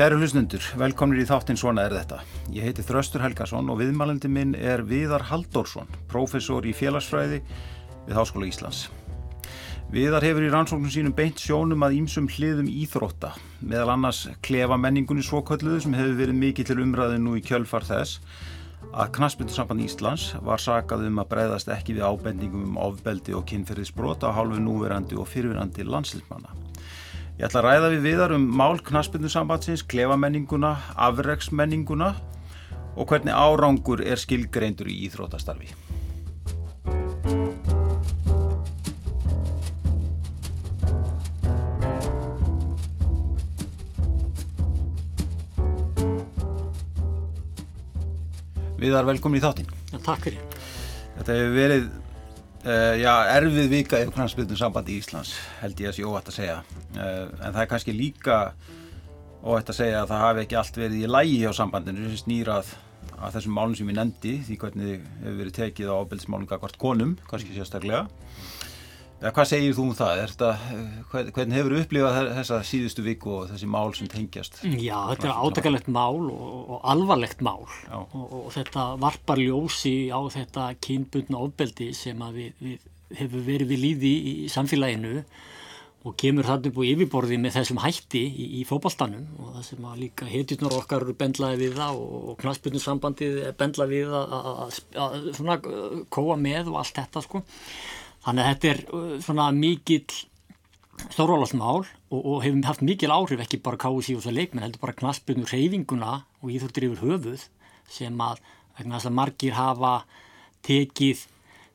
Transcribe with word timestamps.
Kæru 0.00 0.16
hlusnundur, 0.16 0.64
velkomnir 0.80 1.20
í 1.20 1.24
þáttinn 1.28 1.58
Svona 1.60 1.82
er 1.84 1.92
þetta. 1.92 2.22
Ég 2.56 2.64
heiti 2.64 2.80
Þröstur 2.88 3.20
Helgason 3.20 3.66
og 3.68 3.82
viðmælandi 3.82 4.30
minn 4.32 4.54
er 4.56 4.80
Viðar 4.88 5.26
Halldórsson, 5.28 5.90
professor 6.08 6.64
í 6.64 6.72
félagsfræði 6.72 7.42
við 8.06 8.16
Háskóla 8.16 8.48
Íslands. 8.48 8.86
Viðar 9.92 10.24
hefur 10.24 10.46
í 10.46 10.48
rannsóknum 10.54 10.88
sínum 10.94 11.12
beint 11.18 11.36
sjónum 11.44 11.84
að 11.84 11.98
ímsum 11.98 12.30
hliðum 12.32 12.70
íþrótta, 12.72 13.34
meðal 13.60 13.92
annars 13.98 14.22
klefa 14.40 14.80
menningunni 14.80 15.26
svokölluðu 15.26 15.82
sem 15.84 15.98
hefur 16.00 16.16
verið 16.22 16.40
mikið 16.46 16.70
til 16.70 16.78
umræðu 16.86 17.20
nú 17.20 17.36
í 17.36 17.44
kjölfar 17.44 17.84
þess 17.90 18.22
að 18.94 19.12
Knaspindursamband 19.18 19.84
Íslands 19.84 20.30
var 20.40 20.64
sakað 20.64 21.10
um 21.10 21.20
að 21.20 21.28
breyðast 21.34 21.68
ekki 21.76 22.00
við 22.00 22.08
ábendingum 22.08 22.70
um 22.70 22.80
ofbeldi 22.88 23.36
og 23.36 23.44
kynferðisbrot 23.52 24.24
á 24.24 24.32
hálfu 24.32 24.64
núverandi 24.64 25.20
og 25.20 25.28
fyrirverandi 25.28 25.84
landslýsmanna. 25.84 26.69
Ég 27.40 27.46
ætla 27.46 27.62
að 27.62 27.64
ræða 27.64 27.88
við 27.88 28.02
viðar 28.04 28.32
um 28.36 28.42
mál 28.52 28.82
Knaspindusambandsins, 28.84 29.80
klefamenninguna, 29.88 30.74
afregsmenninguna 30.92 32.10
og 33.00 33.06
hvernig 33.08 33.32
árangur 33.32 34.02
er 34.04 34.20
skilgreindur 34.20 34.90
í 34.92 34.98
íþróttastarfi. 35.06 35.70
Viðar, 48.84 49.08
velkomin 49.08 49.40
í 49.40 49.44
þáttinn. 49.46 49.72
Já, 49.94 49.96
takk 50.04 50.28
fyrir. 50.28 50.44
Þetta 51.16 51.40
hefur 51.40 51.56
verið 51.56 51.90
uh, 52.66 52.94
já, 53.00 53.12
erfið 53.36 53.72
vika 53.72 54.02
í 54.02 54.10
knastbyrnum 54.10 54.58
sambandi 54.58 54.96
í 54.96 55.00
Íslands, 55.00 55.32
held 55.62 55.80
ég 55.80 55.90
að 55.90 55.96
sé 55.98 56.06
óvægt 56.06 56.30
að 56.32 56.38
segja. 56.38 56.60
Uh, 56.94 57.26
en 57.40 57.54
það 57.54 57.62
er 57.64 57.70
kannski 57.72 57.96
líka 57.96 58.38
óvægt 59.40 59.72
að 59.72 59.80
segja 59.80 60.02
að 60.02 60.12
það 60.12 60.24
hafi 60.26 60.44
ekki 60.44 60.60
allt 60.60 60.80
verið 60.82 61.02
í 61.02 61.10
lægi 61.10 61.40
hjá 61.42 61.50
sambandinu 61.56 62.08
sem 62.10 62.22
snýrað 62.24 62.74
að 63.20 63.36
þessum 63.36 63.56
málum 63.56 63.76
sem 63.76 63.90
ég 63.92 63.98
nefndi, 63.98 64.34
því 64.46 64.58
hvernig 64.60 64.92
hefur 65.20 65.38
verið 65.40 65.56
tekið 65.58 65.92
á 65.92 65.94
ábyrðismálum 66.00 66.48
hvert 66.50 66.78
konum, 66.80 67.16
kannski 67.28 67.56
sérstaklega. 67.56 68.06
Ja, 69.20 69.30
hvað 69.36 69.48
segir 69.50 69.74
þú 69.76 69.82
um 69.84 69.96
það? 69.98 70.22
Þetta, 70.30 70.50
hvernig 71.34 71.56
hefur 71.58 71.74
þú 71.74 71.80
upplifað 71.84 72.30
þessa 72.38 72.60
síðustu 72.64 73.02
viku 73.04 73.34
og 73.36 73.50
þessi 73.50 73.68
mál 73.68 73.92
sem 73.98 74.08
tengjast? 74.08 74.62
Já, 74.64 74.96
þetta 75.10 75.28
er 75.28 75.42
átakalegt 75.44 75.90
mál 75.92 76.30
og, 76.32 76.46
og 76.72 76.86
alvarlegt 76.88 77.44
mál 77.44 77.66
og, 77.66 78.16
og 78.16 78.48
þetta 78.56 78.86
varpar 79.02 79.42
ljósi 79.42 80.08
á 80.08 80.20
þetta 80.32 80.70
kynbundna 80.80 81.44
ofbeldi 81.44 81.90
sem 81.96 82.24
við, 82.32 82.56
við 82.64 82.88
hefur 83.20 83.44
verið 83.44 83.74
við 83.74 83.84
líði 83.84 84.14
í, 84.16 84.34
í 84.46 84.50
samfélaginu 84.52 85.20
og 86.00 86.16
kemur 86.16 86.46
það 86.48 86.70
upp 86.70 86.78
á 86.80 86.88
yfirborði 86.88 87.36
með 87.42 87.58
þessum 87.58 87.80
hætti 87.82 88.22
í, 88.24 88.44
í 88.56 88.64
fókbaltanum 88.64 89.26
og 89.36 89.50
það 89.58 89.64
sem 89.66 89.88
að 89.90 89.98
líka 90.06 90.28
hetjurnar 90.30 90.76
okkar 90.78 91.04
eru 91.04 91.16
bendlaði 91.20 91.66
við 91.66 91.74
það 91.76 91.98
og, 92.00 92.14
og 92.32 92.38
knastbundnum 92.40 92.84
sambandið 92.86 93.40
er 93.50 93.56
bendlaði 93.60 93.98
við 93.98 94.14
að 94.16 94.78
svona 95.36 95.58
kóa 96.08 96.38
með 96.40 96.72
og 96.72 96.80
allt 96.80 96.96
þetta 97.02 97.24
sko. 97.26 97.42
Þannig 98.24 98.44
að 98.44 98.50
þetta 98.50 98.70
er 98.74 98.82
uh, 98.92 99.14
svona 99.24 99.48
mikill 99.56 100.20
stórálasmál 101.08 101.84
og, 102.10 102.20
og 102.20 102.38
hefum 102.44 102.62
haft 102.66 102.84
mikil 102.84 103.12
áhrif 103.14 103.40
ekki 103.44 103.60
bara 103.64 103.80
kási 103.80 104.16
og 104.16 104.24
svo 104.24 104.34
leikmenn 104.34 104.66
heldur 104.66 104.84
bara 104.84 104.96
knaspinu 104.98 105.48
reyfinguna 105.48 106.20
og 106.42 106.52
íþórtir 106.52 106.90
yfir 106.90 107.04
höfuð 107.06 107.44
sem 107.90 108.24
að, 108.24 108.40
að 108.78 109.12
margir 109.14 109.56
hafa 109.56 110.02
tekið, 110.66 111.22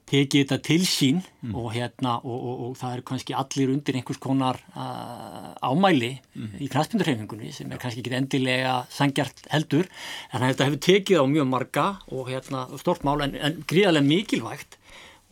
tekið 0.09 0.43
þetta 0.43 0.59
til 0.67 0.85
sín 0.85 1.23
mm. 1.23 1.55
og, 1.57 1.71
hérna, 1.73 2.19
og, 2.21 2.45
og 2.67 2.77
það 2.79 2.97
eru 2.97 3.07
kannski 3.09 3.37
allir 3.37 3.73
undir 3.73 3.97
einhvers 3.97 4.21
konar 4.21 4.61
uh, 4.75 5.51
ámæli 5.65 6.13
mm. 6.35 6.55
í 6.61 6.69
knaspinu 6.71 7.07
reyfingunni 7.07 7.51
sem 7.55 7.71
er 7.71 7.81
kannski 7.81 8.03
ekki 8.03 8.15
endilega 8.19 8.77
sangjart 8.93 9.47
heldur 9.53 9.89
en 10.31 10.45
þetta 10.45 10.69
hefur 10.69 10.83
tekið 10.89 11.25
á 11.25 11.25
mjög 11.33 11.51
marga 11.51 11.91
og 12.13 12.29
hérna, 12.29 12.67
stort 12.81 13.07
mál 13.07 13.25
en, 13.25 13.37
en 13.39 13.61
gríðarlega 13.65 14.11
mikilvægt 14.11 14.79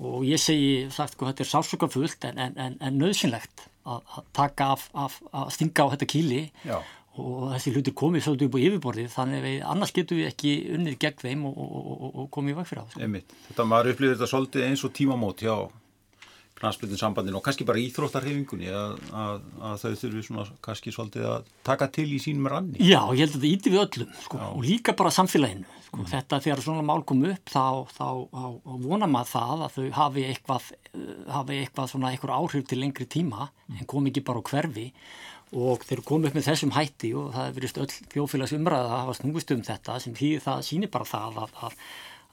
og 0.01 0.25
ég 0.25 0.41
segi 0.41 0.89
sagt 0.93 1.17
hvað 1.19 1.33
þetta 1.33 1.45
er 1.45 1.51
sásöka 1.51 1.89
fullt 1.91 2.25
en, 2.29 2.41
en, 2.41 2.57
en, 2.57 2.75
en 2.81 2.99
nöðsynlegt 2.99 3.67
að, 3.85 4.01
að 4.17 4.27
taka 4.35 4.73
af, 4.73 4.89
af, 4.97 5.19
að 5.35 5.53
stinga 5.57 5.85
á 5.85 5.91
þetta 5.93 6.09
kíli 6.09 6.41
Já. 6.65 6.79
og 7.21 7.53
þessi 7.53 7.75
hlutir 7.75 7.95
komið 7.99 8.25
svolítið 8.25 8.49
upp 8.49 8.57
á 8.57 8.63
yfirborðið 8.65 9.13
þannig 9.13 9.47
að 9.51 9.69
annars 9.75 9.95
getum 9.95 10.19
við 10.21 10.31
ekki 10.31 10.55
unnið 10.77 10.99
gegn 11.03 11.23
þeim 11.23 11.45
og, 11.49 11.61
og, 11.61 11.93
og, 11.93 12.11
og 12.23 12.27
komið 12.33 12.55
í 12.55 12.57
veg 12.59 12.69
fyrir 12.71 12.83
það. 12.83 12.97
Sko. 12.97 13.39
Þetta 13.51 13.69
maður 13.69 13.93
upplýðir 13.93 14.17
þetta 14.17 14.31
svolítið 14.33 14.67
eins 14.69 14.85
og 14.87 14.95
tímamót 14.97 15.45
hjá 15.45 15.55
knastbyrjun 16.59 16.99
sambandin 16.99 17.37
og 17.37 17.43
kannski 17.45 17.65
bara 17.67 17.81
íþróttarhefingunni 17.81 18.69
að, 18.71 18.97
að, 19.11 19.45
að 19.69 19.77
þau 19.81 19.93
þurfi 20.01 20.25
svona 20.27 20.45
kannski 20.65 20.93
svolítið 20.95 21.27
að 21.31 21.49
taka 21.65 21.89
til 21.93 22.09
í 22.13 22.19
sínum 22.23 22.49
ranni. 22.51 22.77
Já, 22.79 23.01
ég 23.13 23.25
held 23.25 23.33
að 23.33 23.39
þetta 23.39 23.51
íti 23.51 23.73
við 23.73 23.83
öllum 23.83 24.13
sko, 24.25 24.41
og 24.49 24.67
líka 24.67 24.95
bara 24.99 25.13
samfélaginu. 25.15 25.67
Sko. 25.87 25.99
Mm. 25.99 26.07
Þetta 26.13 26.39
þegar 26.45 26.63
svona 26.65 26.85
mál 26.85 27.03
kom 27.09 27.25
upp 27.29 27.51
þá, 27.53 27.65
þá, 27.93 28.07
þá 28.33 28.77
vona 28.85 29.09
maður 29.09 29.33
það 29.33 29.65
að 29.67 29.75
þau 29.75 29.89
hafi 29.99 30.25
eitthvað, 30.29 30.71
hafi 31.35 31.59
eitthvað 31.59 31.91
svona 31.91 32.13
eitthvað 32.13 32.39
áhrif 32.39 32.65
til 32.69 32.79
lengri 32.81 33.09
tíma 33.09 33.49
mm. 33.49 33.77
en 33.77 33.89
kom 33.89 34.09
ekki 34.09 34.25
bara 34.25 34.41
á 34.41 34.47
hverfi 34.49 34.87
og 35.53 35.83
þeir 35.85 36.01
komu 36.05 36.29
upp 36.29 36.37
með 36.37 36.47
þessum 36.47 36.73
hætti 36.73 37.11
og 37.17 37.29
það 37.33 37.45
hefur 37.45 37.59
verið 37.59 37.79
öll 37.83 38.09
fjófélags 38.13 38.55
umræða 38.57 38.87
að 38.87 39.03
hafa 39.03 39.15
snúist 39.19 39.53
um 39.53 39.61
þetta 39.67 39.99
sem 40.01 40.15
því 40.17 40.31
það 40.41 40.65
sýnir 40.65 40.91
bara 40.93 41.09
það 41.09 41.37
að, 41.43 41.53
að, 41.67 41.75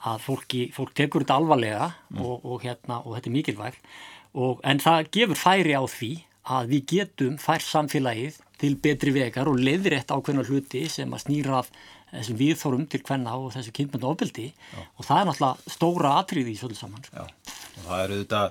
að 0.09 0.25
fólki, 0.25 0.63
fólk 0.75 0.95
tekur 0.97 1.25
þetta 1.25 1.39
alvarlega 1.41 1.91
mm. 1.91 2.25
og, 2.25 2.45
og, 2.45 2.59
hérna, 2.65 3.01
og 3.05 3.17
þetta 3.17 3.31
er 3.31 3.37
mikilvægt 3.37 3.89
og, 4.33 4.61
en 4.65 4.83
það 4.83 5.11
gefur 5.17 5.41
færi 5.41 5.77
á 5.77 5.85
því 5.85 6.13
að 6.51 6.71
við 6.73 6.85
getum 6.95 7.37
fær 7.41 7.63
samfélagið 7.63 8.39
til 8.61 8.75
betri 8.81 9.13
vegar 9.15 9.49
og 9.49 9.61
leiðrétt 9.61 10.13
ákveðna 10.13 10.45
hluti 10.49 10.87
sem 10.93 11.11
að 11.13 11.25
snýra 11.25 11.61
af 11.61 11.71
þessum 12.11 12.39
viðþórum 12.41 12.87
til 12.91 13.03
hvenna 13.07 13.37
og 13.39 13.53
þessu 13.55 13.75
kynmyndu 13.77 14.09
ofbeldi 14.09 14.49
og 14.81 15.05
það 15.07 15.21
er 15.21 15.29
náttúrulega 15.29 15.75
stóra 15.77 16.15
atriði 16.19 16.55
í 16.55 16.59
svolítið 16.59 16.81
saman. 16.81 17.05
Sko. 17.07 17.21
Já, 17.21 17.59
og 17.77 17.85
það 17.87 18.05
eru 18.05 18.19
þetta 18.23 18.43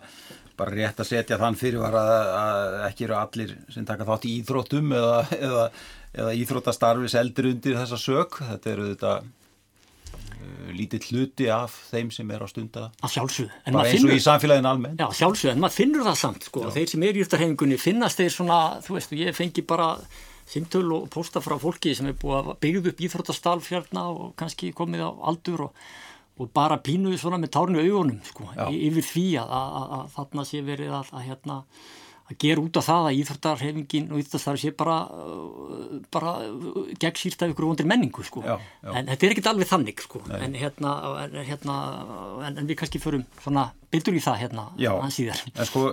bara 0.60 0.76
rétt 0.76 1.02
að 1.02 1.10
setja 1.10 1.40
þann 1.40 1.58
fyrir 1.60 1.84
að, 1.88 1.98
að 2.36 2.78
ekki 2.90 3.08
eru 3.08 3.18
allir 3.20 3.56
sem 3.74 3.88
taka 3.88 4.08
þátt 4.08 4.28
í 4.28 4.36
íþróttum 4.40 4.96
eða, 4.96 5.20
eða, 5.50 5.66
eða 6.14 6.38
íþróttastarfis 6.40 7.18
eldur 7.20 7.52
undir 7.54 7.78
þessa 7.80 8.00
sök. 8.02 8.40
Þetta 8.50 8.74
eru 8.74 8.88
þetta 8.94 9.14
lítið 10.76 11.10
hluti 11.10 11.50
af 11.52 11.74
þeim 11.90 12.10
sem 12.14 12.32
er 12.32 12.44
á 12.44 12.48
stunda. 12.50 12.88
Að 13.04 13.14
sjálfsög 13.18 13.54
bara 13.66 13.92
eins 13.92 14.06
og 14.06 14.16
í 14.16 14.24
samfélagin 14.24 14.70
almenn 14.70 15.00
já 15.00 15.08
sjálfsög 15.22 15.54
en 15.54 15.64
maður 15.64 15.78
finnur 15.82 16.08
það 16.08 16.20
samt 16.22 16.50
sko. 16.50 16.66
Þeir 16.76 16.92
sem 16.94 17.06
er 17.08 17.20
í 17.20 17.24
yrtarhefingunni 17.26 17.80
finnast 17.82 18.22
þeir 18.22 18.36
svona 18.36 18.60
þú 18.86 18.98
veist 18.98 19.16
ég 19.20 19.38
fengi 19.38 19.66
bara 19.68 19.94
simtöl 20.50 20.88
og 20.96 21.10
posta 21.14 21.42
frá 21.44 21.58
fólki 21.62 21.94
sem 21.98 22.10
er 22.10 22.18
búið 22.20 22.40
að 22.40 22.62
byggja 22.64 22.84
upp 22.94 23.04
íþróttastalf 23.06 23.72
hérna 23.74 24.06
og 24.14 24.32
kannski 24.40 24.72
komið 24.76 25.06
á 25.06 25.12
aldur 25.32 25.68
og, 25.68 25.88
og 26.40 26.52
bara 26.56 26.80
pínuði 26.82 27.20
svona 27.22 27.42
með 27.42 27.54
tárnu 27.58 27.84
augunum 27.84 28.22
sko 28.26 28.48
já. 28.56 28.66
yfir 28.74 29.06
því 29.06 29.28
að, 29.44 29.56
að, 29.60 29.76
að, 29.80 29.96
að 30.00 30.14
þarna 30.16 30.48
sé 30.50 30.64
verið 30.66 30.96
að 30.98 31.26
hérna 31.28 31.60
að 32.30 32.40
gera 32.44 32.64
út 32.64 32.80
af 32.80 32.86
það 32.86 33.08
að 33.10 33.20
íþróttarhefingin 33.20 34.10
og 34.10 34.22
íþróttastarfi 34.22 34.64
sé 34.64 34.74
bara, 34.78 34.98
uh, 35.10 36.00
bara 36.14 36.34
gegn 37.02 37.20
sírt 37.20 37.46
af 37.46 37.54
ykkur 37.54 37.70
vondir 37.72 37.90
menningu 37.90 38.26
sko. 38.26 38.44
já, 38.46 38.56
já. 38.84 38.92
en 38.94 39.12
þetta 39.12 39.26
er 39.26 39.36
ekkert 39.36 39.52
alveg 39.54 39.72
þannig 39.72 40.04
sko. 40.06 40.24
en, 40.40 40.58
hérna, 40.58 40.96
en, 41.26 41.40
hérna, 41.48 41.78
en, 42.48 42.60
en 42.62 42.70
við 42.70 42.82
kannski 42.82 43.02
förum 43.02 43.26
byrjur 43.90 44.20
í 44.20 44.26
það 44.26 44.44
hérna 44.44 44.70
hans 44.78 45.18
síðar 45.18 45.42
en 45.56 45.70
sko 45.70 45.90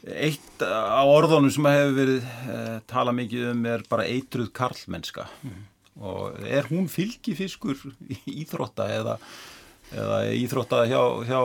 eitt 0.00 0.62
á 0.64 1.04
orðunum 1.04 1.52
sem 1.52 1.66
hefur 1.68 1.96
verið 1.98 2.22
eh, 2.24 2.76
tala 2.88 3.12
mikið 3.12 3.50
um 3.50 3.66
er 3.68 3.82
bara 3.90 4.06
eitruð 4.08 4.48
karlmennska 4.56 5.26
mm. 5.44 5.58
og 6.00 6.38
er 6.48 6.68
hún 6.70 6.88
fylgifiskur 6.88 7.76
íþrótta 8.40 8.88
eða 8.96 9.18
eða 9.90 10.20
íþrótta 10.38 10.84
hjá, 10.86 11.02
hjá 11.26 11.40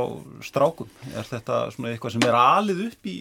strákum 0.45 0.89
er 1.11 1.27
þetta 1.27 1.65
svona 1.73 1.91
eitthvað 1.91 2.15
sem 2.15 2.27
er 2.27 2.37
alið 2.37 2.83
upp 2.87 3.09
í 3.09 3.17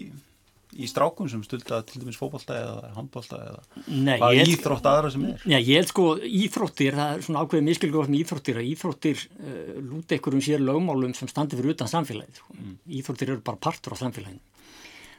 í 0.75 0.87
strákum 0.89 1.29
sem 1.31 1.43
stulda 1.45 1.79
til 1.87 2.01
dæmis 2.01 2.17
fókbalta 2.19 2.57
eða 2.59 2.89
handbalta 2.97 3.39
eða 3.41 4.17
hvað 4.19 4.41
íþrótt 4.43 4.89
aðra 4.91 5.11
sem 5.13 5.27
er? 5.29 5.45
Já, 5.45 5.57
ég 5.57 5.79
held 5.79 5.91
sko 5.91 6.07
íþróttir, 6.19 6.97
það 6.97 7.13
er 7.13 7.23
svona 7.27 7.43
ákveðið 7.45 7.67
miskilgóð 7.69 8.09
með 8.11 8.23
íþróttir 8.23 8.59
að 8.59 8.71
íþróttir 8.71 9.21
uh, 9.23 9.61
lúti 9.85 10.17
einhverjum 10.17 10.43
sér 10.47 10.65
lögmálum 10.65 11.15
sem 11.17 11.31
standi 11.31 11.59
fyrir 11.59 11.75
utan 11.75 11.91
samfélagið. 11.91 12.41
Sko. 12.41 12.57
Mm. 12.57 12.73
Íþróttir 12.99 13.31
eru 13.31 13.45
bara 13.45 13.61
partur 13.67 13.95
á 13.95 13.97
samfélaginu 14.03 14.43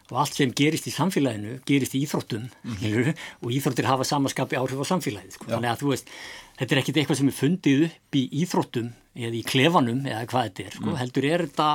og 0.07 0.21
allt 0.23 0.37
sem 0.39 0.53
gerist 0.55 0.87
í 0.87 0.93
samfélaginu 0.95 1.57
gerist 1.67 1.97
í 1.99 2.03
íþróttum 2.07 2.45
mm. 2.47 3.09
og 3.43 3.55
íþróttir 3.57 3.89
hafa 3.89 4.07
samaskapi 4.07 4.59
áhrif 4.61 4.85
á 4.85 4.87
samfélagið. 4.93 5.33
Sko. 5.35 5.49
Þannig 5.51 5.73
að 5.73 5.81
þú 5.81 5.89
veist, 5.91 6.13
þetta 6.61 6.77
er 6.77 6.83
ekkit 6.83 7.01
eitthvað 7.01 7.21
sem 7.23 7.33
er 7.33 7.37
fundið 7.41 7.83
upp 7.89 8.21
í 8.21 8.23
íþróttum 8.45 8.93
eða 9.17 9.41
í 9.41 9.43
klefanum 9.49 10.05
eða 10.07 10.29
hvað 10.31 10.47
þetta 10.51 10.69
er. 10.69 10.77
Sko. 10.77 10.93
Mm. 10.93 11.01
Heldur 11.01 11.27
er 11.33 11.47
þetta 11.49 11.71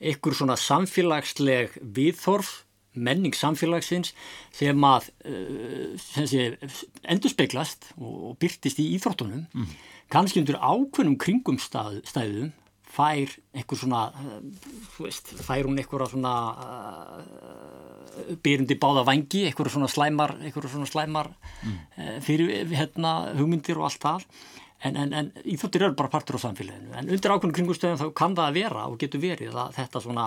einhver 0.00 0.36
svona 0.40 0.56
samfélagsleg 0.58 1.78
viðþorf 1.78 2.50
menning 2.94 3.36
samfélagsins 3.36 4.14
sem 4.54 4.86
að 4.86 5.10
uh, 5.28 5.92
sem 6.00 6.28
sé, 6.30 6.46
endur 7.10 7.32
speiklast 7.32 7.92
og, 7.98 8.36
byrtist 8.42 8.80
í 8.82 8.90
íþróttunum 8.96 9.44
mm. 9.46 9.76
kannski 10.12 10.42
undir 10.42 10.58
ákveðnum 10.58 11.18
kringum 11.20 11.60
stað, 11.62 12.00
stæðum 12.10 12.50
fær 12.90 13.36
einhver 13.54 13.78
svona 13.78 14.06
uh, 14.10 14.38
veist, 14.98 15.30
fær 15.46 15.68
hún 15.68 15.78
einhverja 15.78 16.10
svona 16.10 16.34
uh, 16.54 18.32
byrjandi 18.42 18.78
báða 18.82 19.04
vangi, 19.06 19.44
einhverju 19.48 19.76
svona 19.76 19.90
slæmar, 19.90 20.34
einhverju 20.40 20.72
svona 20.72 20.90
slæmar 20.90 21.30
mm. 21.62 21.76
uh, 21.76 22.16
fyrir 22.26 22.72
hérna 22.74 23.14
hugmyndir 23.38 23.78
og 23.78 23.90
allt 23.90 24.02
það 24.02 24.26
en, 24.80 24.96
en, 24.96 25.12
en 25.12 25.30
íþróttir 25.44 25.86
eru 25.86 25.96
bara 25.98 26.10
partur 26.12 26.40
á 26.40 26.44
samfélaginu 26.46 26.96
en 26.96 27.12
undir 27.12 27.34
ákveðinu 27.34 27.56
kringustöðum 27.58 28.00
þá 28.00 28.08
kann 28.16 28.36
það 28.38 28.48
að 28.48 28.58
vera 28.58 28.88
og 28.88 28.98
getur 29.00 29.22
verið 29.22 29.56
að 29.60 29.78
þetta 29.78 30.04
svona 30.04 30.26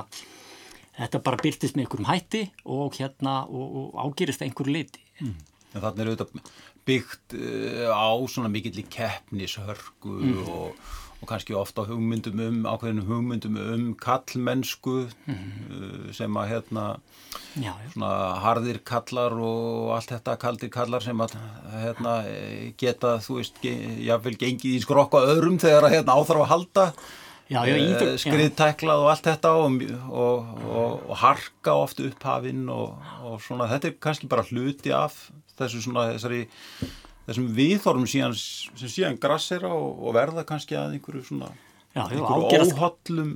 þetta 0.97 1.23
bara 1.25 1.41
byrtist 1.41 1.77
með 1.77 1.85
einhverjum 1.85 2.09
hætti 2.11 2.43
og 2.65 2.99
hérna 2.99 3.39
og, 3.47 3.79
og 3.79 4.03
ágerist 4.05 4.45
einhverju 4.45 4.77
leiti 4.77 5.03
mm. 5.21 5.35
Þannig 5.73 6.03
er 6.03 6.09
auðvitað 6.11 6.51
byggt 6.85 7.33
uh, 7.33 7.87
á 7.89 8.13
svona 8.29 8.51
mikill 8.53 8.75
í 8.77 8.85
keppnishörgu 8.93 10.19
mm. 10.19 10.43
og 10.53 10.83
og 11.23 11.29
kannski 11.29 11.55
ofta 11.55 11.85
hugmyndum 11.87 12.39
um, 12.43 12.59
ákveðinu 12.67 13.05
hugmyndum 13.07 13.55
um 13.61 13.83
kallmennsku 13.95 15.07
mm 15.25 15.35
-hmm. 15.35 16.11
sem 16.13 16.37
að 16.37 16.49
hérna 16.51 16.99
já, 17.55 17.71
já. 17.71 17.91
svona 17.93 18.11
harðir 18.43 18.79
kallar 18.83 19.31
og 19.31 19.95
allt 19.95 20.11
þetta 20.11 20.37
kaldir 20.37 20.69
kallar 20.69 21.01
sem 21.01 21.17
að 21.17 21.35
hérna 21.71 22.13
geta, 22.77 23.17
þú 23.17 23.35
veist, 23.39 23.55
jáfnveil 23.63 24.37
gengið 24.37 24.75
í 24.75 24.81
skrokka 24.81 25.17
öðrum 25.17 25.59
þegar 25.59 25.83
að 25.83 25.93
hérna 25.95 26.15
áþarf 26.17 26.41
að 26.41 26.51
halda 26.53 26.93
e, 27.61 28.17
skriðtæklað 28.21 29.03
og 29.03 29.11
allt 29.13 29.29
þetta 29.29 29.53
og, 29.61 29.79
og, 30.09 30.51
og, 30.65 31.05
og 31.07 31.15
harka 31.21 31.77
oft 31.85 32.01
upphafinn 32.03 32.65
og 32.73 33.37
svona 33.43 33.69
þetta 33.71 33.91
er 33.91 33.97
kannski 34.03 34.29
bara 34.31 34.45
hluti 34.49 34.93
af 34.95 35.27
þessu 35.59 35.83
svona 35.85 36.09
þessari 36.15 36.45
þessum 37.27 37.51
viðþorfum 37.57 38.09
síðan, 38.09 38.33
sem 38.35 38.91
síðan 38.91 39.19
grassera 39.21 39.71
og, 39.71 40.09
verða 40.15 40.43
kannski 40.47 40.77
að 40.79 40.97
einhverju 40.97 41.23
svona 41.29 41.51
já, 41.93 42.03
einhverju 42.03 42.71
óhaldlum 42.73 43.33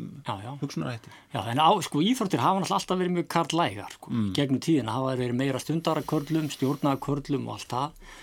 hugsunarætti. 0.62 1.14
Já, 1.34 1.42
en 1.54 1.62
á, 1.62 1.70
sko 1.86 2.02
íþortir 2.04 2.44
hafa 2.44 2.66
alltaf 2.66 2.98
verið 2.98 3.20
mjög 3.20 3.30
karlægar 3.36 3.94
sko. 3.94 4.12
mm. 4.12 4.32
gegnum 4.38 4.64
tíðin 4.64 4.92
hafa 4.92 5.16
verið 5.20 5.40
meira 5.40 5.62
stundarakörlum, 5.64 6.50
stjórnarakörlum 6.52 7.48
og 7.48 7.60
allt 7.60 7.72
það 7.72 8.18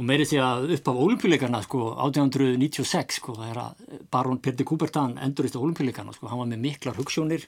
og 0.00 0.06
meirið 0.08 0.30
því 0.30 0.38
að 0.40 0.70
upp 0.78 0.86
af 0.88 0.98
olimpíuleikarna 1.04 1.58
sko 1.60 1.80
1896 2.06 3.18
sko 3.18 3.34
það 3.36 3.50
er 3.50 3.58
að 3.60 3.98
barón 4.14 4.38
Pirdi 4.40 4.64
Kúbertan 4.64 5.18
endurist 5.20 5.58
á 5.58 5.60
olimpíuleikarna 5.60 6.14
sko, 6.16 6.30
hann 6.30 6.40
var 6.40 6.48
með 6.48 6.62
miklar 6.62 6.96
hugssjónir 6.96 7.44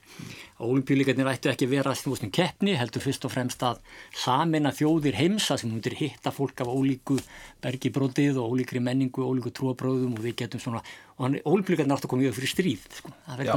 og 0.58 0.75
olimpíuleikarnir 0.75 1.31
ættu 1.32 1.49
ekki 1.49 1.70
vera 1.70 1.94
snústum 1.96 2.28
keppni, 2.34 2.75
heldur 2.76 3.00
fyrst 3.04 3.25
og 3.25 3.32
fremst 3.32 3.64
að 3.64 3.81
samina 4.12 4.75
þjóðir 4.76 5.16
heimsa 5.16 5.56
sem 5.56 5.72
hundir 5.72 5.96
hitta 5.96 6.34
fólk 6.34 6.60
af 6.60 6.69
ólíku 6.69 7.16
bergibrótið 7.64 8.43
og 8.43 8.52
ólíkri 8.52 8.84
menningu, 8.84 9.25
ólíku 9.25 9.54
trúabróðum 9.56 10.19
og 10.19 10.26
við 10.26 10.43
getum 10.44 10.60
svona 10.60 10.84
og 11.23 11.37
olimpíuleikarnir 11.53 11.97
átt 11.97 12.07
að 12.07 12.13
koma 12.13 12.27
yfir 12.27 12.39
fyrir 12.39 12.53
stríð 12.53 12.87
sko, 12.99 13.13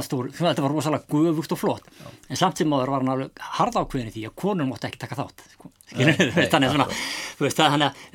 stór, 0.06 0.28
þetta 0.36 0.64
var 0.64 0.74
rosalega 0.74 1.10
guðvúkt 1.10 1.56
og 1.56 1.60
flott 1.60 1.88
Já. 1.90 2.06
en 2.30 2.40
samt 2.40 2.62
sem 2.62 2.76
áður 2.76 2.92
var 2.94 3.02
hann 3.02 3.12
alveg 3.14 3.42
hard 3.56 3.80
ákveðin 3.80 4.12
í 4.12 4.14
því 4.14 4.24
að 4.28 4.36
konur 4.42 4.68
mótti 4.70 4.88
ekki 4.90 5.02
taka 5.02 5.18
þátt 5.18 5.44
sko. 5.54 5.72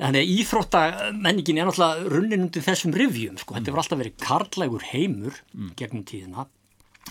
þannig 0.02 0.22
að 0.22 0.32
íþróttamenningin 0.38 1.60
er 1.60 1.70
náttúrulega 1.70 2.16
runnin 2.16 2.48
undir 2.48 2.66
þessum 2.66 2.96
rivjum 2.96 3.38
sko. 3.40 3.58
þetta 3.58 3.74
var 3.76 3.84
alltaf 3.84 4.02
verið 4.02 4.18
karlægur 4.24 4.90
heimur 4.92 5.38
mm. 5.52 5.72
gegnum 5.78 6.04
tíðina 6.08 6.48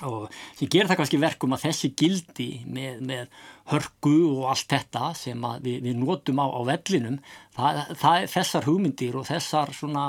og 0.08 0.30
sem 0.58 0.70
gerir 0.72 0.90
það 0.90 1.02
kannski 1.02 1.20
verkum 1.22 1.56
að 1.56 1.66
þessi 1.68 1.92
gildi 2.00 2.50
með, 2.66 3.02
með 3.06 3.42
hörgu 3.72 4.16
og 4.32 4.46
allt 4.54 4.70
þetta 4.72 5.12
sem 5.18 5.48
við, 5.62 5.82
við 5.86 6.00
notum 6.00 6.42
á, 6.42 6.46
á 6.48 6.62
vellinum 6.72 7.20
það, 7.58 7.82
það 8.02 8.30
þessar 8.36 8.70
hugmyndir 8.70 9.20
og 9.20 9.28
þessar 9.30 9.74
svona 9.76 10.06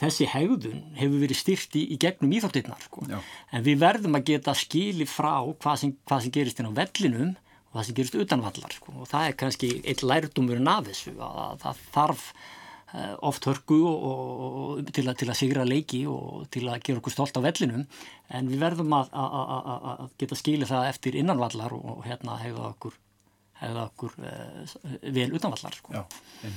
þessi 0.00 0.28
hegðun 0.32 0.82
hefur 0.96 1.22
verið 1.22 1.40
styrt 1.40 1.76
í, 1.76 1.84
gegnum 2.00 2.32
íþróttirnar 2.36 2.84
sko. 2.86 3.06
en 3.10 3.64
við 3.66 3.80
verðum 3.82 4.18
að 4.18 4.30
geta 4.32 4.54
skili 4.56 5.06
frá 5.08 5.44
hvað 5.44 5.80
sem, 5.82 5.96
hvað 6.08 6.22
sem 6.24 6.34
gerist 6.36 6.60
inn 6.62 6.70
á 6.72 6.78
vellinum 6.78 7.32
og 7.34 7.78
það 7.78 7.88
sem 7.88 7.96
gerist 7.98 8.20
utanvallar 8.24 8.76
sko. 8.76 8.94
og 9.02 9.10
það 9.10 9.26
er 9.30 9.40
kannski 9.42 9.72
eitt 9.84 10.04
lærdumurinn 10.06 10.70
af 10.72 10.86
þessu 10.88 11.16
að 11.20 11.58
það 11.64 11.82
þarf 11.96 12.28
uh, 12.94 13.14
oft 13.28 13.48
hörgu 13.50 13.80
og, 13.90 14.06
og, 14.10 14.92
til, 14.96 15.04
að, 15.10 15.18
til 15.22 15.28
að 15.30 15.40
sigra 15.42 15.66
leiki 15.68 16.04
og 16.10 16.46
til 16.54 16.64
að 16.70 16.80
gera 16.86 17.02
okkur 17.02 17.16
stolt 17.16 17.36
á 17.36 17.44
vellinum 17.44 17.84
en 18.32 18.48
við 18.52 18.62
verðum 18.62 18.96
að, 18.96 19.12
að, 19.12 19.90
að 19.92 20.06
geta 20.22 20.40
skilið 20.40 20.72
það 20.72 20.88
eftir 20.94 21.20
innanvallar 21.20 21.76
og 21.76 22.00
hérna 22.06 22.38
hefða 22.40 22.70
okkur, 22.72 22.96
hefða 23.60 23.84
okkur 23.90 24.16
uh, 24.22 24.78
vel 25.20 25.28
utanvallar 25.36 25.78
sko. 25.82 26.00
Já, 26.00 26.50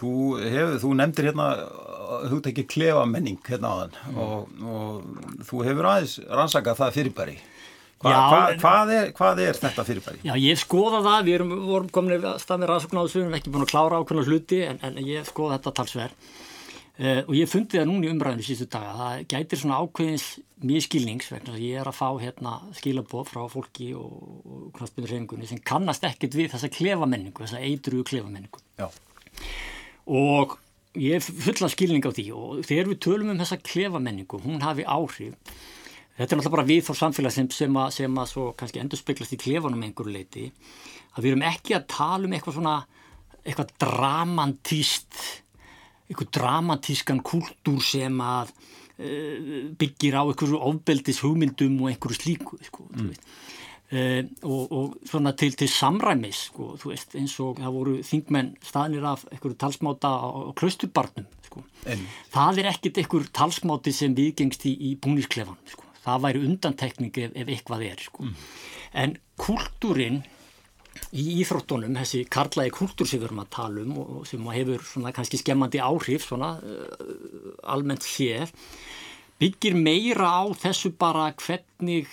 Þú, 0.00 0.12
hef, 0.40 0.74
þú 0.80 0.96
nefndir 0.96 1.30
hérna 1.30 1.48
þú 2.30 2.40
tekir 2.44 2.68
klefa 2.70 3.06
menning 3.08 3.38
hérna 3.46 3.72
þann 3.82 3.96
mm. 4.10 4.20
og, 4.24 4.52
og 4.66 5.46
þú 5.46 5.64
hefur 5.68 5.88
aðeins 5.92 6.18
rannsakað 6.26 6.82
það 6.82 6.98
fyrirbæri 6.98 7.38
Hva, 8.00 8.12
já, 8.14 8.16
hva, 8.16 8.44
hvað, 8.62 8.90
er, 8.96 9.08
hvað 9.12 9.40
er 9.44 9.58
þetta 9.60 9.82
fyrirbæri? 9.84 10.20
Já, 10.24 10.32
ég 10.40 10.56
skoða 10.56 11.02
það, 11.04 11.18
við 11.26 11.34
erum, 11.36 11.50
vorum 11.68 11.90
komin 11.92 12.14
að 12.16 12.38
stað 12.40 12.62
með 12.62 12.70
rannsókn 12.70 12.96
á 12.96 13.02
þessu, 13.02 13.18
við 13.18 13.26
erum 13.26 13.34
ekki 13.36 13.50
búin 13.52 13.64
að 13.66 13.72
klára 13.74 13.98
ákveðna 14.00 14.22
hluti 14.24 14.60
en, 14.64 14.78
en 14.88 15.00
ég 15.04 15.26
skoða 15.28 15.58
þetta 15.58 15.72
talsverð 15.76 16.14
uh, 16.16 17.20
og 17.26 17.34
ég 17.36 17.50
fundi 17.52 17.76
það 17.76 17.90
núna 17.90 18.08
í 18.08 18.12
umræðinu 18.14 18.46
sístu 18.46 18.68
daga, 18.72 18.94
það 19.02 19.26
gætir 19.34 19.60
svona 19.60 19.82
ákveðins 19.84 20.26
mjög 20.64 20.86
skilnings 20.86 21.28
vegna 21.34 21.58
að 21.58 21.66
ég 21.66 21.82
er 21.82 21.92
að 21.92 21.98
fá 21.98 22.08
hérna 22.24 22.54
skilaboð 22.78 23.28
frá 23.34 23.44
fólki 23.52 23.90
og, 24.00 24.16
og 24.48 24.64
knastbyrðurhefingunni 24.78 25.52
sem 25.52 25.60
kannast 25.60 26.08
ekkert 26.08 26.40
við 26.40 26.54
þessa 26.54 26.72
klefamenningu, 26.72 27.44
þessa 27.44 27.60
eitruðu 27.68 28.08
klefamenningu 28.14 28.64
já. 28.80 28.88
Og 30.10 30.56
ég 30.98 31.22
fulla 31.22 31.70
skilning 31.70 32.02
á 32.02 32.10
því 32.10 32.26
og 32.34 32.62
þegar 32.66 32.90
við 32.90 33.02
tölum 33.06 33.34
um 33.34 33.40
þessa 33.40 33.60
klefamenningu, 33.62 34.40
hún 34.42 34.64
hafi 34.64 34.86
áhrif 34.86 35.36
Þetta 36.20 36.34
er 36.34 36.36
náttúrulega 36.36 36.52
bara 36.52 36.68
við 36.68 36.80
þór 36.84 36.96
samfélag 36.98 37.32
sem, 37.32 37.46
sem, 37.56 37.76
að, 37.80 37.92
sem 37.96 38.16
að 38.20 38.26
svo 38.28 38.42
kannski 38.58 38.80
endur 38.82 39.00
speglast 39.00 39.32
í 39.32 39.38
klefanum 39.40 39.84
einhverju 39.86 40.12
leiti 40.12 40.42
að 41.14 41.22
við 41.22 41.30
erum 41.30 41.44
ekki 41.48 41.76
að 41.78 41.86
tala 41.94 42.28
um 42.28 42.34
eitthvað 42.36 42.56
svona 42.58 42.74
eitthvað 43.40 43.70
dramantíst 43.80 45.20
eitthvað 46.10 46.32
dramatískan 46.36 47.22
kultúr 47.24 47.80
sem 47.86 48.20
að 48.20 48.52
uh, 48.52 49.70
byggir 49.80 50.18
á 50.20 50.22
einhverju 50.26 50.60
ofbeldis 50.60 51.22
hugmyndum 51.24 51.78
og 51.80 51.94
einhverju 51.94 52.18
slíku 52.18 52.60
sko, 52.66 52.84
mm. 52.90 53.14
Uh, 53.92 54.22
og, 54.46 54.62
og 54.70 54.96
svona 55.10 55.34
til, 55.38 55.54
til 55.58 55.70
samræmis 55.70 56.46
sko, 56.50 56.72
veist, 56.84 57.14
eins 57.18 57.36
og 57.42 57.60
það 57.60 57.76
voru 57.76 57.98
þingmenn 58.06 58.54
staðnir 58.64 59.06
af 59.12 59.26
einhverju 59.30 59.58
talsmáta 59.60 60.10
á, 60.10 60.28
á 60.30 60.50
klausturbarnum 60.58 61.28
sko. 61.46 61.64
það 62.32 62.62
er 62.62 62.72
ekkit 62.72 63.02
einhver 63.02 63.30
talsmáti 63.34 63.94
sem 63.94 64.16
viðgengst 64.16 64.66
í, 64.70 64.74
í 64.90 64.96
búnisklefanum 65.00 65.62
sko 65.70 65.86
það 66.04 66.26
væri 66.26 66.44
undantekning 66.48 67.22
ef, 67.24 67.32
ef 67.36 67.54
eitthvað 67.54 67.86
er 67.90 68.04
sko. 68.04 68.26
mm. 68.26 68.52
en 69.02 69.16
kultúrin 69.40 70.22
í 71.16 71.24
íþróttunum, 71.40 71.94
þessi 71.98 72.24
karlægi 72.30 72.72
kultúr 72.74 73.08
sem 73.08 73.20
við 73.20 73.30
erum 73.30 73.44
að 73.44 73.52
tala 73.54 73.84
um 73.84 73.94
og 74.02 74.26
sem 74.28 74.50
hefur 74.54 74.82
svona 74.86 75.12
kannski 75.14 75.38
skemmandi 75.40 75.80
áhrif 75.82 76.26
svona 76.26 76.56
uh, 76.58 77.54
almennt 77.72 78.06
sér 78.06 78.50
byggir 79.40 79.78
meira 79.78 80.28
á 80.28 80.44
þessu 80.60 80.92
bara 80.98 81.30
hvernig 81.38 82.10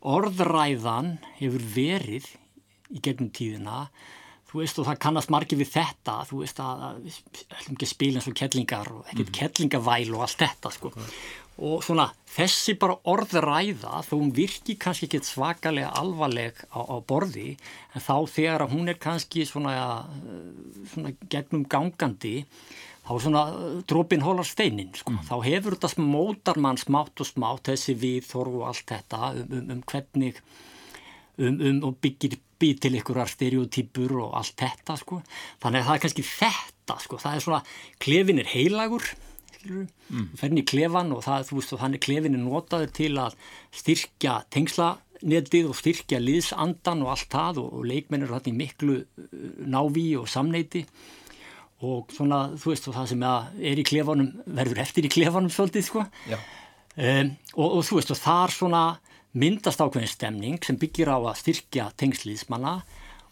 orðræðan 0.00 1.18
hefur 1.40 1.66
verið 1.74 2.30
í 2.90 3.02
gegnum 3.04 3.30
tíðina. 3.34 3.84
Þú 4.50 4.62
veist 4.64 4.80
og 4.82 4.88
það 4.88 5.02
kannast 5.04 5.30
margir 5.30 5.60
við 5.60 5.68
þetta 5.76 6.16
þú 6.26 6.40
veist 6.40 6.58
að, 6.64 6.80
við 7.04 7.18
ætlum 7.54 7.76
ekki 7.76 7.86
að 7.86 7.92
spila 7.92 8.18
eins 8.18 8.26
og 8.26 8.38
kettlingar 8.40 8.88
og 8.90 9.04
ekkert 9.04 9.28
mm. 9.28 9.36
kettlingavæl 9.36 10.16
og 10.16 10.24
allt 10.26 10.42
þetta 10.42 10.72
sko. 10.74 10.90
Okay 10.90 11.39
og 11.60 11.82
svona 11.84 12.08
þessi 12.30 12.76
bara 12.80 12.96
orðræða 13.10 14.00
þó 14.06 14.12
hún 14.16 14.32
virki 14.36 14.76
kannski 14.80 15.08
ekki 15.08 15.20
svakalega 15.28 15.90
alvarleg 16.00 16.56
á, 16.72 16.80
á 16.80 16.96
borði 17.04 17.54
en 17.94 18.04
þá 18.04 18.14
þegar 18.32 18.66
hún 18.72 18.92
er 18.92 19.00
kannski 19.00 19.44
svona, 19.48 19.74
svona 20.92 21.12
gegnum 21.32 21.66
gangandi 21.68 22.40
þá 23.04 23.12
er 23.14 23.24
svona 23.24 23.44
drópin 23.90 24.24
hólar 24.24 24.48
steinin 24.48 24.92
sko. 24.94 25.12
mm. 25.12 25.24
þá 25.28 25.36
hefur 25.48 25.76
þetta 25.76 26.04
mótar 26.06 26.60
mann 26.62 26.80
smátt 26.80 27.20
og 27.20 27.28
smátt 27.28 27.72
þessi 27.72 27.96
við 27.98 28.28
þorfu 28.30 28.62
og 28.62 28.68
allt 28.70 28.86
þetta 28.92 29.32
um, 29.32 29.56
um, 29.58 29.72
um 29.74 29.82
hvernig 29.90 30.40
um, 31.40 31.56
um 31.58 31.82
og 31.90 31.98
byggir 32.00 32.38
býð 32.60 32.84
til 32.84 32.94
einhverjar 32.94 33.32
stereotýpur 33.32 34.18
og 34.20 34.36
allt 34.38 34.56
þetta 34.60 34.96
sko 35.00 35.22
þannig 35.62 35.80
að 35.80 35.88
það 35.88 35.96
er 35.96 36.04
kannski 36.04 36.28
þetta 36.28 37.00
sko 37.04 37.20
það 37.20 37.36
er 37.36 37.44
svona 37.46 37.62
klefin 38.04 38.42
er 38.42 38.54
heilagur 38.54 39.10
mm. 39.66 40.26
fenni 40.40 40.64
klefan 40.66 41.12
og 41.14 41.24
það, 41.26 41.46
þú 41.50 41.60
veist, 41.60 42.02
klefin 42.04 42.36
er 42.36 42.42
notaður 42.42 42.92
til 42.96 43.12
að 43.20 43.36
styrkja 43.80 44.40
tengslanetið 44.54 45.70
og 45.70 45.78
styrkja 45.78 46.20
liðsandan 46.22 47.04
og 47.04 47.14
allt 47.14 47.30
það 47.32 47.62
og, 47.64 47.72
og 47.80 47.88
leikmennir 47.90 48.32
þetta 48.32 48.52
í 48.52 48.56
miklu 48.58 49.00
uh, 49.00 49.42
náví 49.66 50.06
og 50.20 50.28
samneiti 50.30 50.84
og 51.80 52.10
svona, 52.12 52.42
þú 52.60 52.74
veist, 52.74 52.88
og 52.90 52.96
það 52.96 53.12
sem 53.14 53.22
er 53.24 53.78
í 53.80 53.84
klefanum 53.88 54.32
verður 54.44 54.82
eftir 54.82 55.06
í 55.08 55.12
klefanum 55.12 55.52
svolítið, 55.52 55.86
sko. 55.86 56.02
Um, 57.00 57.30
og, 57.54 57.68
og 57.78 57.86
þú 57.88 57.96
veist, 57.96 58.12
og 58.12 58.20
þar 58.20 58.52
svona 58.52 58.82
myndast 59.40 59.80
ákveðin 59.80 60.10
stemning 60.10 60.58
sem 60.66 60.78
byggir 60.80 61.08
á 61.08 61.16
að 61.16 61.38
styrkja 61.40 61.86
tengsliðsmanna 62.00 62.80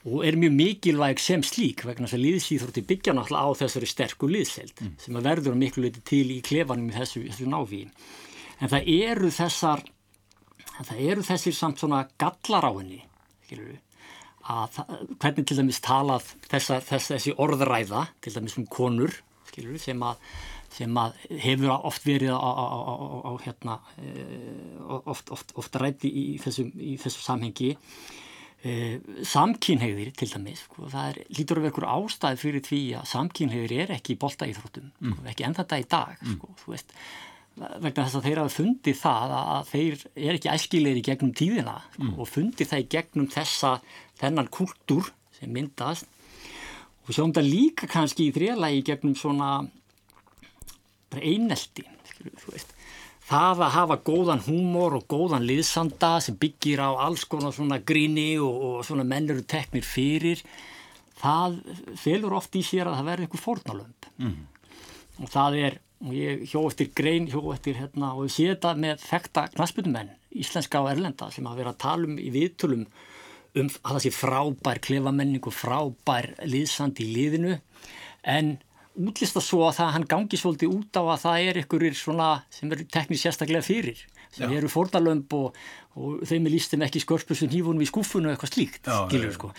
og 0.07 0.23
er 0.27 0.39
mjög 0.39 0.55
mikilvæg 0.55 1.21
sem 1.21 1.43
slík 1.43 1.83
vegna 1.87 2.07
þess 2.07 2.17
að 2.19 2.25
liðsýþrótti 2.25 2.85
byggja 2.87 3.15
náttúrulega 3.17 3.51
á 3.51 3.59
þessari 3.63 3.91
sterku 3.91 4.31
liðseld 4.31 4.83
mm. 4.85 4.95
sem 5.03 5.19
að 5.19 5.29
verður 5.31 5.59
miklu 5.59 5.85
litið 5.87 6.05
til 6.07 6.25
í 6.37 6.39
klefanum 6.45 6.93
í 6.93 6.95
þessu, 6.95 7.25
þessu 7.27 7.49
návíin. 7.51 7.91
En 8.63 8.71
það 8.71 8.91
eru 8.95 9.31
þessar, 9.35 9.83
það 10.79 11.03
eru 11.13 11.27
þessir 11.27 11.57
samt 11.59 11.83
svona 11.83 12.05
gallar 12.21 12.69
á 12.71 12.73
henni, 12.79 13.01
skilur 13.47 13.73
við, 13.73 13.81
að 14.49 14.79
hvernig 15.19 15.49
til 15.49 15.59
dæmis 15.59 15.83
talað 15.85 16.31
þessa, 16.47 16.79
þessa, 16.81 17.17
þessi 17.17 17.35
orðræða 17.43 18.07
til 18.23 18.37
dæmis 18.39 18.57
um 18.61 18.69
konur 18.71 19.19
skilur, 19.51 19.77
sem, 19.83 20.01
að, 20.05 20.23
sem 20.77 21.01
að 21.01 21.19
hefur 21.43 21.75
oft 21.77 22.07
verið 22.07 22.33
á, 22.39 22.39
á, 22.39 22.65
á, 22.65 22.95
á 23.29 23.33
hérna, 23.43 23.77
oft, 25.05 25.33
oft, 25.35 25.53
oft 25.59 25.79
rætti 25.81 26.11
í 26.11 26.25
þessum, 26.43 26.73
í 26.79 26.97
þessum 27.01 27.25
samhengi 27.27 27.75
samkynhegðir 28.59 30.11
til 30.19 30.27
dæmis 30.33 30.65
sko, 30.67 30.89
það 30.91 31.13
er, 31.13 31.19
lítur 31.39 31.61
að 31.61 31.65
vera 31.69 31.71
einhver 31.71 31.89
ástæð 31.95 32.41
fyrir 32.41 32.65
því 32.67 32.81
að 32.99 33.05
samkynhegðir 33.13 33.75
er 33.85 33.93
ekki 33.95 34.17
í 34.17 34.19
bolta 34.19 34.49
íþróttum 34.51 34.89
mm. 34.91 35.13
sko, 35.15 35.27
ekki 35.31 35.47
enn 35.47 35.55
þetta 35.55 35.79
í 35.79 35.85
dag 35.95 36.17
mm. 36.25 36.33
sko, 36.35 36.51
þú 36.65 36.73
veist 36.75 36.95
vegna 37.59 38.05
þess 38.05 38.19
að 38.19 38.27
þeir 38.27 38.41
hafa 38.43 38.55
fundið 38.55 38.99
það 38.99 39.35
að 39.39 39.71
þeir 39.71 40.03
er 40.15 40.39
ekki 40.39 40.51
æskilegir 40.53 40.99
í 40.99 41.05
gegnum 41.07 41.33
tíðina 41.39 41.77
sko, 41.85 42.03
mm. 42.03 42.13
og 42.19 42.31
fundið 42.33 42.71
það 42.73 42.83
í 42.83 42.89
gegnum 42.97 43.31
þessa 43.35 43.73
þennan 44.19 44.51
kultúr 44.59 45.13
sem 45.39 45.55
myndast 45.55 46.11
og 47.07 47.15
sjáum 47.15 47.35
það 47.37 47.53
líka 47.53 47.89
kannski 47.91 48.27
í 48.27 48.35
þrjálagi 48.35 48.83
gegnum 48.91 49.15
svona 49.19 49.53
einelti 51.15 51.87
það 53.29 53.63
að 53.67 53.75
hafa 53.77 53.99
góðan 54.07 54.45
húmor 54.47 54.99
og 54.99 55.09
góðan 55.11 55.47
liðsanda 55.49 56.15
sem 56.25 56.39
byggir 56.41 56.81
á 56.81 56.91
alls 57.05 57.27
konar 57.29 57.53
svona 57.55 57.81
gríni 57.85 58.31
og, 58.41 58.55
og 58.69 58.87
svona 58.89 59.05
mennur 59.09 59.43
teknir 59.49 59.85
fyrir 59.85 60.43
það 61.19 61.59
felur 61.99 62.39
oft 62.39 62.57
í 62.57 62.63
sér 62.65 62.89
að 62.89 63.01
það 63.01 63.11
verður 63.11 63.27
einhver 63.27 63.45
fornalömp 63.45 64.09
mm. 64.23 64.41
og 65.19 65.31
það 65.35 65.61
er 65.67 65.79
og 65.99 66.15
ég 66.15 66.45
hjó 66.47 66.63
eftir 66.69 66.93
grein, 66.95 67.27
hjó 67.27 67.41
eftir 67.51 67.79
hérna 67.79 68.13
og 68.15 68.29
ég 68.29 68.35
sé 68.35 68.45
þetta 68.53 68.75
með 68.79 69.01
þekta 69.03 69.49
knaspunumenn, 69.57 70.13
íslenska 70.39 70.83
og 70.85 70.93
erlenda 70.93 71.31
sem 71.35 71.47
hafa 71.49 71.59
verið 71.59 71.73
að 71.73 71.81
tala 71.83 72.07
um 72.09 72.21
í 72.23 72.29
viðtölum 72.35 72.85
um 73.59 73.71
að 73.73 73.97
það 73.97 74.05
sé 74.05 74.13
frábær 74.15 74.81
klefamenning 74.85 75.49
og 75.49 75.57
frábær 75.57 76.31
liðsandi 76.47 77.07
í 77.09 77.17
liðinu 77.17 77.57
en 78.29 78.55
útlista 78.99 79.43
svo 79.45 79.67
að 79.69 79.77
það 79.79 79.93
hann 79.95 80.07
gangi 80.11 80.39
svolítið 80.41 80.73
út 80.75 80.99
á 80.99 81.03
að 81.05 81.21
það 81.25 81.49
er 81.49 81.61
ykkurir 81.63 81.99
svona 81.99 82.29
sem 82.55 82.73
eru 82.75 82.87
teknísk 82.91 83.27
sérstaklega 83.29 83.67
fyrir 83.67 84.01
sem 84.35 84.53
eru 84.53 84.71
fornalömp 84.73 85.37
og, 85.39 85.61
og 85.99 86.25
þeim 86.29 86.49
er 86.49 86.55
lístum 86.55 86.85
ekki 86.87 87.03
skörspusum 87.05 87.53
hífunum 87.53 87.85
í 87.85 87.89
skúfunum 87.89 88.33
eitthvað 88.33 88.53
slíkt, 88.55 88.91
skilur 89.09 89.33
sko. 89.37 89.53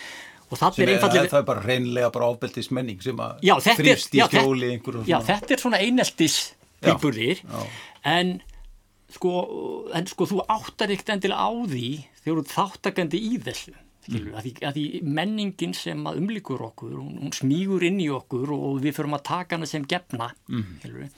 Og 0.50 0.58
það 0.58 0.80
er 0.82 0.92
einfallega 0.96 1.30
það 1.30 1.40
er 1.42 1.48
bara 1.48 1.64
reynlega 1.64 2.12
bara 2.14 2.30
ábeldismenning 2.34 3.02
sem 3.04 3.20
að 3.22 3.44
þrýst 3.80 4.16
í 4.18 4.22
skjóli 4.26 4.70
já, 5.06 5.18
þetta 5.26 5.54
er 5.56 5.62
svona 5.62 5.82
eineltis 5.82 6.38
tilburðir 6.82 7.42
en 8.10 8.40
sko, 9.14 9.34
en 9.94 10.10
sko 10.10 10.26
þú 10.30 10.42
áttar 10.50 10.90
ekkert 10.94 11.14
endilega 11.16 11.46
á 11.46 11.50
því 11.70 11.86
þegar 12.24 12.42
þú 12.42 12.54
þáttakandi 12.56 13.22
í 13.30 13.38
þessu 13.46 13.76
mm. 14.08 14.32
að, 14.34 14.42
því, 14.46 14.52
að 14.64 14.76
því 14.78 14.84
menningin 15.20 15.76
sem 15.76 16.04
að 16.08 16.20
umlikur 16.22 16.66
okkur 16.70 16.96
hún, 16.96 17.14
hún 17.22 17.34
smígur 17.36 17.84
inn 17.86 18.00
í 18.02 18.10
okkur 18.14 18.52
og 18.56 18.82
við 18.84 18.96
förum 18.96 19.18
að 19.18 19.26
taka 19.30 19.58
hana 19.58 19.68
sem 19.68 19.86
gefna 19.88 20.30
mm. 20.48 20.68
Mm. 20.86 21.08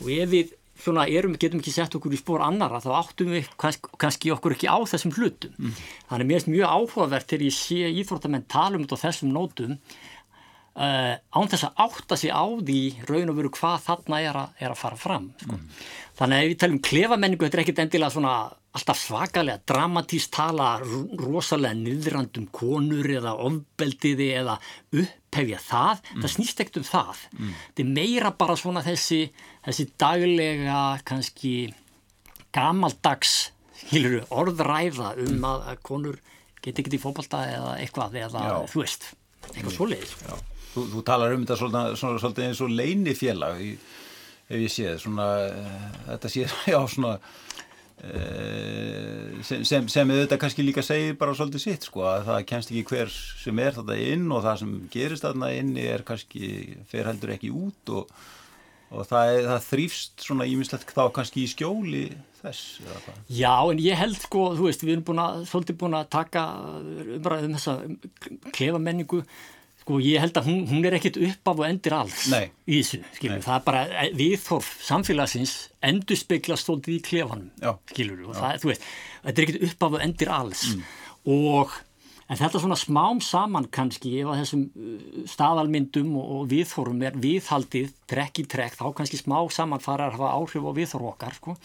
og 0.00 0.10
ef 0.16 0.32
við 0.34 0.56
svona 0.80 1.06
erum, 1.10 1.34
getum 1.40 1.60
ekki 1.60 1.72
sett 1.74 1.94
okkur 1.96 2.14
í 2.14 2.20
spór 2.20 2.44
annara 2.44 2.80
þá 2.82 2.90
áttum 3.00 3.34
við 3.34 3.50
kannski, 3.60 3.90
kannski 4.00 4.32
okkur 4.34 4.54
ekki 4.56 4.70
á 4.70 4.78
þessum 4.88 5.12
hlutum. 5.16 5.52
Mm. 5.58 5.74
Þannig 6.08 6.28
mér 6.28 6.38
finnst 6.38 6.52
mjög 6.54 6.76
áhugavert 6.76 7.28
þegar 7.28 7.46
ég 7.46 7.56
sé 7.56 7.90
íþróttamenn 8.00 8.46
tala 8.50 8.78
um 8.78 8.86
þetta 8.86 9.00
á 9.00 9.04
þessum 9.04 9.34
nótum 9.34 9.76
uh, 9.76 11.14
án 11.16 11.50
þess 11.52 11.68
að 11.68 11.84
átta 11.86 12.20
sig 12.20 12.32
á 12.32 12.44
því 12.46 12.80
raun 13.10 13.32
og 13.32 13.40
veru 13.40 13.52
hvað 13.58 13.84
þarna 13.88 14.22
er 14.24 14.40
að, 14.44 14.56
er 14.60 14.72
að 14.72 14.80
fara 14.80 15.00
fram. 15.00 15.28
Sko. 15.42 15.58
Mm. 15.58 15.84
Þannig 16.20 16.38
að 16.38 16.46
ef 16.46 16.52
við 16.52 16.62
talum 16.64 16.82
klefamenningu, 16.90 17.46
þetta 17.46 17.58
er 17.60 17.64
ekkit 17.64 17.84
endilega 17.84 18.14
svona 18.16 18.34
alltaf 18.70 18.98
svakalega 19.02 19.58
dramatíst 19.66 20.30
tala 20.34 20.76
rosalega 21.18 21.74
niðrandum 21.74 22.46
konur 22.54 23.08
eða 23.10 23.34
ofbeldiði 23.42 24.28
eða 24.38 24.56
upphefja 24.94 25.58
það, 25.64 26.02
mm. 26.04 26.20
það 26.22 26.34
snýst 26.36 26.62
ekkert 26.62 26.80
um 26.80 26.86
það. 26.86 27.22
Mm. 27.34 27.54
Þetta 27.64 27.84
er 27.84 27.90
meira 27.96 28.32
bara 28.42 28.58
svona 28.60 28.84
þessi, 28.86 29.20
þessi 29.66 29.88
daglega 29.98 30.82
kannski 31.08 31.54
gamaldags 32.54 33.34
hiluru, 33.90 34.22
orðræða 34.30 35.14
um 35.18 35.34
mm. 35.40 35.48
að, 35.50 35.72
konur 35.86 36.20
geti 36.60 36.84
ekkert 36.84 36.98
í 37.00 37.02
fókbalta 37.02 37.42
eða 37.50 37.74
eitthvað 37.80 38.20
eða 38.22 38.46
Já. 38.46 38.56
þú 38.70 38.84
veist, 38.84 39.10
eitthvað 39.50 39.76
svoleiðis. 39.78 40.16
Þú, 40.70 40.86
þú 40.92 41.02
talar 41.08 41.34
um 41.34 41.42
þetta 41.42 41.58
svolítið, 41.58 42.00
svolítið 42.22 42.46
eins 42.46 42.62
og 42.62 42.74
leinifélag 42.78 43.62
ef 44.50 44.64
ég 44.78 44.98
svona, 45.02 45.30
uh, 45.50 45.86
þetta 46.12 46.30
séð 46.30 46.54
já 46.74 46.78
svona 46.90 47.16
sem, 48.00 49.64
sem, 49.68 49.88
sem 49.92 50.12
þetta 50.14 50.38
kannski 50.40 50.64
líka 50.64 50.84
segir 50.84 51.18
bara 51.20 51.34
svolítið 51.36 51.64
sitt 51.66 51.86
sko 51.88 52.06
að 52.08 52.26
það 52.30 52.46
kemst 52.48 52.72
ekki 52.72 52.84
hver 52.88 53.12
sem 53.12 53.60
er 53.60 53.76
þetta 53.76 53.96
inn 54.14 54.26
og 54.32 54.44
það 54.46 54.60
sem 54.62 54.74
gerist 54.94 55.26
þarna 55.26 55.50
inn 55.58 55.74
er 55.80 56.04
kannski 56.08 56.50
fer 56.90 57.10
heldur 57.10 57.34
ekki 57.34 57.52
út 57.52 57.92
og, 57.98 58.14
og 58.90 59.06
það, 59.10 59.34
það 59.50 59.68
þrýfst 59.68 60.26
svona 60.26 60.48
ímislegt 60.48 60.96
þá 60.96 61.04
kannski 61.18 61.44
í 61.44 61.52
skjóli 61.52 62.04
þess 62.40 62.80
Já 63.28 63.54
en 63.58 63.84
ég 63.84 64.00
held 64.00 64.20
sko 64.22 64.50
þú 64.56 64.68
veist 64.70 64.84
við 64.84 64.96
erum 64.96 65.06
búin 65.10 65.24
að 65.26 65.46
svolítið 65.52 65.80
búin 65.84 66.00
að 66.00 66.12
taka 66.16 66.44
umræðum 67.18 67.56
þessa 67.58 67.76
klefamenningu 68.56 69.24
Sko 69.90 69.98
ég 70.06 70.22
held 70.22 70.36
að 70.38 70.46
hún, 70.46 70.58
hún 70.70 70.84
er 70.86 70.94
ekkit 71.00 71.16
upp 71.26 71.48
af 71.50 71.60
og 71.64 71.66
endir 71.66 71.94
alls 71.96 72.28
Nei. 72.30 72.44
í 72.62 72.76
þessu, 72.78 73.00
skiljum, 73.16 73.40
það 73.42 73.54
er 73.56 73.62
bara 73.66 73.80
eh, 73.90 74.12
viðþorf 74.14 74.68
samfélagsins 74.86 75.54
endur 75.88 76.18
speikla 76.20 76.54
stóltið 76.60 76.94
í 76.94 76.98
klefanum, 77.08 77.48
skiljur, 77.90 78.20
og 78.28 78.36
það, 78.38 78.60
þú 78.62 78.70
veist, 78.70 78.84
þetta 79.24 79.42
er 79.42 79.48
ekkit 79.48 79.64
upp 79.66 79.86
af 79.88 79.96
og 79.96 80.04
endir 80.04 80.30
alls. 80.36 80.62
Mm. 80.70 80.84
og 81.34 81.74
en 82.30 82.38
þetta 82.38 82.62
svona 82.62 82.78
smám 82.78 83.22
saman 83.26 83.66
kannski 83.74 84.12
ef 84.20 84.30
að 84.30 84.44
þessum 84.44 84.62
uh, 84.68 85.24
staðalmyndum 85.32 86.12
og 86.22 86.44
viðþorfum 86.52 87.02
er 87.08 87.18
viðhaldið 87.26 87.90
trekk 88.14 88.44
í 88.44 88.46
trekk, 88.54 88.78
þá 88.78 88.94
kannski 89.00 89.18
smá 89.18 89.40
saman 89.50 89.82
fara 89.82 90.06
að 90.06 90.20
hafa 90.20 90.36
áhrif 90.36 90.70
á 90.70 90.72
viðþorf 90.78 91.10
okkar, 91.16 91.40
sko, 91.40 91.56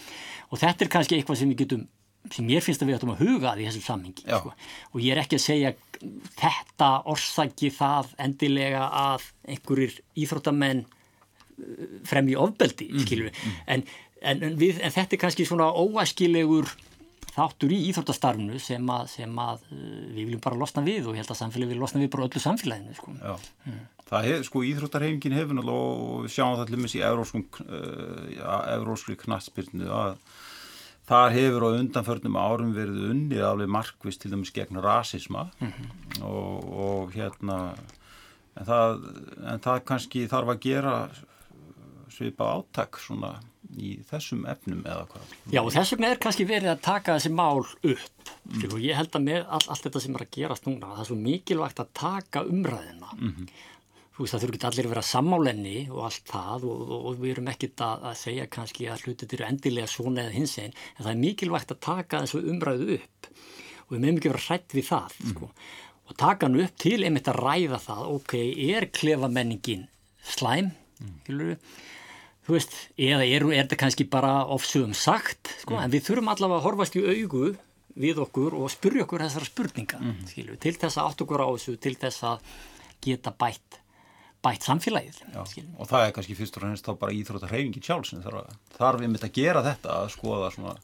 og 0.49 0.63
þetta 0.63 0.87
er 0.87 0.93
kannski 0.97 1.19
eitthvað 1.19 1.43
sem 1.43 1.53
við 1.53 1.61
getum 1.61 1.85
sem 2.33 2.47
ég 2.49 2.63
finnst 2.63 2.83
að 2.83 2.89
við 2.89 2.97
ættum 2.97 3.13
að 3.13 3.21
huga 3.25 3.51
að 3.51 3.61
í 3.61 3.67
þessum 3.67 3.85
sammingi 3.85 4.23
sko. 4.25 4.53
og 4.91 5.03
ég 5.03 5.13
er 5.13 5.21
ekki 5.21 5.37
að 5.39 5.45
segja 5.45 5.69
þetta 6.39 6.89
orsaki 7.11 7.71
það 7.73 8.05
endilega 8.25 8.83
að 9.01 9.21
einhverjir 9.51 9.93
íþróttamenn 10.23 10.81
uh, 10.85 10.89
fremji 12.07 12.35
ofbeldi 12.39 12.87
mm, 12.91 13.05
mm. 13.05 13.55
En, 13.75 13.81
en, 14.21 14.35
við, 14.59 14.73
en 14.81 14.95
þetta 14.95 15.17
er 15.17 15.23
kannski 15.25 15.47
svona 15.47 15.67
óæskilegur 15.71 16.67
þáttur 17.35 17.73
í 17.75 17.81
íþróttastarfnu 17.89 18.55
sem 18.63 18.85
að, 18.91 19.03
sem 19.11 19.41
að 19.43 19.59
uh, 19.71 19.75
við 20.15 20.23
viljum 20.23 20.45
bara 20.45 20.59
losna 20.59 20.85
við 20.85 21.09
og 21.09 21.17
ég 21.17 21.23
held 21.23 21.35
að 21.35 21.43
samfélagi 21.43 21.73
vil 21.73 21.83
losna 21.83 22.03
við 22.03 22.13
bara 22.15 22.27
öllu 22.29 22.43
samfélaginu 22.43 22.97
sko. 22.97 23.09
mm. 23.67 23.83
Það 24.05 24.27
er 24.31 24.43
sko 24.45 24.61
íþróttarhefingin 24.61 25.33
hefur 25.33 25.57
og 25.65 26.27
við 26.27 26.35
sjáum 26.35 26.57
það 26.59 26.67
til 26.67 26.75
dæmis 26.75 26.97
í 26.97 27.05
evróskri 27.05 29.15
uh, 29.15 29.21
knatsbyrnu 29.23 29.87
að 29.89 30.11
Þar 31.05 31.35
hefur 31.35 31.67
á 31.69 31.77
undanförnum 31.77 32.37
árum 32.39 32.71
verið 32.73 33.09
unnið 33.11 33.43
alveg 33.45 33.69
markvist 33.69 34.23
til 34.23 34.31
dæmis 34.33 34.53
gegn 34.55 34.81
rasisma 34.81 35.49
mm 35.59 35.71
-hmm. 35.71 36.23
og, 36.25 36.69
og 36.85 37.13
hérna 37.13 37.75
en 38.55 38.65
það, 38.65 39.03
en 39.51 39.59
það 39.59 39.83
kannski 39.85 40.27
þarf 40.31 40.55
að 40.55 40.63
gera 40.65 40.95
svipa 42.09 42.47
áttak 42.55 42.97
svona 42.97 43.35
í 43.75 43.99
þessum 44.07 44.45
efnum 44.47 44.83
eða 44.85 45.05
hvað. 45.11 45.31
Já 45.51 45.61
og 45.61 45.71
þess 45.73 45.93
vegna 45.93 46.07
er 46.07 46.21
kannski 46.23 46.45
verið 46.47 46.71
að 46.71 46.81
taka 46.81 47.17
þessi 47.17 47.31
mál 47.33 47.59
upp 47.59 47.83
mm. 47.83 48.71
og 48.71 48.79
ég 48.79 48.95
held 48.95 49.15
að 49.15 49.25
með 49.25 49.41
all, 49.45 49.65
allt 49.67 49.83
þetta 49.83 49.99
sem 49.99 50.15
er 50.15 50.25
að 50.25 50.35
gerast 50.37 50.65
núna 50.65 50.93
það 50.93 51.01
er 51.03 51.09
svo 51.09 51.15
mikilvægt 51.15 51.79
að 51.79 51.93
taka 51.93 52.43
umræðina 52.43 53.09
mm 53.17 53.31
-hmm 53.31 53.47
veist 54.23 54.35
það 54.35 54.43
þurfi 54.45 54.57
ekki 54.57 54.67
allir 54.69 54.87
að 54.87 54.93
vera 54.93 55.05
sammálenni 55.05 55.79
og 55.91 56.03
allt 56.07 56.29
það 56.29 56.67
og, 56.69 56.83
og, 56.85 56.99
og 57.09 57.17
við 57.19 57.33
erum 57.33 57.49
ekkit 57.51 57.81
að, 57.83 58.05
að 58.09 58.19
segja 58.21 58.45
kannski 58.55 58.87
að 58.91 59.03
hlutit 59.05 59.35
eru 59.35 59.47
endilega 59.47 59.91
svona 59.91 60.23
eða 60.23 60.35
hins 60.37 60.55
einn 60.61 60.71
en 60.71 61.01
það 61.01 61.11
er 61.11 61.19
mikilvægt 61.23 61.73
að 61.75 61.81
taka 61.83 62.21
þessu 62.23 62.43
umræðu 62.53 62.95
upp 62.95 63.29
og 63.85 63.91
við 63.91 63.99
meðum 64.05 64.21
ekki 64.21 64.31
vera 64.31 64.45
hrætt 64.45 64.77
við 64.77 64.87
það 64.87 65.17
mm. 65.19 65.33
sko. 65.33 65.51
og 66.05 66.17
taka 66.21 66.47
hann 66.47 66.63
upp 66.63 66.79
til 66.85 66.97
einmitt 67.01 67.29
að 67.31 67.41
ræða 67.43 67.81
það 67.83 68.07
ok, 68.13 68.37
er 68.71 68.89
klefamenningin 68.95 69.85
slæm 70.25 70.71
mm. 70.71 71.53
þú 72.47 72.55
veist, 72.55 72.79
eða 72.95 73.21
er, 73.27 73.49
er 73.51 73.63
þetta 73.65 73.81
kannski 73.83 74.09
bara 74.15 74.33
ofsögum 74.55 74.95
sagt 74.95 75.57
sko, 75.59 75.75
mm. 75.75 75.83
en 75.83 75.95
við 75.95 76.07
þurfum 76.07 76.31
allavega 76.33 76.61
að 76.61 76.67
horfast 76.69 76.99
í 76.99 77.03
augu 77.03 77.55
við 77.95 78.19
okkur 78.23 78.55
og 78.59 78.71
spurja 78.71 79.05
okkur 79.05 79.27
þessara 79.27 79.47
spurninga 79.47 79.99
mm. 80.01 80.27
til 80.63 80.75
þess 80.75 80.95
að 80.95 81.09
átt 81.09 81.25
okkur 81.27 81.43
á 81.43 81.47
þessu 81.51 81.75
til 81.83 81.97
þess 81.99 82.29
að 82.31 82.53
geta 83.05 83.35
bætt 83.35 83.81
bætt 84.45 84.65
samfélagið. 84.67 85.21
Já, 85.33 85.43
og 85.75 85.89
það 85.89 86.07
er 86.07 86.15
kannski 86.15 86.37
fyrst 86.37 86.57
og 86.59 86.65
reynist 86.65 86.87
þá 86.87 86.97
bara 87.01 87.15
íþróttarheyfingi 87.19 87.83
sjálf 87.83 88.09
sem 88.09 88.23
þarf, 88.23 88.57
þarf 88.77 89.03
við 89.03 89.13
mitt 89.13 89.27
að 89.27 89.37
gera 89.39 89.63
þetta 89.65 90.01
að 90.01 90.09
skoða, 90.15 90.51
svona, 90.55 90.75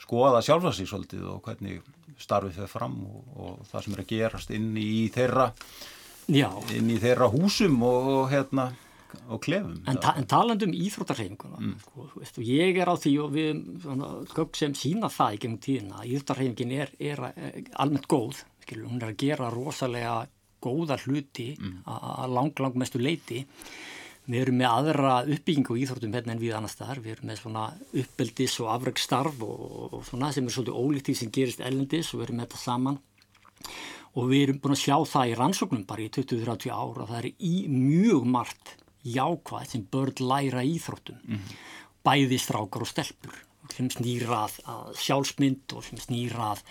skoða 0.00 0.44
sjálfsvæðsík 0.46 0.90
svolítið 0.90 1.24
og 1.34 1.40
hvernig 1.46 1.80
starfið 2.20 2.60
þau 2.60 2.70
fram 2.70 3.00
og, 3.06 3.32
og 3.36 3.64
það 3.70 3.86
sem 3.86 3.96
er 3.96 4.04
að 4.04 4.12
gerast 4.12 4.54
inn 4.54 4.70
í 4.78 4.92
þeirra, 5.14 5.50
inn 6.30 6.92
í 6.92 7.00
þeirra 7.02 7.30
húsum 7.32 7.82
og, 7.86 8.14
og 8.20 8.30
hérna 8.32 8.70
og 9.26 9.40
klefum. 9.42 9.80
En, 9.90 9.98
ta 9.98 10.12
en 10.18 10.28
talandum 10.30 10.70
íþróttarheyfinguna, 10.76 11.58
mm. 11.58 11.72
sko, 11.82 12.04
veist, 12.14 12.36
ég 12.46 12.78
er 12.78 12.90
á 12.90 12.94
því 12.94 13.14
og 13.24 13.32
við 13.34 13.64
svona, 13.82 14.10
sem 14.54 14.76
sína 14.78 15.10
það 15.10 15.34
í 15.34 15.40
gengum 15.44 15.62
tíðina, 15.64 16.04
íþróttarheyfingin 16.06 16.74
er, 16.76 16.92
er, 17.02 17.24
er 17.34 17.58
almennt 17.82 18.06
góð 18.10 18.44
skilur, 18.70 18.90
hún 18.90 19.02
er 19.02 19.10
að 19.10 19.18
gera 19.24 19.50
rosalega 19.52 20.14
góða 20.62 20.98
hluti 21.04 21.52
mm. 21.58 21.80
að 21.86 22.36
lang, 22.36 22.52
lang 22.64 22.78
mestu 22.80 23.00
leiti 23.02 23.44
við 24.30 24.42
erum 24.44 24.58
með 24.60 24.70
aðra 24.70 25.14
uppbyggingu 25.24 25.76
í 25.76 25.84
Íþróttum 25.84 26.12
hérna 26.14 26.34
en 26.34 26.42
við 26.42 26.56
annars 26.56 26.76
þar, 26.78 27.00
við 27.02 27.16
erum 27.16 27.30
með 27.30 27.40
svona 27.40 27.64
uppeldis 28.02 28.58
og 28.62 28.68
afræksstarf 28.74 29.40
og, 29.46 29.64
og 29.96 30.04
svona 30.06 30.30
sem 30.34 30.46
er 30.46 30.54
svolítið 30.54 30.78
ólíkt 30.82 31.08
því 31.08 31.16
sem 31.18 31.32
gerist 31.34 31.64
ellendis 31.64 32.12
og 32.12 32.20
við 32.20 32.26
erum 32.28 32.40
með 32.40 32.46
þetta 32.48 32.62
saman 32.62 33.00
og 34.10 34.30
við 34.30 34.44
erum 34.44 34.60
búin 34.62 34.76
að 34.76 34.82
sjá 34.84 34.96
það 35.12 35.32
í 35.32 35.36
rannsóknum 35.40 35.84
bara 35.88 36.04
í 36.04 36.12
20-30 36.14 36.72
ára 36.74 37.04
og 37.04 37.10
það 37.10 37.18
er 37.20 37.28
í 37.50 37.54
mjög 37.72 38.26
margt 38.36 38.74
jákvæð 39.06 39.68
sem 39.72 39.86
börn 39.92 40.24
læra 40.30 40.64
íþróttum 40.66 41.20
mm 41.22 41.36
-hmm. 41.36 41.60
bæði 42.04 42.38
strákar 42.38 42.84
og 42.84 42.90
stelpur 42.90 43.38
sem 43.74 43.88
snýrað 43.90 44.56
sjálfsmynd 44.98 45.74
og 45.76 45.84
sem 45.84 45.98
snýrað 45.98 46.62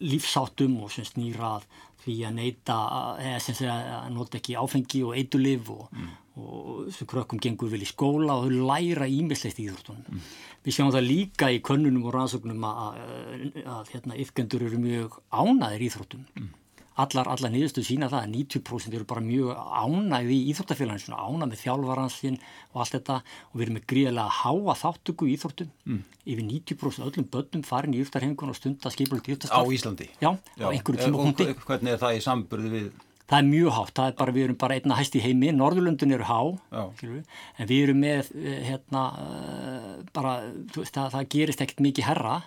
lífsáttum 0.00 0.82
og 0.82 0.92
sem 0.92 1.04
snýrað 1.04 1.66
því 2.08 2.18
að 2.28 2.36
neyta 2.38 2.78
eða 3.22 3.38
sem 3.44 3.58
segja 3.58 3.78
að 4.00 4.12
nota 4.16 4.40
ekki 4.40 4.58
áfengi 4.58 5.04
og 5.06 5.16
eitulif 5.20 5.72
og, 5.74 5.88
mm. 5.94 6.12
og 6.42 6.92
sem 6.96 7.10
krökkum 7.10 7.42
gengur 7.44 7.72
vel 7.72 7.84
í 7.84 7.88
skóla 7.88 8.38
og 8.38 8.48
þau 8.48 8.68
læra 8.72 9.08
ímislegt 9.08 9.60
í 9.62 9.68
íþróttunum. 9.68 10.06
Mm. 10.08 10.30
Við 10.66 10.76
sjáum 10.76 10.94
það 10.94 11.08
líka 11.08 11.50
í 11.54 11.60
könnunum 11.64 12.08
og 12.08 12.16
rannsóknum 12.16 12.64
að, 12.68 12.80
að, 12.86 13.60
að 13.76 13.92
hérna, 13.94 14.18
yfkendur 14.24 14.64
eru 14.66 14.80
mjög 14.82 15.20
ánaðir 15.30 15.86
íþróttum. 15.90 16.24
Mm 16.34 16.56
allar, 17.02 17.30
allar 17.30 17.52
niðurstu 17.52 17.84
sína 17.86 18.08
það 18.10 18.26
að 18.26 18.34
90% 18.34 18.96
eru 18.98 19.06
bara 19.08 19.22
mjög 19.24 19.50
ánægði 19.56 20.36
í 20.36 20.52
Íþróttafélaginu, 20.52 21.04
svona 21.04 21.24
ánægð 21.24 21.50
með 21.52 21.62
þjálfvaransinn 21.62 22.38
og 22.72 22.80
allt 22.82 22.96
þetta 22.96 23.18
og 23.22 23.58
við 23.58 23.66
erum 23.66 23.76
með 23.78 23.88
gríðilega 23.92 24.36
háa 24.38 24.76
þáttöku 24.82 25.28
í 25.28 25.34
Íþróttum 25.36 25.72
mm. 25.88 26.00
yfir 26.24 26.46
90% 26.52 27.08
öllum 27.08 27.28
börnum 27.34 27.66
farin 27.66 27.94
í 27.94 28.00
Íþróttarhengun 28.02 28.54
og 28.54 28.58
stunda 28.58 28.94
skipulegt 28.94 29.30
Íþróttastarf. 29.30 29.68
Á 29.68 29.74
Íslandi? 29.78 30.08
Já, 30.18 30.30
Já. 30.58 30.66
á 30.66 30.68
einhverju 30.72 31.04
tímapunkti. 31.04 31.50
Hvernig 31.68 31.94
er 31.94 32.02
það 32.02 32.18
í 32.18 32.24
samburði 32.24 32.72
við? 32.74 32.88
Það 33.28 33.42
er 33.42 33.48
mjög 33.50 33.74
hátt, 33.76 33.92
það 33.92 34.06
er 34.08 34.14
bara, 34.16 34.32
við 34.32 34.44
erum 34.46 34.56
bara 34.56 34.76
einna 34.78 34.96
hæst 34.96 35.16
í 35.18 35.20
heimi, 35.20 35.50
Norðurlundin 35.52 36.14
eru 36.16 36.24
há, 36.24 36.38
en 36.72 37.68
við 37.68 37.82
erum 37.84 37.98
með, 38.00 38.30
eh, 38.40 38.62
hérna, 38.70 39.02
eh, 39.20 39.90
bara, 40.16 40.32
það, 40.72 41.10
það 41.12 41.28
gerist 41.34 41.60
ekkert 41.60 41.82
mikið 41.84 42.08
herra 42.08 42.38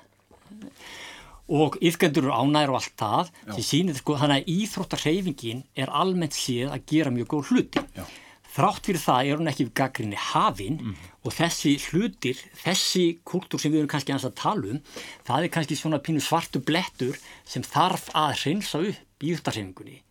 og 1.51 1.77
yfgöndur 1.83 2.27
eru 2.27 2.33
ánæður 2.33 2.73
og 2.73 2.79
allt 2.79 2.97
það 2.99 3.31
sem 3.57 3.65
sýnir 3.67 3.99
sko 3.99 4.15
þannig 4.19 4.41
að 4.41 4.51
íþróttarheyfingin 4.55 5.63
er 5.75 5.91
almennt 6.01 6.35
séð 6.35 6.71
að 6.71 6.85
gera 6.91 7.11
mjög 7.13 7.31
góð 7.33 7.51
hluti. 7.51 7.83
Já. 7.97 8.05
þrátt 8.51 8.87
fyrir 8.87 8.99
það 8.99 9.27
er 9.27 9.39
hún 9.39 9.51
ekki 9.51 9.65
við 9.67 9.75
gaggrinni 9.79 10.17
hafin 10.19 10.79
mm. 10.79 10.95
og 11.23 11.35
þessi 11.35 11.77
hlutir, 11.87 12.39
þessi 12.63 13.05
kultúr 13.27 13.61
sem 13.63 13.71
við 13.71 13.83
erum 13.83 13.91
kannski 13.93 14.15
að 14.15 14.33
tala 14.35 14.73
um 14.73 14.81
það 15.27 15.45
er 15.45 15.53
kannski 15.55 15.77
svona 15.79 16.01
pínu 16.03 16.23
svartu 16.23 16.59
blettur 16.59 17.15
sem 17.47 17.63
þarf 17.63 18.09
að 18.11 18.35
hreinsa 18.41 18.83
upp 18.83 19.23
í 19.23 19.31
íþróttarheyfingunni 19.31 20.01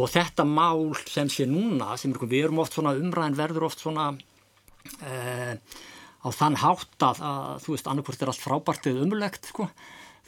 og 0.00 0.08
þetta 0.12 0.46
mál 0.48 0.94
sem 1.10 1.28
sé 1.28 1.44
núna 1.48 1.96
sem 2.00 2.12
er, 2.14 2.24
við 2.24 2.46
erum 2.46 2.62
oft 2.62 2.76
svona 2.76 2.96
umræðin 2.96 3.36
verður 3.36 3.68
oft 3.68 3.84
svona 3.84 4.12
uh, 4.16 5.54
á 6.20 6.28
þann 6.36 6.60
hátt 6.60 7.04
að, 7.04 7.20
að 7.20 7.64
þú 7.64 7.74
veist 7.74 7.88
annarkvæmst 7.90 8.24
er 8.24 8.32
allt 8.32 8.44
frábært 8.44 8.88
eða 8.90 9.04
umulegt 9.04 9.50
sko 9.50 9.68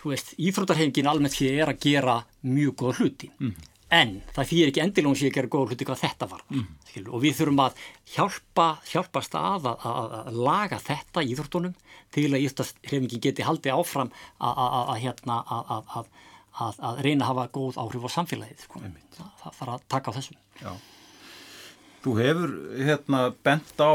þú 0.02 0.12
veist, 0.12 0.32
íþróttarhefingin 0.40 1.10
almennt 1.10 1.36
því 1.36 1.52
er 1.62 1.70
að 1.72 1.84
gera 1.84 2.16
mjög 2.48 2.74
góða 2.80 2.96
hluti 2.98 3.30
mm. 3.38 3.52
en 3.98 4.14
það 4.34 4.48
fyrir 4.50 4.72
ekki 4.72 4.82
endilum 4.84 5.16
sé 5.18 5.28
að 5.30 5.36
gera 5.38 5.52
góða 5.52 5.72
hluti 5.72 5.88
hvað 5.88 6.02
þetta 6.02 6.28
var 6.32 6.44
mm. 6.50 6.66
og 7.06 7.22
við 7.22 7.38
þurfum 7.38 7.62
að 7.66 7.84
hjálpa 8.14 8.68
hjálpast 8.90 9.38
að, 9.38 9.70
að, 9.72 10.16
að 10.22 10.40
laga 10.48 10.80
þetta 10.82 11.22
í 11.22 11.32
íþróttunum 11.36 11.76
til 12.12 12.28
að 12.32 12.48
íþróttarhefingin 12.48 13.24
geti 13.28 13.46
haldið 13.46 13.78
áfram 13.78 14.12
að 14.42 14.96
hérna 15.04 15.42
að 15.46 17.04
reyna 17.06 17.24
að 17.24 17.28
hafa 17.30 17.46
góð 17.54 17.78
áhrif 17.80 18.08
á 18.08 18.10
samfélagið 18.18 18.66
sko. 18.66 18.82
það 19.16 19.54
þarf 19.60 19.70
að 19.76 19.86
taka 19.94 20.12
á 20.12 20.16
þessum 20.18 20.40
Já. 20.62 20.72
Þú 22.02 22.12
hefur 22.18 22.52
hérna 22.82 23.18
bent 23.46 23.78
á 23.78 23.94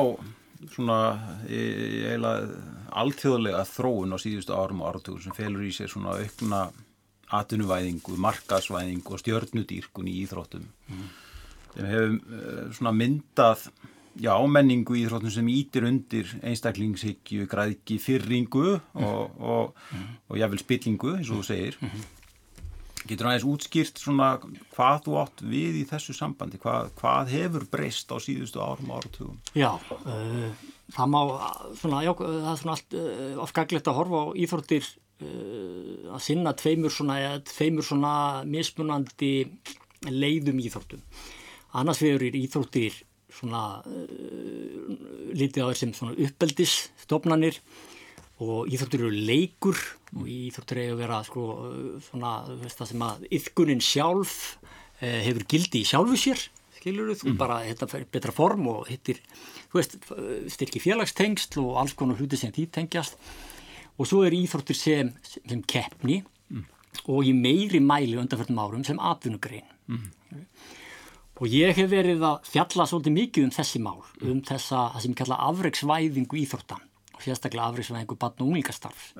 svona 0.74 1.00
eiginlega 1.48 2.62
alþjóðlega 2.98 3.64
þróun 3.70 4.16
á 4.16 4.18
síðustu 4.22 4.56
árum 4.56 4.84
og 4.84 4.94
áratökur 4.94 5.24
sem 5.24 5.36
felur 5.38 5.66
í 5.68 5.74
sér 5.76 5.92
svona 5.92 6.18
aukna 6.18 6.68
atvinnuvæðingu, 7.38 8.16
markasvæðingu 8.24 9.16
og 9.16 9.22
stjörnudýrkun 9.22 10.08
í 10.08 10.16
íþróttum 10.24 10.66
mm. 10.88 11.08
sem 11.76 11.88
hefur 11.92 12.14
uh, 12.16 12.62
svona 12.78 12.94
myndað 12.96 13.66
já, 14.18 14.32
menningu 14.48 14.96
í 14.96 15.04
íþróttum 15.04 15.34
sem 15.36 15.50
ítir 15.52 15.88
undir 15.90 16.32
einstaklingshyggju, 16.40 17.48
græðki, 17.52 18.00
fyrringu 18.02 18.78
mm. 18.78 19.04
og, 19.04 19.42
og, 19.42 19.82
mm. 19.92 20.14
og 20.32 20.40
jáfnvel 20.40 20.64
spillingu 20.64 21.18
eins 21.18 21.34
og 21.34 21.42
þú 21.44 21.50
segir 21.52 21.78
-hmm. 21.82 22.06
Getur 23.08 23.30
aðeins 23.30 23.46
útskýrt 23.48 24.02
svona 24.02 24.30
hvað 24.74 25.02
þú 25.06 25.18
átt 25.22 25.44
við 25.46 25.80
í 25.82 25.84
þessu 25.90 26.16
sambandi, 26.18 26.60
hvað, 26.62 26.92
hvað 27.00 27.34
hefur 27.34 27.66
breyst 27.72 28.12
á 28.12 28.18
síðustu 28.24 28.62
árum 28.64 28.92
og 28.92 29.02
áratugum? 29.02 29.40
Já, 29.58 29.72
uh, 29.78 30.68
það 30.96 31.12
má 31.14 31.20
svona, 31.80 32.04
já, 32.06 32.14
það 32.20 32.52
er 32.52 32.62
svona 32.62 32.78
allt 32.78 32.98
uh, 33.00 33.42
ofgaglegt 33.46 33.92
að 33.92 34.00
horfa 34.02 34.24
á 34.24 34.28
íþróttir 34.44 34.88
uh, 34.92 36.14
að 36.18 36.24
sinna 36.28 36.56
tveimur 36.58 36.94
svona, 36.94 37.20
tveimur 37.48 37.88
svona 37.88 38.14
mismunandi 38.48 39.34
leiðum 40.08 40.64
íþróttum. 40.64 41.04
Annars 41.78 42.02
vegar 42.04 42.28
er 42.28 42.40
íþróttir 42.40 43.04
svona 43.38 43.84
litið 45.36 45.68
á 45.68 45.70
þessum 45.70 45.94
svona 45.94 46.16
uppeldisstofnanir 46.26 47.60
og 48.44 48.70
íþróttir 48.70 49.02
eru 49.02 49.10
leikur 49.10 49.80
og 50.14 50.28
íþróttir 50.30 50.84
eru 50.84 50.96
að 50.96 51.02
vera 51.02 51.18
sko, 51.26 51.46
svona, 52.06 52.34
veist, 52.62 52.78
það 52.78 52.92
sem 52.92 53.06
að 53.08 53.26
yfkunin 53.40 53.82
sjálf 53.82 54.36
eh, 55.02 55.24
hefur 55.26 55.48
gildi 55.50 55.82
í 55.82 55.88
sjálfu 55.90 56.20
sér 56.22 56.44
skilur 56.78 57.14
þú, 57.18 57.32
mm. 57.32 57.38
bara 57.40 57.60
þetta 57.66 57.90
fyrir 57.90 58.10
betra 58.14 58.34
form 58.36 58.70
og 58.72 58.88
hittir, 58.92 59.20
þú 59.72 59.80
veist, 59.80 59.98
styrki 60.54 60.82
félagstengst 60.84 61.58
og 61.62 61.80
alls 61.82 61.96
konar 61.98 62.20
hluti 62.20 62.38
sem 62.40 62.54
því 62.54 62.68
tengjast 62.78 63.18
og 63.98 64.06
svo 64.06 64.24
er 64.28 64.36
íþróttir 64.38 64.78
sem, 64.78 65.14
sem 65.26 65.64
keppni 65.66 66.22
mm. 66.54 66.68
og 67.10 67.26
í 67.26 67.34
meiri 67.34 67.82
mæli 67.82 68.20
undanfjörnum 68.22 68.62
árum 68.62 68.86
sem 68.86 69.02
atvinnugrein 69.02 69.66
mm. 69.90 70.44
og 71.42 71.50
ég 71.50 71.74
hef 71.74 71.90
verið 71.90 72.22
að 72.22 72.52
fjalla 72.54 72.86
svolítið 72.86 73.18
mikið 73.18 73.50
um 73.50 73.56
þessi 73.58 73.82
mál, 73.82 74.04
um 74.22 74.44
þessa, 74.46 74.92
það 74.94 75.08
sem 75.08 75.16
ég 75.16 75.24
kalla 75.24 75.42
afreiksvæðingu 75.50 76.46
íþróttan 76.46 76.87
og 77.18 77.26
sérstaklega 77.26 77.72
afræðsvæðingu 77.72 78.18
barn 78.22 78.38
og 78.38 78.48
unglingastarf 78.52 79.12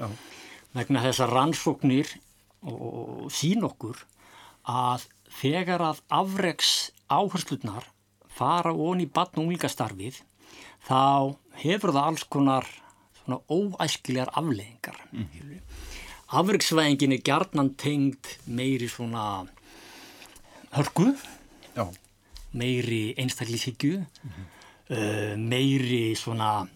vegna 0.78 1.02
þessar 1.02 1.34
rannsóknir 1.34 2.14
og, 2.62 2.78
og 2.78 3.34
sín 3.34 3.66
okkur 3.66 4.04
að 4.70 5.08
þegar 5.42 5.84
að 5.90 6.02
afræks 6.14 6.74
áherslunar 7.10 7.88
fara 8.38 8.74
onni 8.74 9.08
barn 9.10 9.34
og 9.36 9.48
unglingastarfið 9.48 10.22
þá 10.88 11.36
hefur 11.64 11.94
það 11.96 12.04
alls 12.04 12.26
konar 12.30 12.68
svona 13.20 13.42
óæskilegar 13.50 14.32
afleggingar 14.40 15.00
mm. 15.12 15.62
afræksvæðingin 16.38 17.18
er 17.18 17.24
gerðnan 17.26 17.74
tengd 17.80 18.36
meiri 18.46 18.90
svona 18.92 19.48
hörgu 20.76 21.14
Já. 21.76 21.88
meiri 22.54 23.16
einstaklísíkju 23.18 23.98
mm 23.98 24.06
-hmm. 24.30 24.46
uh, 24.90 25.38
meiri 25.38 26.16
svona 26.16 26.68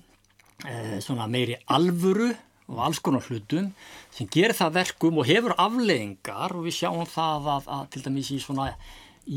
svona 1.02 1.28
meiri 1.32 1.56
alvuru 1.74 2.32
og 2.72 2.82
alls 2.86 3.02
konar 3.04 3.26
hlutum 3.28 3.70
sem 4.14 4.30
gerir 4.32 4.56
það 4.56 4.76
verkum 4.80 5.20
og 5.22 5.28
hefur 5.28 5.56
afleggingar 5.60 6.56
og 6.56 6.68
við 6.68 6.78
sjáum 6.80 7.08
það 7.10 7.48
að, 7.56 7.70
að 7.76 7.88
til 7.94 8.04
dæmis 8.06 8.32
í 8.32 8.40
svona 8.44 8.68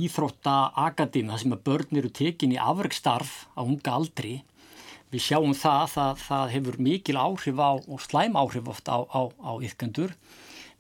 íþróttaakademi 0.05 1.33
það 1.33 1.43
sem 1.43 1.55
að 1.57 1.65
börn 1.69 2.01
eru 2.01 2.11
tekin 2.21 2.55
í 2.55 2.61
afreikstarf 2.61 3.35
á 3.59 3.61
unga 3.65 3.97
aldri 3.99 4.35
við 5.13 5.27
sjáum 5.27 5.55
það 5.59 5.97
að 6.07 6.23
það 6.25 6.53
hefur 6.55 6.81
mikil 6.89 7.19
áhrif 7.21 7.61
á 7.61 7.73
og 7.79 8.03
slæm 8.03 8.39
áhrif 8.39 8.71
ofta 8.71 8.99
á, 8.99 9.01
á, 9.11 9.23
á 9.31 9.53
yrkendur 9.63 10.15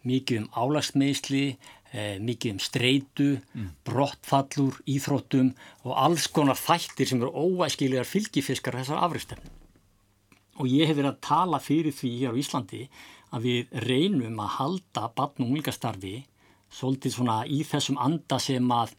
mikið 0.05 0.45
um 0.45 0.49
álagsmeisli 0.53 1.45
eh, 1.93 2.17
mikið 2.21 2.57
um 2.57 2.63
streitu 2.63 3.29
mm. 3.41 3.69
brottfallur, 3.87 4.81
íþróttum 4.91 5.53
og 5.85 5.93
alls 5.97 6.29
konar 6.29 6.59
þættir 6.61 7.11
sem 7.11 7.23
eru 7.23 7.33
óæskilegar 7.33 8.09
fylgifiskar 8.09 8.81
þessar 8.81 9.05
afreikstarfnum 9.07 9.64
og 10.59 10.71
ég 10.71 10.89
hef 10.89 10.99
verið 10.99 11.13
að 11.13 11.23
tala 11.27 11.61
fyrir 11.63 11.95
því 11.95 12.13
hér 12.21 12.37
á 12.37 12.41
Íslandi 12.41 12.85
að 13.35 13.49
við 13.49 13.77
reynum 13.89 14.41
að 14.45 14.55
halda 14.59 15.09
barn 15.17 15.43
og 15.43 15.49
unglingastarfi 15.49 16.17
svolítið 16.75 17.17
svona 17.17 17.43
í 17.47 17.63
þessum 17.67 17.99
anda 18.03 18.39
sem 18.43 18.71
að 18.75 18.95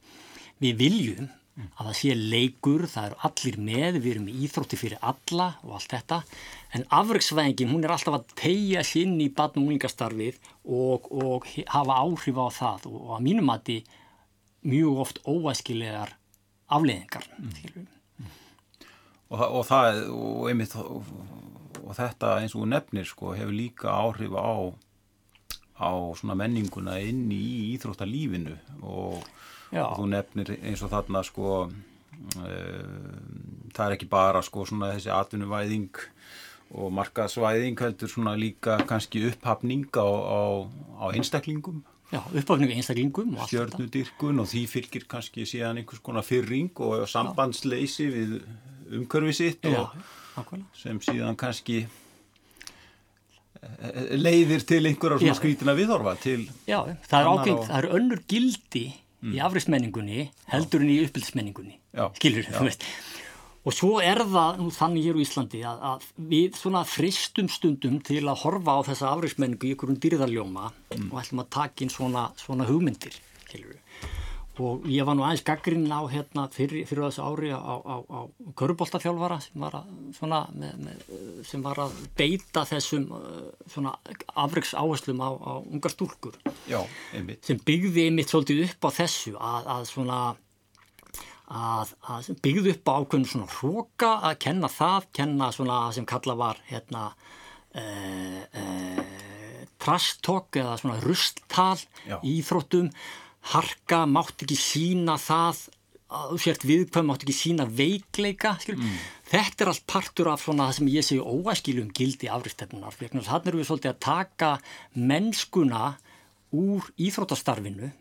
við 0.64 0.80
viljum 0.80 1.34
að 1.56 1.88
það 1.88 1.94
sé 1.96 2.16
leikur, 2.20 2.82
það 2.92 3.06
eru 3.08 3.18
allir 3.28 3.58
með, 3.64 3.98
við 4.04 4.10
erum 4.12 4.26
íþrótti 4.44 4.80
fyrir 4.80 5.04
alla 5.08 5.48
og 5.64 5.78
allt 5.78 5.94
þetta 5.94 6.18
en 6.76 6.84
afreiksvæðingin 6.98 7.72
hún 7.72 7.86
er 7.86 7.94
alltaf 7.96 8.18
að 8.18 8.34
tegja 8.42 8.84
sinn 8.84 9.16
í 9.24 9.30
barn 9.32 9.56
og 9.56 9.64
unglingastarfið 9.64 10.40
og, 10.66 11.08
og 11.16 11.48
hafa 11.72 12.00
áhrif 12.02 12.42
á 12.44 12.48
það 12.58 12.90
og 12.92 13.14
að 13.16 13.24
mínum 13.30 13.54
að 13.54 13.64
þið 13.70 13.94
mjög 14.66 15.02
oft 15.06 15.22
óæskilegar 15.24 16.16
afleðingar 16.76 17.30
mm. 17.40 17.88
og, 19.32 19.46
og 19.46 19.64
það 19.70 20.02
og 20.12 20.52
einmitt 20.52 20.76
og, 21.86 21.94
þetta 21.98 22.36
eins 22.42 22.56
og 22.58 22.68
nefnir 22.72 23.08
sko 23.08 23.36
hefur 23.38 23.56
líka 23.56 23.94
áhrif 23.94 24.34
á 24.36 24.74
á 25.76 25.92
svona 26.16 26.38
menninguna 26.40 26.98
inn 27.04 27.28
í 27.36 27.76
íþróttalífinu. 27.76 28.56
Og, 28.82 29.20
og 29.76 29.98
þú 30.00 30.06
nefnir 30.12 30.54
eins 30.62 30.84
og 30.86 30.94
þarna 30.94 31.24
sko 31.28 31.50
uh, 31.68 33.16
það 33.76 33.86
er 33.88 33.98
ekki 33.98 34.10
bara 34.12 34.44
sko 34.46 34.66
svona 34.70 34.94
þessi 34.96 35.12
atvinnuvæðing 35.12 36.06
og 36.76 36.94
markaðsvæðing 36.96 37.80
heldur 37.80 38.10
svona 38.12 38.34
líka 38.40 38.80
kannski 38.90 39.28
upphafning 39.30 39.86
á, 39.96 40.08
á, 40.08 40.42
á 40.98 41.06
einstaklingum. 41.12 41.84
Já, 42.14 42.22
uppáfningu 42.22 42.76
einstaklingum 42.78 43.34
og 43.36 43.44
allt 43.44 43.52
þetta. 43.52 43.66
Stjörnudyrkun 43.66 44.42
og 44.42 44.50
því 44.50 44.64
fylgir 44.70 45.06
kannski 45.10 45.46
síðan 45.50 45.82
einhvers 45.82 46.04
konar 46.06 46.26
fyrring 46.26 46.72
og 46.86 47.08
sambandsleysi 47.10 48.06
við 48.14 48.36
umkörfi 48.96 49.34
sitt 49.34 49.66
og 49.72 49.92
Já, 50.36 50.44
sem 50.78 51.00
síðan 51.04 51.38
kannski 51.40 51.78
eh, 51.86 51.90
leiðir 54.20 54.62
til 54.68 54.84
einhverjar 54.84 55.20
svona 55.24 55.40
skrítina 55.40 55.74
viðhorfa 55.78 56.14
til 56.22 56.42
Já, 56.68 56.80
það 57.08 57.20
er 57.20 57.28
ákveðing, 57.32 57.60
og... 57.60 57.68
það 57.70 57.78
er 57.80 57.88
önnur 58.00 58.20
gildi 58.28 58.86
mm. 58.94 59.36
í 59.36 59.38
afriðsmenningunni 59.48 60.22
heldur 60.54 60.80
en 60.86 60.96
í 60.96 60.98
uppbyldsmenningunni 61.06 61.76
skilur, 62.20 62.46
þú 62.52 62.64
veist 62.68 62.82
Og 63.66 63.74
svo 63.74 63.96
er 63.98 64.20
það 64.30 64.60
nú 64.62 64.68
þannig 64.70 65.08
hér 65.08 65.18
á 65.18 65.24
Íslandi 65.24 65.60
að, 65.66 65.80
að 65.90 66.04
við 66.30 66.58
svona 66.60 66.84
fristum 66.86 67.48
stundum 67.50 67.96
til 68.06 68.22
að 68.22 68.44
horfa 68.44 68.76
á 68.78 68.86
þessa 68.92 69.10
afriðsmenningu 69.16 69.66
í 69.66 69.72
einhverjum 69.74 69.98
dýrðarljóma 70.04 70.66
mm. 70.70 71.08
og 71.10 71.18
ætlum 71.24 71.42
að 71.42 71.50
taka 71.56 71.82
inn 71.82 71.90
svona, 71.90 72.28
svona 72.38 72.68
hugmyndir. 72.70 73.18
Helur. 73.50 73.74
Og 74.56 74.86
ég 74.88 75.04
var 75.04 75.18
nú 75.18 75.26
aðeins 75.26 75.44
gaggrinn 75.44 75.90
á 75.92 76.00
hérna 76.08 76.46
fyrir, 76.54 76.86
fyrir 76.88 77.10
þessu 77.10 77.26
ári 77.28 77.50
á, 77.52 77.60
á, 77.60 77.96
á 78.08 78.20
Köruboltafjálfara 78.56 79.40
sem 79.44 79.60
var 79.60 79.76
að, 79.82 79.90
svona, 80.16 80.46
með, 80.56 80.78
með, 80.86 81.02
sem 81.50 81.66
var 81.66 81.82
að 81.84 81.98
beita 82.16 82.64
þessum 82.70 83.10
svona 83.68 83.98
afriðs 84.46 84.72
áherslum 84.80 85.20
á, 85.20 85.30
á 85.36 85.54
ungar 85.60 85.92
stúrkur. 85.92 86.40
Já. 86.72 86.80
Sem 87.44 87.60
byggði 87.68 88.08
einmitt 88.08 88.32
svolítið 88.32 88.64
upp 88.70 88.88
á 88.88 88.90
þessu 89.02 89.36
að, 89.36 89.70
að 89.76 89.88
svona 89.92 90.20
að, 91.52 91.92
að 92.10 92.32
byggðu 92.46 92.74
upp 92.74 92.90
á 92.90 92.94
ákveðinu 93.02 93.32
svona 93.32 93.52
hróka 93.58 94.14
að 94.30 94.40
kenna 94.48 94.72
það, 94.72 95.10
kenna 95.20 95.52
svona 95.54 95.82
sem 95.96 96.08
kalla 96.10 96.38
var 96.40 96.62
hérna 96.70 97.10
e, 97.76 97.84
e, 97.84 98.66
trastok 99.82 100.58
eða 100.62 100.80
svona 100.82 100.98
rusttal 101.04 101.78
í 102.24 102.40
Íþróttum 102.40 102.90
harka, 103.54 104.06
mátt 104.10 104.46
ekki 104.46 104.58
sína 104.60 105.18
það 105.22 105.66
sért 106.40 106.64
viðkvæm, 106.66 107.10
mátt 107.10 107.26
ekki 107.26 107.36
sína 107.36 107.66
veikleika 107.68 108.56
mm. 108.62 108.96
þetta 109.32 109.66
er 109.66 109.72
allt 109.72 109.86
partur 109.90 110.30
af 110.32 110.46
svona 110.46 110.70
það 110.70 110.78
sem 110.78 110.92
ég 110.94 111.08
segi 111.08 111.22
óæskilum 111.22 111.92
gildi 111.98 112.30
afristefnunar, 112.32 112.96
þannig 112.96 113.28
að 113.28 113.60
við 113.60 113.70
svolítið 113.70 113.92
að 113.92 114.02
taka 114.06 114.52
mennskuna 114.94 115.96
úr 116.56 116.90
íþróttastarfinu 117.02 117.92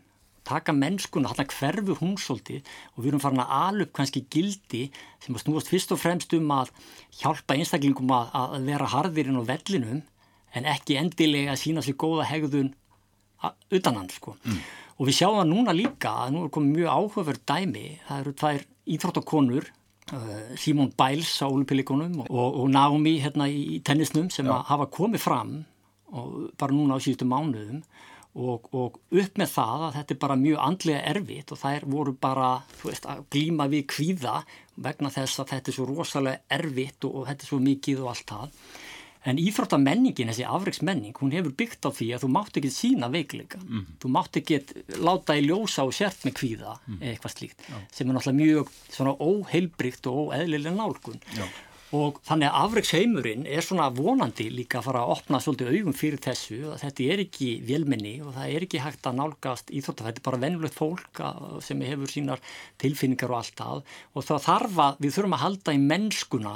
taka 0.45 0.73
mennskuna, 0.77 1.31
hann 1.33 1.49
hverfur 1.49 1.97
hún 1.99 2.17
svolítið 2.21 2.61
og 2.93 3.01
við 3.01 3.11
erum 3.11 3.23
farin 3.23 3.41
að 3.41 3.53
alup 3.57 3.93
kannski 3.97 4.25
gildi 4.29 4.83
sem 5.23 5.33
að 5.33 5.41
snúast 5.41 5.71
fyrst 5.71 5.93
og 5.95 6.01
fremst 6.01 6.35
um 6.37 6.51
að 6.53 6.71
hjálpa 7.17 7.57
einstaklingum 7.57 8.13
að, 8.13 8.29
að 8.37 8.67
vera 8.69 8.91
harðirinn 8.93 9.41
á 9.41 9.43
vellinum 9.49 10.03
en 10.55 10.69
ekki 10.69 10.99
endilega 11.01 11.55
að 11.55 11.63
sína 11.63 11.83
sér 11.85 11.97
góða 11.99 12.29
hegðun 12.29 12.73
utan 13.77 13.99
hann 13.99 14.09
sko. 14.13 14.35
Mm. 14.43 14.59
Og 14.95 15.09
við 15.09 15.17
sjáum 15.19 15.39
það 15.41 15.49
núna 15.51 15.75
líka 15.75 16.13
að 16.23 16.35
nú 16.35 16.45
er 16.45 16.53
komið 16.55 16.77
mjög 16.79 16.93
áhugaverð 16.95 17.45
dæmi, 17.51 17.85
það 18.07 18.21
eru 18.23 18.33
tvær 18.41 18.65
íþróttakonur 18.95 19.69
uh, 20.15 20.41
Simon 20.61 20.91
Biles 20.95 21.35
á 21.43 21.47
olimpílikonum 21.49 22.21
og, 22.25 22.59
og 22.63 22.67
Naomi 22.71 23.17
hérna 23.23 23.49
í 23.51 23.81
tennisnum 23.85 24.31
sem 24.31 24.47
hafa 24.47 24.87
komið 24.93 25.25
fram 25.25 25.55
og 26.15 26.51
bara 26.59 26.75
núna 26.75 26.95
á 26.95 27.03
síðustu 27.03 27.27
mánuðum 27.27 27.81
Og, 28.35 28.65
og 28.75 28.97
upp 29.15 29.37
með 29.39 29.47
það 29.47 29.83
að 29.85 29.93
þetta 29.95 30.11
er 30.11 30.17
bara 30.19 30.35
mjög 30.35 30.57
andlega 30.59 31.03
erfitt 31.07 31.51
og 31.55 31.59
þær 31.61 31.85
voru 31.87 32.13
bara 32.19 32.49
veist, 32.81 33.05
að 33.07 33.21
glíma 33.31 33.69
við 33.71 33.85
kvíða 33.93 34.33
vegna 34.83 35.11
þess 35.13 35.39
að 35.39 35.53
þetta 35.53 35.71
er 35.71 35.77
svo 35.77 35.85
rosalega 35.87 36.57
erfitt 36.57 37.07
og, 37.07 37.21
og 37.21 37.29
þetta 37.29 37.45
er 37.45 37.51
svo 37.53 37.59
mikið 37.63 38.01
og 38.03 38.09
allt 38.11 38.33
það. 38.33 38.57
En 39.25 39.39
íþróttamenningin, 39.41 40.29
þessi 40.31 40.45
afreiksmenning, 40.45 41.15
hún 41.17 41.33
hefur 41.33 41.55
byggt 41.57 41.87
á 41.87 41.89
því 41.89 42.09
að 42.15 42.25
þú 42.25 42.31
mátt 42.35 42.59
ekki 42.59 42.73
sína 42.73 43.09
veikleika. 43.13 43.61
Mm. 43.65 43.85
Þú 44.01 44.11
mátt 44.13 44.41
ekki 44.41 44.59
láta 45.01 45.37
í 45.37 45.45
ljósa 45.47 45.85
og 45.87 45.95
sért 45.97 46.27
með 46.27 46.37
kvíða 46.41 46.75
mm. 46.85 46.99
eða 46.99 47.13
eitthvað 47.13 47.35
slíkt 47.37 47.65
Já. 47.65 47.77
sem 47.97 48.09
er 48.09 48.19
náttúrulega 48.19 48.41
mjög 48.41 49.23
óheilbrygt 49.25 50.11
og 50.11 50.19
óeðlilega 50.27 50.75
nálgun. 50.77 51.23
Já 51.37 51.47
og 51.95 52.17
þannig 52.25 52.49
að 52.49 52.63
afreiksheimurinn 52.65 53.45
er 53.47 53.63
svona 53.63 53.87
vonandi 53.93 54.47
líka 54.51 54.79
að 54.79 54.87
fara 54.87 55.03
að 55.03 55.11
opna 55.15 55.39
svolítið 55.43 55.75
augum 55.75 55.95
fyrir 55.95 56.21
þessu 56.23 56.57
að 56.71 56.81
þetta 56.81 57.07
er 57.13 57.23
ekki 57.25 57.49
velminni 57.67 58.13
og 58.25 58.33
það 58.35 58.55
er 58.55 58.65
ekki 58.65 58.81
hægt 58.81 59.09
að 59.09 59.19
nálgast 59.19 59.69
íþrótta, 59.69 60.07
þetta 60.07 60.21
er 60.21 60.25
bara 60.25 60.41
vennulegt 60.41 60.77
fólk 60.77 61.21
sem 61.65 61.83
hefur 61.85 62.11
sínar 62.11 62.43
tilfinningar 62.81 63.33
og 63.33 63.39
allt 63.41 63.63
að 63.65 63.83
og 64.13 64.27
þá 64.27 64.35
þarf 64.47 64.81
að 64.87 64.99
við 65.05 65.15
þurfum 65.17 65.37
að 65.37 65.43
halda 65.45 65.75
í 65.77 65.83
mennskuna 65.85 66.55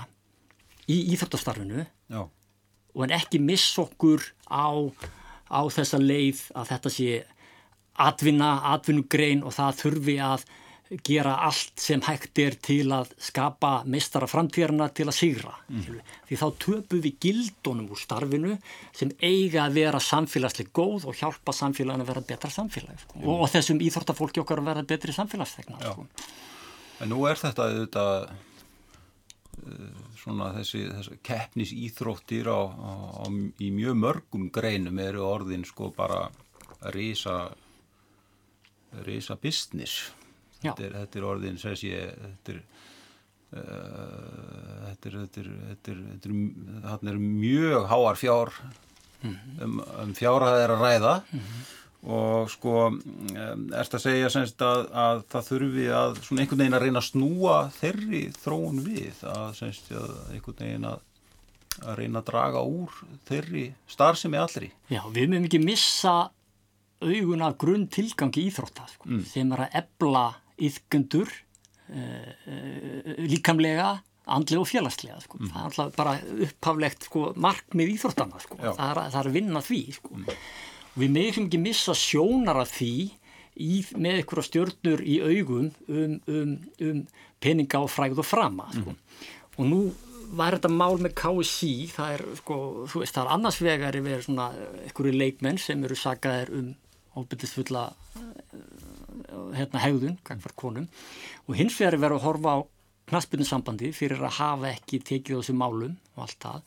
í 0.90 1.00
íþróttastarfinu 1.14 1.86
og 2.96 3.06
en 3.06 3.16
ekki 3.20 3.42
miss 3.44 3.78
okkur 3.82 4.24
á, 4.50 4.70
á 5.50 5.62
þessa 5.70 6.00
leið 6.02 6.46
að 6.58 6.72
þetta 6.74 6.94
sé 6.94 7.12
atvinna, 8.00 8.56
atvinnugrein 8.74 9.44
og 9.44 9.56
það 9.58 9.80
þurfi 9.84 10.18
að 10.24 10.48
gera 11.06 11.36
allt 11.46 11.78
sem 11.78 12.02
hægt 12.02 12.40
er 12.42 12.56
til 12.66 12.88
að 12.96 13.12
skapa 13.22 13.84
meistara 13.86 14.26
framtíðarna 14.30 14.88
til 14.98 15.06
að 15.06 15.18
sigra. 15.20 15.52
Mm. 15.70 16.00
Því 16.26 16.40
þá 16.42 16.46
töpu 16.64 17.02
við 17.04 17.20
gildunum 17.26 17.92
úr 17.94 18.02
starfinu 18.02 18.56
sem 18.98 19.12
eiga 19.22 19.68
að 19.68 19.78
vera 19.78 20.02
samfélagslega 20.02 20.74
góð 20.74 21.06
og 21.12 21.20
hjálpa 21.20 21.54
samfélaginu 21.54 22.08
að 22.08 22.10
vera 22.10 22.26
betra 22.32 22.50
samfélag. 22.54 23.04
Sko. 23.04 23.22
Og, 23.22 23.36
og 23.36 23.52
þessum 23.54 23.84
íþórtafólki 23.86 24.42
okkar 24.42 24.64
að 24.64 24.72
vera 24.72 24.86
betri 24.90 25.14
samfélagstegna. 25.14 25.78
Sko. 25.84 26.08
En 27.00 27.14
nú 27.14 27.22
er 27.30 27.38
þetta 27.40 27.70
auðvitað 27.70 28.32
svona 30.20 30.52
þessi, 30.58 30.84
þessi 30.92 31.18
keppnis 31.26 31.74
íþróttir 31.74 32.50
á, 32.52 32.60
á, 32.60 32.92
á, 33.24 33.26
í 33.64 33.72
mjög 33.76 33.98
mörgum 34.04 34.50
greinum 34.54 35.00
eru 35.00 35.26
orðin 35.28 35.66
sko 35.68 35.92
bara 35.96 36.28
reysa 36.96 37.50
reysa 39.06 39.38
business 39.42 40.12
þetta 40.60 40.86
er, 40.86 40.96
þetta 41.04 41.20
er 41.20 41.28
orðin 41.30 41.60
sem 41.62 41.76
sé 41.80 42.04
þetta 42.20 42.56
er 42.56 42.62
uh, 43.56 44.86
þetta 44.90 45.10
er 45.12 45.18
þetta 45.18 45.44
er, 45.44 45.50
þetta 45.72 45.94
er, 45.94 46.06
þetta 46.20 47.00
er, 47.00 47.12
er 47.14 47.20
mjög 47.24 47.90
háar 47.92 48.20
fjár 48.20 48.54
mm 49.22 49.36
-hmm. 49.36 49.62
um, 49.64 49.84
um 50.04 50.16
fjárhæð 50.16 50.64
er 50.64 50.76
að 50.76 50.84
ræða 50.86 51.16
mm 51.20 51.40
-hmm. 51.40 51.68
Og 52.00 52.48
sko 52.48 52.86
erst 53.76 53.98
að 53.98 54.04
segja 54.06 54.30
semst 54.32 54.62
að, 54.64 54.86
að 54.96 55.24
það 55.34 55.48
þurfi 55.50 55.88
að 55.92 56.20
svona 56.24 56.44
einhvern 56.46 56.62
veginn 56.64 56.78
að 56.78 56.86
reyna 56.86 57.02
að 57.02 57.10
snúa 57.10 57.56
þeirri 57.76 58.22
þróun 58.40 58.82
við 58.86 59.24
að 59.28 59.50
semst 59.58 59.92
að 59.92 60.14
einhvern 60.32 60.62
veginn 60.64 60.90
að 60.94 61.06
að 61.86 62.02
reyna 62.02 62.22
að 62.22 62.28
draga 62.32 62.64
úr 62.66 62.96
þeirri 63.30 63.64
starfsemi 63.90 64.40
allri. 64.40 64.70
Já, 64.92 65.02
við 65.14 65.32
mögum 65.32 65.48
ekki 65.48 65.62
missa 65.64 66.16
augun 67.00 67.46
af 67.46 67.56
grunn 67.62 67.88
tilgangi 67.92 68.46
íþrótta 68.50 68.88
sko, 68.92 69.08
mm. 69.08 69.24
sem 69.30 69.54
er 69.56 69.66
að 69.66 69.78
ebla 69.80 70.26
yfgöndur 70.70 71.30
uh, 71.32 71.96
eh, 71.96 72.32
uh, 72.44 72.58
eh, 73.14 73.22
líkamlega 73.30 73.94
andlega 74.30 74.62
og 74.62 74.68
félagslega 74.70 75.22
sko. 75.24 75.40
mm. 75.40 75.54
það 75.54 75.62
er 75.62 75.70
alltaf 75.70 75.94
bara 75.96 76.18
upphaflegt 76.48 77.08
sko, 77.08 77.30
markmið 77.40 77.94
íþróttana 77.96 78.44
sko. 78.44 78.60
það, 78.60 78.84
er, 78.90 79.00
það 79.00 79.22
er 79.22 79.32
að 79.32 79.40
vinna 79.40 79.64
því 79.66 79.80
sko. 79.96 80.12
mm. 80.20 80.44
Við 80.98 81.16
meðum 81.16 81.48
ekki 81.48 81.62
missa 81.62 81.96
sjónar 81.98 82.62
af 82.64 82.74
því 82.78 82.94
í, 83.60 83.80
með 84.00 84.24
ykkur 84.24 84.44
stjórnur 84.46 85.04
í 85.04 85.20
augum 85.24 85.72
um, 85.88 86.20
um, 86.28 86.54
um 86.86 87.02
peninga 87.40 87.82
og 87.84 87.92
fræð 87.92 88.22
og 88.24 88.28
frama 88.28 88.70
sko. 88.74 88.94
mm. 88.94 89.26
og 89.58 89.70
nú 89.70 89.82
var 90.38 90.58
þetta 90.58 90.70
mál 90.70 91.00
með 91.02 91.16
KSC 91.18 91.70
það 91.96 92.16
er, 92.16 92.24
sko, 92.38 92.58
þú 92.90 93.02
veist, 93.02 93.16
það 93.16 93.24
er 93.24 93.34
annars 93.36 93.62
vegar 93.66 93.98
yfir 93.98 94.26
svona 94.26 94.50
ykkur 94.90 95.12
leikmenn 95.16 95.62
sem 95.62 95.84
eru 95.86 95.98
sagaðir 95.98 96.54
um 96.60 96.70
óbyrðisfulla 97.18 97.88
hérna, 99.58 99.82
hegðun, 99.82 100.20
gangvar 100.26 100.54
konum 100.60 100.90
og 101.48 101.58
hins 101.58 101.78
vegar 101.80 101.98
er 101.98 102.04
verið 102.06 102.20
að 102.20 102.28
horfa 102.28 102.56
á 102.56 102.60
knaspunnsambandi 103.10 103.90
fyrir 103.98 104.22
að 104.22 104.38
hafa 104.38 104.74
ekki 104.76 105.02
tekið 105.02 105.40
þessu 105.40 105.56
málum 105.58 105.98
og 106.16 106.26
allt 106.28 106.40
það 106.44 106.62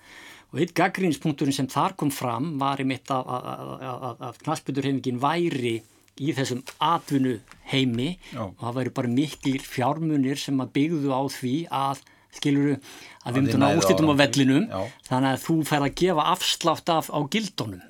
og 0.53 0.61
einn 0.61 0.75
gaggrínspunkturinn 0.77 1.57
sem 1.57 1.69
þar 1.73 1.97
kom 1.97 2.13
fram 2.13 2.53
var 2.61 2.81
í 2.83 2.87
mitt 2.89 3.11
að, 3.13 3.25
að, 3.33 4.23
að 4.29 4.41
knaspunurheimingin 4.45 5.21
væri 5.23 5.79
í 6.21 6.33
þessum 6.37 6.61
atvinnu 6.83 7.39
heimi 7.73 8.13
Já. 8.31 8.45
og 8.45 8.61
það 8.61 8.79
væri 8.79 8.95
bara 8.99 9.13
miklir 9.13 9.65
fjármunir 9.65 10.41
sem 10.41 10.61
að 10.61 10.75
byggðu 10.77 11.15
á 11.17 11.23
því 11.33 11.55
að 11.73 12.03
skiluru 12.37 12.75
að 12.77 13.37
við 13.37 13.45
myndum 13.45 13.65
að 13.67 13.79
úslitum 13.81 14.13
á 14.13 14.15
vellinum. 14.23 14.65
Já. 14.69 14.81
þannig 15.09 15.31
að 15.35 15.45
þú 15.47 15.57
fær 15.69 15.87
að 15.87 15.95
gefa 16.03 16.27
afslátt 16.33 16.93
af 16.93 17.13
á 17.13 17.19
gildónum 17.33 17.83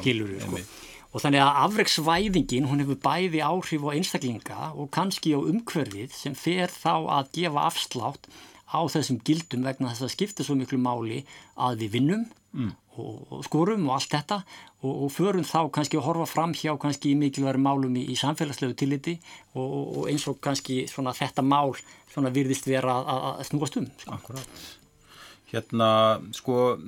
skiluru 0.00 0.40
sko. 0.42 0.62
Og 1.12 1.20
þannig 1.20 1.42
að 1.44 1.58
afreiksvæðingin, 1.66 2.66
hún 2.70 2.80
hefur 2.80 2.96
bæði 3.04 3.42
áhrif 3.44 3.82
á 3.84 3.90
einstaklinga 3.92 4.70
og 4.72 4.88
kannski 4.96 5.34
á 5.36 5.40
umhverfið 5.44 6.14
sem 6.16 6.32
fer 6.32 6.72
þá 6.72 6.94
að 7.18 7.34
gefa 7.36 7.66
afslátt 7.68 8.30
á 8.72 8.80
þessum 8.90 9.20
gildum 9.26 9.66
vegna 9.68 9.92
þess 9.92 10.06
að 10.06 10.14
skipta 10.16 10.46
svo 10.46 10.56
miklu 10.58 10.80
máli 10.80 11.22
að 11.60 11.84
við 11.84 11.96
vinnum 11.98 12.26
mm. 12.56 12.70
og, 12.96 13.16
og 13.28 13.46
skorum 13.46 13.88
og 13.88 13.96
allt 13.98 14.16
þetta 14.16 14.40
og, 14.82 14.92
og 14.92 15.08
förum 15.14 15.46
þá 15.46 15.60
kannski 15.74 16.00
að 16.00 16.06
horfa 16.08 16.28
fram 16.30 16.54
hjá 16.56 16.72
kannski 16.80 17.14
mikilværi 17.20 17.62
málum 17.62 17.96
í, 18.00 18.06
í 18.12 18.18
samfélagslegu 18.18 18.76
tilliti 18.78 19.18
og 19.54 20.06
eins 20.10 20.26
og 20.30 20.40
kannski 20.42 20.84
svona 20.90 21.14
þetta 21.16 21.44
mál 21.44 21.74
svona 22.12 22.32
virðist 22.34 22.68
vera 22.68 23.00
að, 23.00 23.26
að 23.32 23.44
snúast 23.50 23.80
um. 23.80 23.90
Sko. 23.98 24.16
Akkurát. 24.16 24.64
Hérna, 25.52 25.88
sko, 26.32 26.78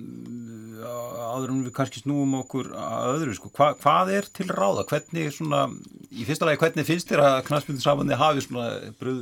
áður 0.81 1.51
en 1.53 1.65
við 1.67 1.75
kannski 1.77 2.01
snúum 2.01 2.39
okkur 2.39 2.71
að 2.81 3.11
öðru, 3.11 3.35
sko, 3.37 3.51
hva, 3.59 3.75
hvað 3.83 4.13
er 4.17 4.29
til 4.33 4.47
ráða? 4.49 4.87
Hvernig, 4.89 5.29
svona, 5.37 5.67
í 6.09 6.25
fyrsta 6.25 6.49
lagi, 6.49 6.63
hvernig 6.63 6.89
finnst 6.89 7.13
þér 7.13 7.25
að 7.27 7.37
knastbyrðinsamandi 7.51 8.19
hafi 8.23 8.47
svona 8.47 8.71
bröð, 9.01 9.21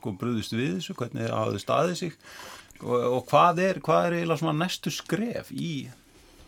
sko, 0.00 0.16
bröðust 0.18 0.56
við 0.56 0.80
þessu? 0.80 0.98
Hvernig 0.98 1.30
hafi 1.30 1.62
staðið 1.62 1.98
sig? 2.00 2.18
Og, 2.82 2.96
og 2.98 3.20
hvað 3.30 3.62
er, 3.68 3.82
hvað 3.86 4.08
er 4.08 4.18
eiginlega 4.18 4.42
svona 4.42 4.58
næstu 4.64 4.90
skref 4.90 5.54
í 5.54 5.74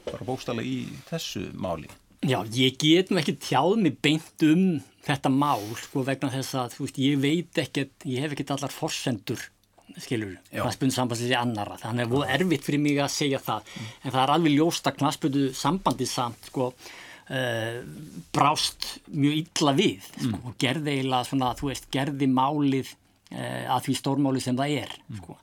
bara 0.08 0.26
bókstala 0.26 0.64
í 0.66 0.80
þessu 1.06 1.46
máli? 1.54 1.86
Já, 2.24 2.40
ég 2.56 2.78
get 2.80 3.10
nú 3.12 3.20
ekki 3.20 3.36
tjáð 3.36 3.78
mig 3.84 3.98
beint 4.02 4.44
um 4.48 4.80
þetta 5.04 5.30
mál 5.32 5.62
sko 5.76 6.04
vegna 6.06 6.30
þess 6.32 6.56
að 6.56 6.78
veist, 6.80 7.00
ég 7.00 7.18
veit 7.20 7.60
ekkert, 7.60 8.06
ég 8.08 8.24
hef 8.24 8.32
ekkert 8.32 8.54
allar 8.56 8.72
forsendur 8.72 9.42
skilur, 10.00 10.34
knastbundu 10.50 10.94
sambandið 10.96 11.30
sé 11.30 11.38
annara 11.38 11.78
þannig 11.80 12.06
að 12.06 12.14
það 12.14 12.26
er 12.26 12.34
erfitt 12.38 12.68
fyrir 12.68 12.82
mig 12.82 13.00
að 13.02 13.14
segja 13.14 13.40
það 13.42 13.70
mm. 13.70 13.88
en 14.00 14.14
það 14.14 14.20
er 14.22 14.34
alveg 14.34 14.56
ljóst 14.56 14.90
að 14.90 14.98
knastbundu 15.00 15.44
sambandið 15.58 16.10
samt 16.10 16.50
sko 16.50 16.70
uh, 16.72 17.78
brást 18.34 18.88
mjög 19.12 19.38
illa 19.42 19.76
við 19.78 20.08
sko, 20.08 20.32
mm. 20.32 20.42
og 20.48 20.58
gerði 20.64 20.96
eiginlega 20.96 21.30
svona, 21.30 21.52
þú 21.58 21.70
veist, 21.70 21.88
gerði 21.94 22.30
málið 22.32 22.90
uh, 22.90 23.76
að 23.76 23.86
því 23.88 23.96
stórmáli 24.00 24.44
sem 24.44 24.58
það 24.58 24.76
er 24.82 24.96
mm. 25.04 25.22
sko 25.22 25.38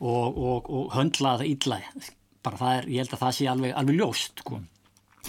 og, 0.00 0.26
og, 0.28 0.70
og 0.70 0.92
höndlaði 0.96 1.42
það 1.42 1.54
illa 1.54 1.80
bara 2.40 2.60
það 2.60 2.76
er, 2.76 2.86
ég 2.88 3.02
held 3.02 3.16
að 3.16 3.24
það 3.24 3.34
sé 3.36 3.48
alveg, 3.52 3.74
alveg 3.76 3.98
ljóst 3.98 4.44
sko. 4.44 4.60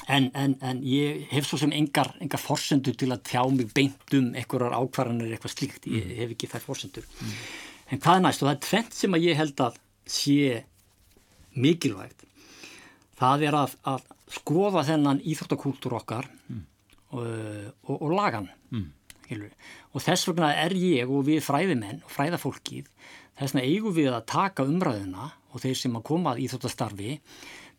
en, 0.08 0.30
en, 0.38 0.54
en 0.64 0.86
ég 0.88 1.26
hef 1.32 1.50
svo 1.50 1.60
sem 1.60 1.74
engar, 1.76 2.14
engar 2.24 2.40
forsendur 2.40 2.96
til 3.00 3.12
að 3.12 3.26
tjá 3.28 3.42
mig 3.52 3.74
beint 3.76 4.16
um 4.18 4.32
einhverjar 4.32 4.78
ákvarðanir 4.78 5.36
eitthvað 5.36 5.58
slíkt, 5.58 5.90
ég 5.92 6.08
mm. 6.08 6.16
hef 6.22 6.34
ekki 6.38 6.52
þær 6.54 6.66
forsendur 6.70 7.10
mm. 7.10 7.36
En 7.92 8.00
hvað 8.02 8.18
er 8.18 8.26
næst 8.26 8.44
og 8.44 8.50
það 8.50 8.56
er 8.56 8.66
tvent 8.68 8.98
sem 8.98 9.18
að 9.18 9.28
ég 9.28 9.40
held 9.40 9.64
að 9.66 9.80
sé 10.10 10.40
mikilvægt 11.60 12.26
það 13.20 13.46
er 13.50 13.58
að, 13.60 13.76
að 13.92 14.08
skoða 14.32 14.86
þennan 14.88 15.22
íþróttakúltúr 15.28 15.98
okkar 16.00 16.30
mm. 16.48 16.64
og, 17.18 17.26
og, 17.86 17.96
og 17.98 18.14
lagan 18.16 18.48
mm. 18.72 18.88
og 19.92 20.04
þess 20.04 20.30
vegna 20.32 20.54
er 20.64 20.76
ég 20.80 21.12
og 21.12 21.28
við 21.28 21.44
fræðimenn 21.46 22.02
og 22.06 22.16
fræðafólkið 22.16 22.88
þess 23.40 23.56
vegna 23.56 23.68
eigum 23.68 23.96
við 23.96 24.12
að 24.14 24.28
taka 24.32 24.68
umræðuna 24.68 25.32
og 25.52 25.64
þeir 25.64 25.78
sem 25.82 25.98
að 26.00 26.08
koma 26.08 26.34
að 26.34 26.46
íþróttastarfi 26.46 27.18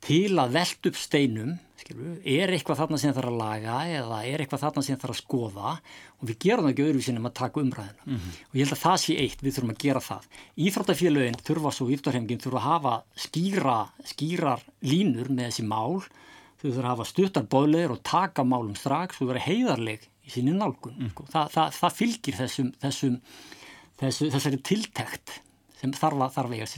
til 0.03 0.33
að 0.41 0.57
veld 0.57 0.89
upp 0.91 0.99
steinum 0.99 1.53
skilur, 1.83 2.17
er 2.25 2.53
eitthvað 2.55 2.81
þarna 2.83 2.99
sem 3.01 3.11
það 3.11 3.19
þarf 3.19 3.31
að 3.33 3.39
laga 3.41 3.77
eða 3.99 4.19
er 4.29 4.43
eitthvað 4.43 4.65
þarna 4.65 4.85
sem 4.85 4.97
það 4.97 5.05
þarf 5.05 5.15
að 5.15 5.21
skoða 5.21 5.73
og 6.19 6.29
við 6.31 6.39
gerum 6.45 6.67
það 6.67 6.73
ekki 6.73 6.87
öðruvísinum 6.87 7.29
að 7.29 7.35
taka 7.39 7.63
umræðina 7.63 8.07
mm 8.07 8.17
-hmm. 8.17 8.41
og 8.49 8.59
ég 8.59 8.65
held 8.65 8.77
að 8.77 8.83
það 8.83 8.99
sé 9.05 9.17
eitt, 9.23 9.43
við 9.43 9.55
þurfum 9.57 9.75
að 9.75 9.83
gera 9.85 10.03
það 10.09 10.29
Íþróttafélögin 10.67 11.41
þurfa 11.47 11.73
svo 11.73 11.89
íþróttarhefingin 11.89 12.43
þurfa 12.43 12.61
að 12.61 12.69
hafa 12.69 12.95
skýra, 13.27 13.79
skýrar 14.13 14.67
línur 14.83 15.31
með 15.31 15.51
þessi 15.51 15.67
mál 15.67 16.03
þau 16.63 16.69
þurfa 16.71 16.87
að 16.87 16.93
hafa 16.93 17.05
stuttar 17.11 17.47
bóðleir 17.51 17.91
og 17.91 18.03
taka 18.03 18.45
málum 18.45 18.75
strax 18.75 19.21
og 19.21 19.33
vera 19.33 19.43
heiðarleg 19.43 20.07
í 20.23 20.31
sinni 20.31 20.55
nálgun 20.55 20.99
mm. 20.99 21.11
sko. 21.11 21.27
það, 21.31 21.51
það, 21.51 21.79
það 21.81 21.97
fylgir 21.99 22.39
þessum, 22.39 22.73
þessum 22.83 23.21
þessu, 23.99 24.31
þessari 24.31 24.61
tiltekt 24.63 25.41
sem 25.81 25.95
þarf 25.95 26.27
að 26.27 26.37
þarf 26.37 26.55
eiga 26.57 26.69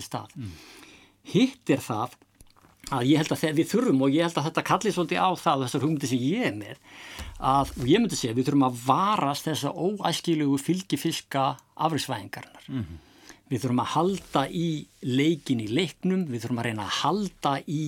að 2.93 3.07
ég 3.09 3.21
held 3.21 3.33
að 3.33 3.59
við 3.59 3.71
þurfum 3.71 4.03
og 4.05 4.15
ég 4.15 4.27
held 4.27 4.39
að 4.41 4.49
þetta 4.49 4.67
kallir 4.69 4.95
svolítið 4.95 5.23
á 5.25 5.31
það 5.41 5.65
þessar 5.65 5.85
hugmyndi 5.85 6.11
sem 6.11 6.25
ég 6.25 6.49
er 6.49 6.59
með 6.59 6.77
að, 7.39 7.73
ég 7.89 8.03
myndi 8.03 8.19
segja, 8.19 8.37
við 8.37 8.49
þurfum 8.49 8.67
að 8.69 8.83
varast 8.85 9.49
þessa 9.49 9.73
óæskilugu 9.73 10.59
fylgifiska 10.61 11.47
afrisvæðingarnar. 11.75 12.69
Mm 12.69 12.83
-hmm. 12.83 13.01
Við 13.53 13.63
þurfum 13.63 13.83
að 13.85 13.93
halda 13.95 14.45
í 14.49 14.69
leikin 15.03 15.61
í 15.61 15.69
leiknum, 15.69 16.27
við 16.29 16.45
þurfum 16.45 16.61
að 16.63 16.69
reyna 16.69 16.87
að 16.87 16.97
halda 17.03 17.55
í 17.69 17.87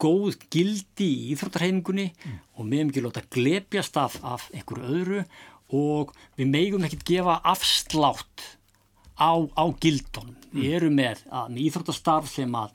góð 0.00 0.38
gildi 0.50 1.08
í 1.08 1.32
Íþróttarhefingunni 1.34 2.08
mm. 2.12 2.38
og 2.56 2.66
meðum 2.66 2.90
ekki 2.92 3.02
lóta 3.04 3.22
glepjast 3.34 3.96
af, 4.00 4.18
af 4.22 4.48
einhverju 4.54 4.88
öðru 4.88 5.24
og 5.72 6.12
við 6.38 6.50
meigum 6.52 6.84
ekkert 6.86 7.04
gefa 7.08 7.40
afslátt 7.44 8.46
á, 9.18 9.32
á 9.42 9.64
gildunum. 9.82 10.36
Mm. 10.52 10.60
Við 10.60 10.76
erum 10.78 10.98
með, 10.98 11.22
að, 11.30 11.52
með 11.54 11.64
íþróttastarf 11.66 12.30
sem 12.30 12.54
að 12.58 12.74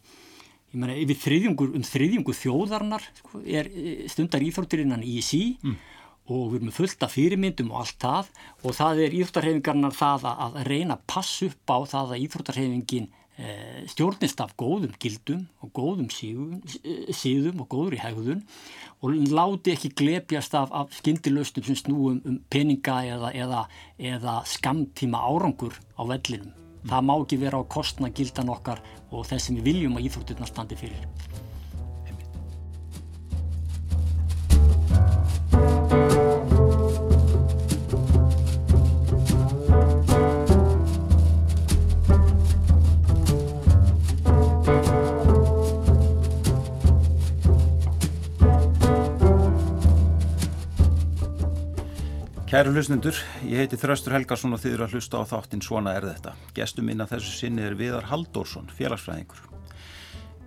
ég 0.73 0.79
meina 0.81 0.97
yfir 0.97 1.21
þriðjungur, 1.25 1.75
um 1.77 1.85
þriðjungur 1.85 2.37
þjóðarnar 2.37 3.05
sko, 3.21 3.43
er 3.45 3.69
stundar 4.11 4.43
íþróttirinnan 4.45 5.05
í 5.07 5.19
sí 5.25 5.43
mm. 5.61 5.77
og 6.33 6.49
við 6.51 6.59
erum 6.61 6.75
fullt 6.75 7.05
af 7.07 7.15
fyrirmyndum 7.15 7.71
og 7.73 7.85
allt 7.85 8.01
það 8.03 8.33
og 8.63 8.75
það 8.79 9.05
er 9.05 9.15
íþróttarhefingarnar 9.21 9.95
það 9.97 10.27
að, 10.33 10.59
reyna 10.67 10.97
að 10.97 11.07
passa 11.13 11.47
upp 11.51 11.73
á 11.73 11.77
það 11.93 12.13
að 12.17 12.27
íþróttarhefingin 12.27 13.09
Eh, 13.37 13.83
stjórnist 13.85 14.39
af 14.41 14.55
góðum 14.57 14.95
gildum 14.97 15.43
og 15.61 15.69
góðum 15.77 16.07
síðum, 16.09 16.55
síðum 17.13 17.59
og 17.61 17.67
góður 17.69 17.93
í 17.93 17.99
hegðun 18.01 18.39
og 19.05 19.13
láti 19.29 19.75
ekki 19.75 19.91
glepjast 19.99 20.55
af, 20.57 20.73
af 20.73 20.95
skindilöstum 20.97 21.67
sem 21.67 21.77
snúum 21.77 22.17
um 22.25 22.39
peninga 22.49 22.95
eða, 23.05 23.29
eða, 23.37 23.59
eða 24.01 24.39
skamtíma 24.41 25.21
árangur 25.21 25.77
á 25.93 26.01
vellinum. 26.09 26.49
Það 26.87 27.03
má 27.03 27.15
ekki 27.19 27.39
vera 27.41 27.59
á 27.59 27.63
kostna 27.67 28.09
gildan 28.15 28.53
okkar 28.53 28.79
og 29.11 29.27
þess 29.27 29.49
sem 29.49 29.59
við 29.59 29.67
viljum 29.71 29.97
að 29.99 30.07
íþrótturna 30.07 30.47
standi 30.47 30.77
fyrir. 30.79 31.03
Kæru 52.57 52.71
hlustundur, 52.73 53.13
ég 53.45 53.59
heiti 53.61 53.77
Þraustur 53.77 54.15
Helgarsson 54.15 54.55
og 54.55 54.61
þið 54.63 54.71
eru 54.71 54.85
að 54.87 54.93
hlusta 54.95 55.19
á 55.21 55.29
þáttinn 55.29 55.61
Svona 55.61 55.91
er 55.93 56.07
þetta. 56.07 56.31
Gestum 56.57 56.87
minna 56.89 57.05
þessu 57.05 57.29
sinni 57.35 57.61
er 57.61 57.75
Viðar 57.77 58.07
Haldórsson, 58.09 58.71
félagsfræðingur. 58.73 59.43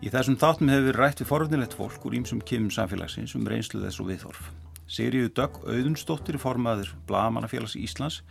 Í 0.03 0.11
þessum 0.11 0.35
þáttum 0.41 0.73
hefur 0.73 0.89
við 0.89 0.97
rætt 0.97 1.21
við 1.23 1.29
forvöldnilegt 1.29 1.77
fólk 1.79 2.09
úr 2.09 2.17
ímsum 2.19 2.41
kymum 2.43 2.73
samfélagsins 2.75 3.37
um 3.39 3.47
reynslu 3.47 3.79
þess 3.85 4.03
og 4.03 4.09
viðhorf. 4.09 4.49
Sigriðu 4.91 5.31
Dögg 5.39 5.61
Auðunstóttir, 5.63 6.41
formaður 6.43 6.91
Blagamannafélags 7.07 7.77
Íslands, 7.79 8.25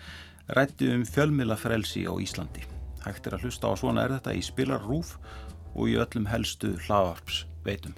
rætti 0.52 0.92
um 0.92 1.08
fjölmilafrelsi 1.08 2.04
á 2.04 2.12
Íslandi. 2.20 2.66
Hægt 3.06 3.32
er 3.32 3.38
að 3.38 3.48
hlusta 3.48 3.72
á 3.72 3.80
Svona 3.80 4.04
er 4.04 4.18
þetta 4.18 4.36
í 4.36 4.44
Spilar 4.44 4.84
Rúf 4.84 5.16
og 5.72 5.88
í 5.88 5.96
öllum 5.96 6.28
helstu 6.28 6.74
hlaðvarps 6.84 7.46
veitum. 7.64 7.96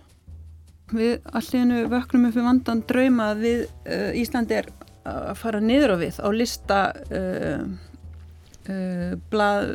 Við 0.94 1.26
allir 1.34 1.90
vöknum 1.90 2.30
upp 2.30 2.38
við 2.38 2.48
vandan 2.52 2.86
drauma 2.86 3.32
að 3.34 3.44
við 3.48 3.66
uh, 3.66 4.12
Íslandi 4.22 4.62
er 4.62 4.70
að 5.08 5.38
fara 5.40 5.62
niður 5.64 5.96
á 5.96 5.98
við 6.02 6.20
á 6.22 6.30
lista 6.34 6.80
uh, 7.10 7.64
uh, 8.70 9.14
blað, 9.32 9.72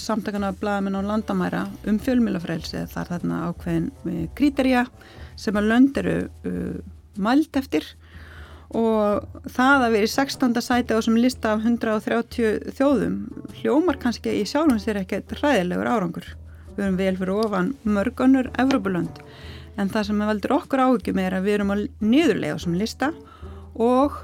samtakana 0.00 0.52
blaðmenn 0.56 0.96
á 0.96 1.02
landamæra 1.04 1.64
um 1.88 1.98
fjölmjölafrælsi 2.00 2.86
það 2.90 3.02
er 3.02 3.10
þarna 3.14 3.40
ákveðin 3.50 3.90
uh, 4.06 4.22
kríterja 4.38 4.86
sem 5.40 5.56
að 5.56 5.70
lönd 5.72 6.00
eru 6.00 6.16
uh, 6.48 6.78
mælt 7.20 7.58
eftir. 7.60 7.86
Og 8.70 9.24
það 9.50 9.84
að 9.84 9.94
vera 9.96 10.06
í 10.06 10.10
16. 10.12 10.60
sæti 10.62 10.94
á 10.94 10.98
þessum 11.00 11.16
lista 11.18 11.56
af 11.56 11.64
130 11.66 12.74
þjóðum 12.78 13.16
hljómar 13.58 13.98
kannski 13.98 14.36
í 14.38 14.44
sjálfum 14.46 14.78
sér 14.78 15.00
ekkert 15.00 15.34
hræðilegur 15.40 15.90
árangur. 15.90 16.28
Við 16.76 16.84
erum 16.86 17.00
vel 17.00 17.16
fyrir 17.18 17.40
ofan 17.42 17.72
mörgunur 17.82 18.52
Evrópulönd. 18.62 19.18
En 19.74 19.90
það 19.90 20.06
sem 20.06 20.22
veldur 20.22 20.54
okkur 20.60 20.84
áhugjum 20.84 21.18
er 21.18 21.34
að 21.34 21.48
við 21.48 21.56
erum 21.56 21.74
að 21.74 21.82
niðurlega 21.98 22.60
þessum 22.60 22.78
lista 22.78 23.10
og 23.74 24.20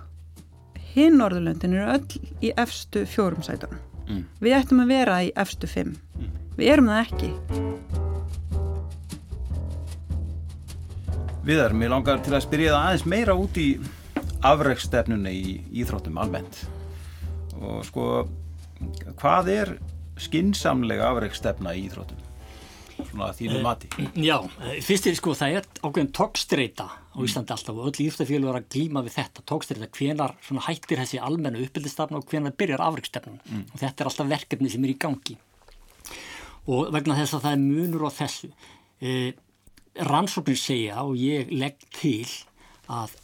hinn 0.96 1.18
Norðurlöndin 1.20 1.76
eru 1.76 1.92
öll 1.92 2.32
í 2.40 2.52
efstu 2.56 3.04
fjórum 3.08 3.44
sætunum. 3.44 3.82
Mm. 4.06 4.22
Við 4.40 4.56
ættum 4.56 4.82
að 4.84 4.92
vera 4.94 5.20
í 5.26 5.30
efstu 5.36 5.68
fimm. 5.68 5.94
Mm. 6.16 6.30
Við 6.56 6.72
erum 6.72 6.90
það 6.90 7.02
ekki. 7.04 7.30
Viðar, 11.46 11.76
mér 11.78 11.92
langar 11.92 12.22
til 12.26 12.34
að 12.34 12.46
spyrja 12.46 12.72
það 12.74 12.86
aðeins 12.88 13.06
meira 13.12 13.36
út 13.38 13.60
í 13.60 13.68
afrækstefnunni 14.46 15.34
í 15.36 15.56
Íþróttum 15.82 16.18
almennt. 16.22 16.64
Og 17.60 17.84
sko, 17.86 18.06
hvað 19.20 19.52
er 19.52 19.74
skinsamlega 20.20 21.12
afrækstefna 21.12 21.76
í 21.76 21.86
Íþróttum? 21.86 22.26
svona 22.96 23.32
þínu 23.36 23.62
mati? 23.64 23.90
Já, 24.16 24.38
fyrst 24.84 25.08
er 25.10 25.16
sko 25.18 25.34
það 25.36 25.58
er 25.58 25.66
ákveðin 25.82 26.12
tókstreita 26.16 26.86
á 27.16 27.18
Íslandi 27.24 27.54
alltaf 27.54 27.78
og 27.78 27.88
öll 27.88 28.04
íþjóðfélag 28.06 28.50
er 28.50 28.58
að 28.60 28.68
glíma 28.74 29.02
við 29.06 29.16
þetta 29.16 29.44
tókstreita, 29.48 29.88
hvenar 29.96 30.34
hættir 30.66 31.00
þessi 31.00 31.20
almennu 31.22 31.64
uppbyldistafn 31.64 32.18
og 32.18 32.26
hvenar 32.28 32.54
byrjar 32.58 32.84
afrikstefnun 32.84 33.40
mm. 33.40 33.62
og 33.72 33.80
þetta 33.80 34.04
er 34.04 34.10
alltaf 34.10 34.30
verkefni 34.30 34.72
sem 34.72 34.84
er 34.84 34.92
í 34.92 34.98
gangi 35.00 35.38
og 36.66 36.90
vegna 36.94 37.16
þess 37.16 37.38
að 37.38 37.46
það 37.46 37.56
er 37.56 37.62
munur 37.62 38.06
á 38.06 38.10
þessu 38.18 38.50
e, 39.00 39.14
rannsóknir 40.10 40.60
segja 40.60 41.06
og 41.06 41.16
ég 41.20 41.52
legg 41.54 41.80
til 41.96 42.26
að 42.92 43.16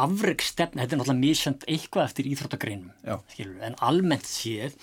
afregstefna, 0.00 0.84
þetta 0.84 0.94
er 0.96 1.00
náttúrulega 1.00 1.24
mísjönd 1.24 1.66
eitthvað 1.68 2.06
eftir 2.06 2.28
íþróttagreinum, 2.30 2.92
en 3.66 3.78
almennt 3.84 4.28
séð 4.28 4.76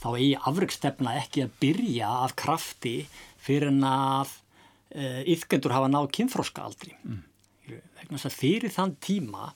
þá 0.00 0.08
eigi 0.14 0.32
afregstefna 0.38 1.18
ekki 1.18 1.44
að 1.44 1.58
byrja 1.60 2.14
af 2.24 2.36
krafti 2.38 2.96
fyrir 3.42 3.72
en 3.72 3.82
að 3.88 4.38
yfgendur 5.34 5.74
hafa 5.74 5.90
náð 5.90 6.10
kynþróska 6.14 6.64
aldrei. 6.68 6.94
Mm. 7.02 7.22
Fyrir 8.12 8.72
þann 8.74 8.96
tíma 9.00 9.52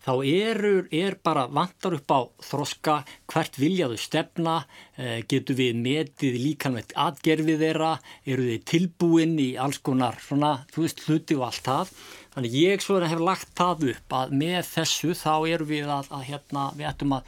þá 0.00 0.12
eru, 0.24 0.72
er 0.92 1.16
bara 1.22 1.46
vantar 1.50 1.94
upp 1.98 2.12
á 2.12 2.20
þroska, 2.44 2.96
hvert 3.30 3.58
viljaðu 3.60 3.98
stefna, 4.00 4.64
eh, 4.96 5.20
getur 5.28 5.58
við 5.58 5.76
metið 5.76 6.38
líkanveit 6.40 6.94
atgerfið 6.96 7.60
þeirra, 7.64 7.92
eru 8.26 8.48
þið 8.48 8.64
tilbúin 8.64 9.36
í 9.38 9.50
alls 9.60 9.78
konar 9.78 10.16
svona, 10.20 10.64
þú 10.72 10.86
veist, 10.86 11.04
hluti 11.06 11.36
og 11.36 11.46
allt 11.50 11.64
það. 11.68 11.92
Þannig 12.34 12.56
ég 12.56 12.80
svo 12.80 13.00
hef 13.00 13.20
lagt 13.20 13.52
það 13.54 13.90
upp 13.90 14.08
að 14.08 14.32
með 14.32 14.62
þessu 14.70 15.12
þá 15.14 15.34
eru 15.48 15.64
við 15.66 15.88
að, 15.88 16.08
að 16.10 16.24
hérna, 16.30 16.70
við 16.76 16.86
ættum 16.86 17.12
að 17.12 17.22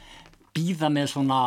býða 0.53 0.89
með 0.89 1.07
svona 1.13 1.41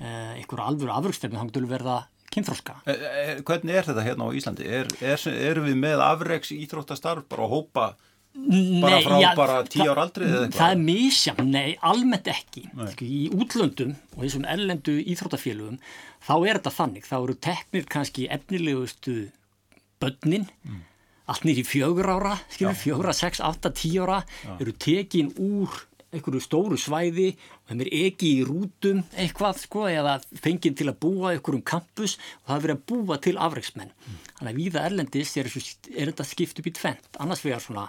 eh, 0.00 0.40
einhverja 0.40 0.66
alvöru 0.66 0.96
afrökstefni, 0.96 1.36
þá 1.36 1.50
getur 1.50 1.66
við 1.66 1.76
verða 1.76 1.98
kynþróska. 2.32 2.78
E, 2.88 2.92
e, 2.92 3.24
hvernig 3.44 3.76
er 3.76 3.84
þetta 3.84 4.06
hérna 4.06 4.24
á 4.24 4.30
Íslandi? 4.32 4.64
Er, 4.64 4.88
er, 5.04 5.26
eru 5.50 5.66
við 5.66 5.76
með 5.76 6.00
afreiks 6.00 6.52
íþróttastarf 6.56 7.28
bara 7.28 7.44
að 7.44 7.52
hópa 7.52 7.86
bara 8.32 9.00
frá 9.04 9.18
já, 9.20 9.30
bara 9.36 9.58
tíu 9.68 9.90
ár 9.90 10.00
aldrei 10.06 10.24
eða 10.28 10.46
eitthvað? 10.46 10.56
Það 10.58 10.72
er 10.74 10.80
mísjá, 10.86 11.34
nei, 11.44 11.74
almennt 11.84 12.30
ekki 12.32 12.64
Ski, 12.94 13.08
í 13.08 13.20
útlöndum 13.36 13.92
og 14.16 14.24
þessum 14.24 14.46
ellendu 14.48 14.96
íþróttafélugum 15.02 15.76
þá 16.24 16.34
er 16.38 16.60
þetta 16.60 16.74
þannig, 16.78 17.06
þá 17.08 17.16
eru 17.18 17.36
teknir 17.48 17.86
kannski 17.92 18.26
efnilegustu 18.32 19.16
börnin 20.02 20.48
mm. 20.64 20.82
allt 21.28 21.46
nýri 21.48 21.66
fjögur 21.68 22.08
ára 22.08 22.38
skilur, 22.48 22.78
fjögur, 22.80 23.12
sex, 23.16 23.42
átta, 23.44 23.72
tíu 23.76 24.06
ára 24.06 24.22
já. 24.24 24.56
eru 24.56 24.76
tekin 24.80 25.34
úr 25.36 25.82
einhverju 26.12 26.42
stóru 26.44 26.76
svæði 26.76 27.30
og 27.32 27.70
þeim 27.70 27.84
er 27.84 27.90
ekki 28.02 28.32
í 28.38 28.42
rútum 28.44 29.00
eitthvað 29.16 29.62
sko 29.62 29.86
eða 29.88 30.18
fengið 30.44 30.74
til 30.80 30.88
að 30.90 30.98
búa 31.04 31.32
einhverjum 31.32 31.64
kampus 31.64 32.18
og 32.42 32.50
það 32.50 32.56
er 32.56 32.64
verið 32.66 32.76
að 32.76 32.82
búa 32.92 33.18
til 33.24 33.34
afreiksmenn. 33.40 33.92
Mm. 33.92 34.18
Þannig 34.36 34.52
að 34.52 34.60
viða 34.60 34.82
erlendis 34.90 35.32
er, 35.40 35.48
er 35.48 36.12
þetta 36.12 36.28
skipt 36.28 36.60
upp 36.60 36.68
í 36.68 36.74
tvent. 36.76 37.08
Annars 37.24 37.44
vegar 37.46 37.64
svona 37.64 37.86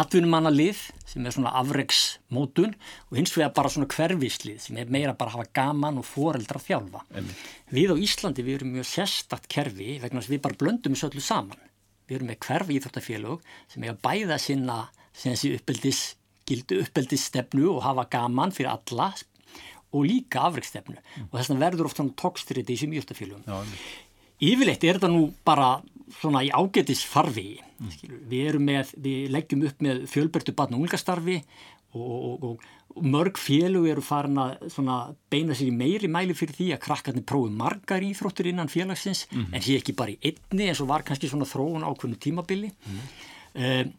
atvinnumannalið 0.00 0.78
sem 1.08 1.26
er 1.26 1.34
svona 1.34 1.52
afreiksmótun 1.60 2.72
og 3.10 3.18
hins 3.18 3.34
vegar 3.36 3.52
bara 3.56 3.72
svona 3.72 3.88
hverfislið 3.92 4.62
sem 4.64 4.78
er 4.80 4.92
meira 4.92 5.14
bara 5.18 5.32
að 5.32 5.40
hafa 5.40 5.52
gaman 5.58 6.00
og 6.00 6.06
foreldra 6.08 6.60
að 6.60 6.68
þjálfa. 6.68 7.02
Ennig. 7.20 7.42
Við 7.72 7.92
á 7.92 7.96
Íslandi 8.06 8.46
við 8.46 8.58
erum 8.58 8.72
mjög 8.76 8.88
sérstakt 8.88 9.48
kerfi 9.52 9.98
vegna 10.02 10.22
að 10.22 10.32
við 10.32 10.42
bara 10.46 10.58
blöndum 10.62 10.96
þessu 10.96 11.10
öllu 11.10 11.24
saman. 11.24 11.68
Við 12.08 12.18
erum 12.18 12.32
með 12.32 12.40
hverfi 12.46 12.78
íþróttafélög 12.78 13.50
sem 13.72 13.84
er 13.84 13.94
að 13.94 14.02
bæða 14.06 14.38
sinna 14.42 14.78
þessi 15.22 15.52
uppeldis, 15.58 16.00
gildu 16.48 16.80
uppeldisstefnu 16.82 17.68
og 17.74 17.84
hafa 17.84 18.08
gaman 18.12 18.54
fyrir 18.54 18.72
alla 18.72 19.12
og 19.92 20.06
líka 20.08 20.46
afreiksstefnu 20.48 20.96
mm. 20.96 21.26
og 21.28 21.36
þess 21.36 21.52
vegna 21.52 21.66
verður 21.66 21.90
ofta 21.90 22.06
tókstriti 22.22 22.72
í 22.72 22.78
þessum 22.78 22.96
íþróttafélögum. 22.96 23.68
Yfirleitt 24.42 24.84
er 24.88 24.98
þetta 24.98 25.12
nú 25.12 25.26
bara 25.46 25.76
svona 26.18 26.42
í 26.42 26.50
ágetis 26.50 27.04
farfi 27.06 27.60
mm. 27.82 28.20
við 28.30 28.50
erum 28.50 28.68
með, 28.68 28.94
við 29.04 29.32
leggjum 29.34 29.66
upp 29.68 29.82
með 29.84 30.04
fjölbertu 30.10 30.54
barn 30.56 30.76
og 30.76 30.84
ungastarfi 30.86 31.40
og, 31.92 32.04
og, 32.06 32.44
og, 32.48 32.68
og 32.96 33.08
mörg 33.14 33.40
félug 33.40 33.88
eru 33.90 34.04
farin 34.04 34.38
að 34.40 35.16
beina 35.32 35.56
sér 35.56 35.72
í 35.72 35.76
meiri 35.76 36.10
mæli 36.12 36.36
fyrir 36.36 36.56
því 36.58 36.68
að 36.76 36.84
krakkarnir 36.86 37.26
prófi 37.28 37.52
margar 37.56 38.04
íþróttur 38.06 38.48
innan 38.52 38.72
félagsins 38.72 39.26
mm. 39.30 39.50
en 39.52 39.64
sé 39.64 39.76
ekki 39.80 39.96
bara 39.98 40.14
í 40.14 40.32
einni 40.32 40.70
eins 40.70 40.80
og 40.84 40.90
var 40.92 41.04
kannski 41.06 41.30
svona 41.30 41.48
þróun 41.48 41.86
ákveðnu 41.88 42.22
tímabili 42.22 42.72
mm. 42.72 43.04
um, 43.58 43.92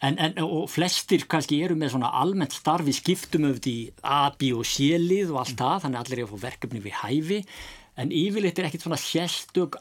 En, 0.00 0.14
en, 0.16 0.38
og 0.40 0.70
flestir 0.72 1.26
kannski 1.28 1.58
eru 1.60 1.74
með 1.76 1.90
svona 1.92 2.08
almennt 2.22 2.54
starfi 2.56 2.94
skiptum 2.96 3.44
öfði 3.50 3.72
í 3.82 3.82
A, 4.00 4.30
B 4.32 4.48
og 4.56 4.64
C-lið 4.64 5.34
og 5.34 5.42
allt 5.42 5.58
það, 5.58 5.82
þannig 5.82 5.98
að 5.98 6.06
allir 6.06 6.22
eru 6.22 6.24
að 6.24 6.30
fá 6.30 6.44
verkefni 6.46 6.80
við 6.80 6.94
hæfi, 7.02 7.40
en 8.00 8.14
yfirleitt 8.16 8.62
er 8.62 8.68
ekkit 8.70 8.86
svona 8.86 9.00
sérstök 9.00 9.76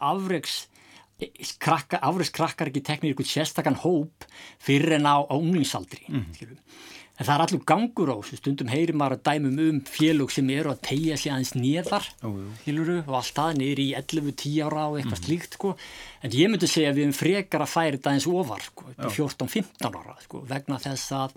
afreiks 1.19 1.99
afriðskrakkar 1.99 2.71
ekki 2.71 2.85
teknir 2.85 3.13
ykkur 3.13 3.27
sérstakann 3.27 3.79
hóp 3.83 4.25
fyrir 4.61 4.95
en 4.99 5.07
á, 5.09 5.19
á 5.27 5.35
unglingsaldri 5.35 6.05
mm. 6.07 6.27
en 7.19 7.27
það 7.27 7.33
er 7.33 7.43
allur 7.45 7.63
gangur 7.67 8.11
á 8.15 8.17
stundum 8.29 8.71
heyrir 8.71 8.95
maður 8.95 9.17
að 9.17 9.25
dæmum 9.27 9.59
um 9.65 9.81
félug 9.83 10.31
sem 10.31 10.51
eru 10.55 10.71
að 10.71 10.83
tegja 10.87 11.17
sig 11.19 11.33
aðeins 11.33 11.55
nýðar 11.57 12.07
oh, 12.23 12.37
og 13.03 13.17
allt 13.19 13.33
það 13.41 13.59
niður 13.59 13.83
í 13.83 13.89
11-10 13.99 14.61
ára 14.63 14.85
og 14.87 14.99
eitthvað 14.99 15.17
mm. 15.17 15.25
slíkt 15.25 15.59
sko. 15.59 15.73
en 16.23 16.37
ég 16.39 16.53
myndi 16.53 16.71
segja 16.71 16.93
að 16.93 17.01
við 17.01 17.07
erum 17.07 17.19
frekar 17.19 17.65
að 17.65 17.73
færi 17.73 17.97
þetta 17.97 18.13
aðeins 18.13 18.29
ofar 18.31 18.65
sko, 18.69 18.93
14-15 19.03 19.99
ára 19.99 20.17
sko, 20.23 20.45
vegna 20.47 20.79
þess 20.85 21.17
að 21.19 21.35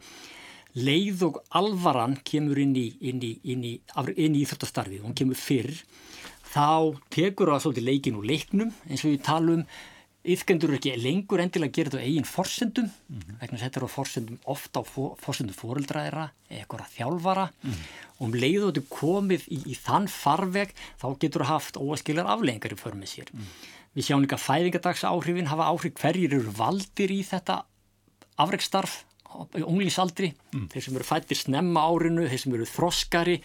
leið 0.79 1.27
og 1.27 1.43
alvaran 1.59 2.15
kemur 2.25 2.63
inn 2.63 2.79
í 2.79 2.87
í, 3.03 3.13
í, 3.13 3.75
í 3.75 4.31
Íþjóttastarfið 4.45 5.03
og 5.03 5.11
hann 5.11 5.19
kemur 5.19 5.37
fyrr 5.39 5.75
þá 6.53 7.01
tekur 7.13 7.53
það 7.53 7.65
svolítið 7.65 7.89
leikin 7.89 8.21
úr 8.21 8.29
leiknum 8.29 8.71
eins 8.89 9.05
og 9.05 9.13
við 9.15 9.25
talum 9.27 9.65
yfkendur 10.23 10.77
ekki 10.77 10.93
lengur 11.03 11.41
endilega 11.43 11.73
að 11.73 11.77
gera 11.77 11.91
þetta 11.91 12.03
á 12.03 12.07
eigin 12.07 12.29
forsendum 12.29 12.87
mm 12.87 13.19
-hmm. 13.19 13.39
vegna 13.41 13.59
þetta 13.59 13.81
er 13.81 13.87
á 13.87 13.97
forsendum 13.97 14.39
ofta 14.47 14.81
á 14.81 14.83
forsendum 15.19 15.57
fóreldraðira 15.59 16.31
eða 16.49 16.61
eitthvað 16.61 16.93
þjálfara 16.97 17.47
mm 17.51 17.71
-hmm. 17.71 17.87
og 18.19 18.27
um 18.27 18.35
leiðu 18.35 18.71
þetta 18.71 18.85
komið 18.89 19.43
í, 19.51 19.59
í 19.73 19.75
þann 19.75 20.07
farveg 20.09 20.75
þá 21.01 21.07
getur 21.19 21.43
það 21.43 21.53
haft 21.55 21.77
óaskilar 21.77 22.27
afleggingar 22.27 22.73
í 22.73 22.83
förmið 22.85 23.09
sér. 23.09 23.29
Mm 23.33 23.41
-hmm. 23.41 23.71
Við 23.95 24.05
sjáum 24.07 24.23
líka 24.23 24.39
fæðingadags 24.39 25.05
áhrifin 25.05 25.51
hafa 25.51 25.69
áhrif 25.69 25.95
hverjir 26.01 26.35
eru 26.35 26.53
valdir 26.55 27.11
í 27.11 27.23
þetta 27.23 27.65
afreikstarf 28.37 29.05
í 29.57 29.63
unglingsaldri, 29.65 30.35
þeir 30.53 30.83
sem 30.83 30.97
eru 30.97 31.05
fættir 31.05 31.37
snemma 31.37 31.81
árinu, 31.81 32.29
þeir 32.29 32.39
sem 32.39 32.55
eru 32.55 32.65
þroskari 32.69 33.43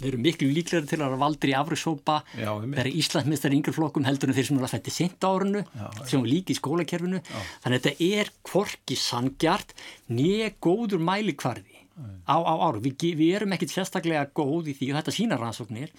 Þeir 0.00 0.10
eru 0.10 0.22
miklu 0.24 0.48
líklega 0.56 0.88
til 0.88 1.00
að 1.04 1.18
valdur 1.20 1.52
í 1.52 1.56
afriðsópa 1.58 2.16
þegar 2.32 2.90
Íslandsmyndstar 2.90 3.52
í 3.52 3.60
yngre 3.60 3.74
flokkum 3.76 4.06
heldur 4.08 4.32
en 4.32 4.38
þeir 4.38 4.48
sem 4.48 4.60
eru 4.60 4.68
að 4.68 4.74
fætti 4.76 4.94
sent 4.94 5.28
árunu 5.28 5.64
sem 6.08 6.22
er 6.22 6.30
líki 6.30 6.56
í 6.56 6.58
skólakerfinu 6.60 7.20
Já. 7.20 7.36
þannig 7.64 7.76
að 7.76 7.86
þetta 7.90 8.08
er 8.20 8.32
kvorki 8.48 8.98
sangjart 8.98 9.76
nýja 10.08 10.54
góður 10.64 11.04
mælikvarði 11.04 11.84
á, 12.24 12.36
á 12.40 12.54
áru. 12.68 12.80
Vi, 12.84 12.94
við 13.12 13.36
erum 13.40 13.54
ekkit 13.56 13.74
sérstaklega 13.74 14.26
góð 14.32 14.72
í 14.72 14.76
því 14.78 14.92
og 14.92 15.00
þetta 15.00 15.16
sína 15.16 15.40
rannsóknir 15.40 15.92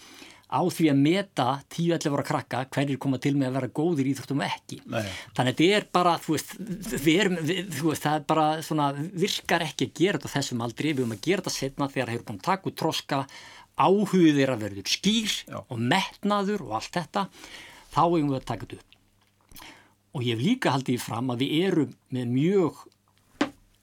á 0.52 0.62
því 0.68 0.90
að 0.92 1.00
meta 1.00 1.46
10-11 1.72 2.12
ára 2.12 2.26
krakka 2.28 2.62
hverjir 2.76 3.00
koma 3.00 3.20
til 3.24 3.38
með 3.40 3.52
að 3.52 3.58
vera 3.58 3.70
góðir 3.80 4.10
í 4.10 4.12
Íþróttum 4.12 4.44
ekki. 4.44 4.82
Nei. 4.84 5.06
Þannig 5.38 5.54
að 5.54 5.62
þetta 5.62 5.78
er 5.78 5.88
bara, 5.96 6.16
þú 6.20 6.36
veist, 6.36 6.52
erum, 7.14 7.38
þú 7.48 7.86
veist, 7.88 8.04
það 8.04 8.18
er 8.18 8.26
bara 8.34 8.48
svona, 8.68 8.90
virkar 9.24 9.66
ekki 9.70 9.88
að 9.88 9.96
gera 10.02 10.20
þetta 10.20 10.34
þessum 10.36 10.66
aldrei, 10.68 10.90
við 10.92 11.06
höfum 11.06 11.16
að 11.16 11.24
gera 11.30 11.46
þetta 11.46 11.56
setna 11.56 11.90
þegar 11.94 12.12
það 12.12 12.16
hefur 12.18 12.28
búin 12.28 12.42
að 12.42 12.48
taka 12.50 12.72
út 12.72 12.80
troska 12.82 13.22
áhugðir 13.82 14.46
er 14.46 14.54
að 14.56 14.66
verður 14.68 14.94
skýr 14.94 15.34
Já. 15.48 15.60
og 15.62 15.78
metnaður 15.80 16.66
og 16.68 16.78
allt 16.80 16.96
þetta 16.98 17.28
þá 17.92 18.02
erum 18.06 18.32
við 18.32 18.40
að 18.40 18.48
taka 18.52 18.68
þetta 18.68 18.82
upp 18.82 18.92
og 20.12 20.26
ég 20.28 20.36
hef 20.36 20.44
líka 20.44 20.74
haldið 20.76 21.04
fram 21.04 21.32
að 21.32 21.44
við 21.46 21.58
erum 21.68 21.96
með 22.12 22.34
mjög 22.36 22.82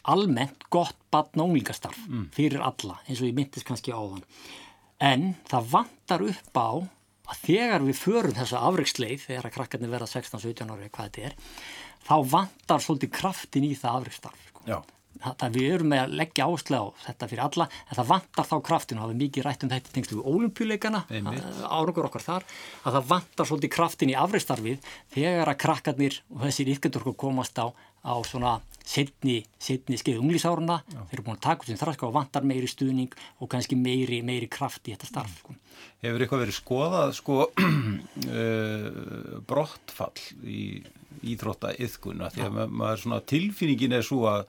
almennt 0.08 0.68
gott 0.72 0.96
batna 1.12 1.44
unglingastarf 1.44 1.98
mm. 2.06 2.28
fyrir 2.36 2.64
alla 2.64 2.98
eins 3.06 3.20
og 3.20 3.28
ég 3.28 3.36
myndist 3.36 3.66
kannski 3.68 3.92
á 3.92 4.00
þann 4.00 4.24
en 5.08 5.26
það 5.48 5.72
vantar 5.72 6.24
upp 6.26 6.60
á 6.60 6.70
að 7.28 7.42
þegar 7.44 7.84
við 7.84 8.00
förum 8.00 8.36
þessa 8.36 8.62
afreiksleið 8.68 9.24
þegar 9.26 9.48
að 9.48 9.56
krakkarnir 9.56 9.92
verða 9.92 10.10
16-17 10.10 10.72
ári 10.72 10.88
hvað 10.88 11.10
þetta 11.10 11.26
er 11.28 11.34
þá 12.08 12.14
vantar 12.32 12.84
svolítið 12.84 13.12
kraftin 13.18 13.68
í 13.68 13.74
það 13.76 13.98
afreiksstarf 14.00 14.46
sko 14.52 14.64
það 15.18 15.56
við 15.56 15.72
erum 15.74 15.90
með 15.92 16.02
að 16.04 16.16
leggja 16.20 16.46
áslega 16.46 16.78
á 16.78 16.86
þetta 17.06 17.28
fyrir 17.30 17.44
alla 17.44 17.66
en 17.68 17.98
það 17.98 18.10
vantar 18.12 18.48
þá 18.48 18.56
kraftin 18.68 18.98
og 18.98 19.04
það 19.04 19.14
er 19.14 19.20
mikið 19.22 19.46
rætt 19.46 19.64
um 19.64 19.72
þetta 19.72 19.94
tengslu 19.94 20.18
við 20.18 20.28
ólimpíuleikana 20.32 21.00
árangur 21.66 22.08
okkar 22.08 22.24
þar 22.24 22.46
að 22.84 22.98
það 22.98 23.08
vantar 23.12 23.50
svolítið 23.50 23.74
kraftin 23.74 24.12
í 24.12 24.18
afreistarfið 24.18 24.90
þegar 25.16 25.52
að 25.52 25.60
krakkarnir 25.64 26.20
og 26.34 26.44
þessir 26.46 26.72
ykkurdur 26.74 27.08
komast 27.18 27.58
á, 27.58 27.66
á 27.74 28.14
svona 28.22 28.58
setni, 28.88 29.40
setni 29.60 29.98
skeið 30.00 30.22
unglísáruna 30.22 30.80
þeir 30.86 31.18
eru 31.18 31.26
búin 31.26 31.38
að 31.38 31.44
taka 31.48 31.64
úr 31.64 31.70
sem 31.72 31.80
þraska 31.80 32.08
og 32.08 32.14
vantar 32.16 32.46
meiri 32.46 32.70
stuðning 32.70 33.16
og 33.42 33.50
kannski 33.52 33.76
meiri, 33.78 34.22
meiri 34.24 34.48
kraft 34.50 34.88
í 34.88 34.94
þetta 34.94 35.10
starf 35.10 35.34
sko. 35.42 35.56
Hefur 36.02 36.24
eitthvað 36.24 36.44
verið 36.46 36.56
skoðað 36.56 37.12
sko 37.18 37.42
uh, 37.48 37.58
brottfall 39.50 40.24
í 40.46 40.62
íþrótta 41.28 41.74
yðkuna 41.82 42.30
því 42.32 42.46
að 42.46 42.58
maður 42.70 43.04
svona 43.04 43.22
tilfinningin 43.26 43.96
er 43.98 44.06
svo 44.06 44.24
að 44.30 44.44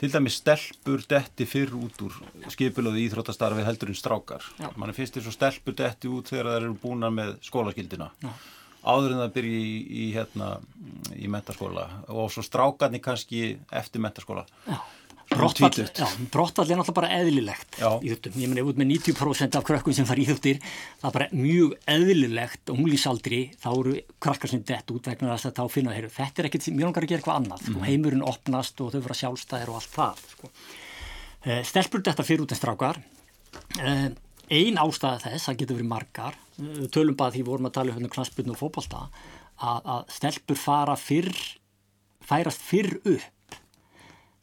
til 0.00 0.12
dæmis 0.12 0.38
stelpur 0.40 1.02
detti 1.08 1.44
fyrr 1.48 1.74
út 1.76 2.00
úr 2.06 2.14
skipilöðu 2.52 3.02
íþróttastarfi 3.02 3.66
heldur 3.66 3.92
en 3.92 3.98
strákar. 3.98 4.46
Man 4.80 4.88
er 4.88 4.96
fyrstir 4.96 5.24
svo 5.24 5.34
stelpur 5.34 5.76
detti 5.76 6.08
út 6.08 6.32
þegar 6.32 6.48
það 6.48 6.60
eru 6.62 6.78
búna 6.80 7.10
með 7.12 7.34
skólaskildina. 7.44 8.08
Já. 8.24 8.30
Áður 8.80 9.12
en 9.12 9.20
það 9.20 9.34
byrji 9.34 9.58
í, 9.60 9.74
í, 9.90 10.04
hérna, 10.14 10.54
í 11.12 11.28
mentaskóla 11.28 11.84
og 12.08 12.30
svo 12.32 12.44
strákarnir 12.46 13.02
kannski 13.04 13.58
eftir 13.76 14.00
mentaskóla. 14.00 14.46
Já. 14.64 14.78
Brottfall, 15.30 15.86
já, 15.86 16.06
brottfall 16.32 16.66
er 16.66 16.78
náttúrulega 16.78 16.96
bara 16.96 17.10
eðlilegt 17.20 17.78
já. 17.78 17.88
í 18.02 18.10
þuttum, 18.12 18.36
ég 18.42 18.50
menn 18.50 18.60
ef 18.62 18.70
út 18.70 18.80
með 18.80 18.90
90% 18.90 19.58
af 19.58 19.66
krökkum 19.66 19.94
sem 19.96 20.08
fara 20.08 20.22
í 20.22 20.26
þuttir, 20.28 20.58
það 21.00 21.08
er 21.08 21.16
bara 21.16 21.28
mjög 21.36 21.76
eðlilegt 21.94 22.72
og 22.72 22.80
múlísaldri 22.80 23.40
þá 23.60 23.68
eru 23.72 23.94
krakkar 24.22 24.52
sem 24.52 24.64
dett 24.66 24.94
út 24.94 25.10
vegna 25.10 25.36
þess 25.36 25.50
að 25.50 25.60
þá 25.60 25.76
finna 25.76 25.94
þeir, 25.96 26.08
þetta 26.16 26.42
er 26.42 26.50
ekkert, 26.50 26.68
mjög 26.74 26.90
langar 26.90 27.06
að 27.06 27.12
gera 27.12 27.22
eitthvað 27.22 27.40
annað 27.40 27.68
mm. 27.70 27.86
heimurinn 27.86 28.26
opnast 28.32 28.82
og 28.84 28.92
þau 28.94 29.00
vera 29.06 29.18
sjálfstæðir 29.22 29.72
og 29.72 29.80
allt 29.80 29.94
það 29.94 30.24
sko. 30.34 30.52
uh, 31.46 31.62
stelpur 31.70 32.06
þetta 32.10 32.26
fyrir 32.26 32.44
út 32.46 32.54
en 32.54 32.60
strákar 32.60 33.02
uh, 33.80 34.06
ein 34.50 34.82
ástæða 34.82 35.24
þess, 35.28 35.46
það 35.46 35.60
getur 35.62 35.80
verið 35.80 35.92
margar 35.94 36.40
uh, 36.58 36.86
tölum 36.90 37.18
bara 37.18 37.36
því 37.36 37.46
vorum 37.46 37.70
að 37.70 37.78
tala 37.78 37.98
um 37.98 38.10
knaspinu 38.10 38.56
og 38.56 38.62
fókbalta 38.64 39.06
að 39.60 40.06
stelpur 40.08 40.56
fara 40.56 40.94
fyrr 40.96 41.34
færast 42.24 42.62
fyrr 42.64 42.94
upp 43.04 43.39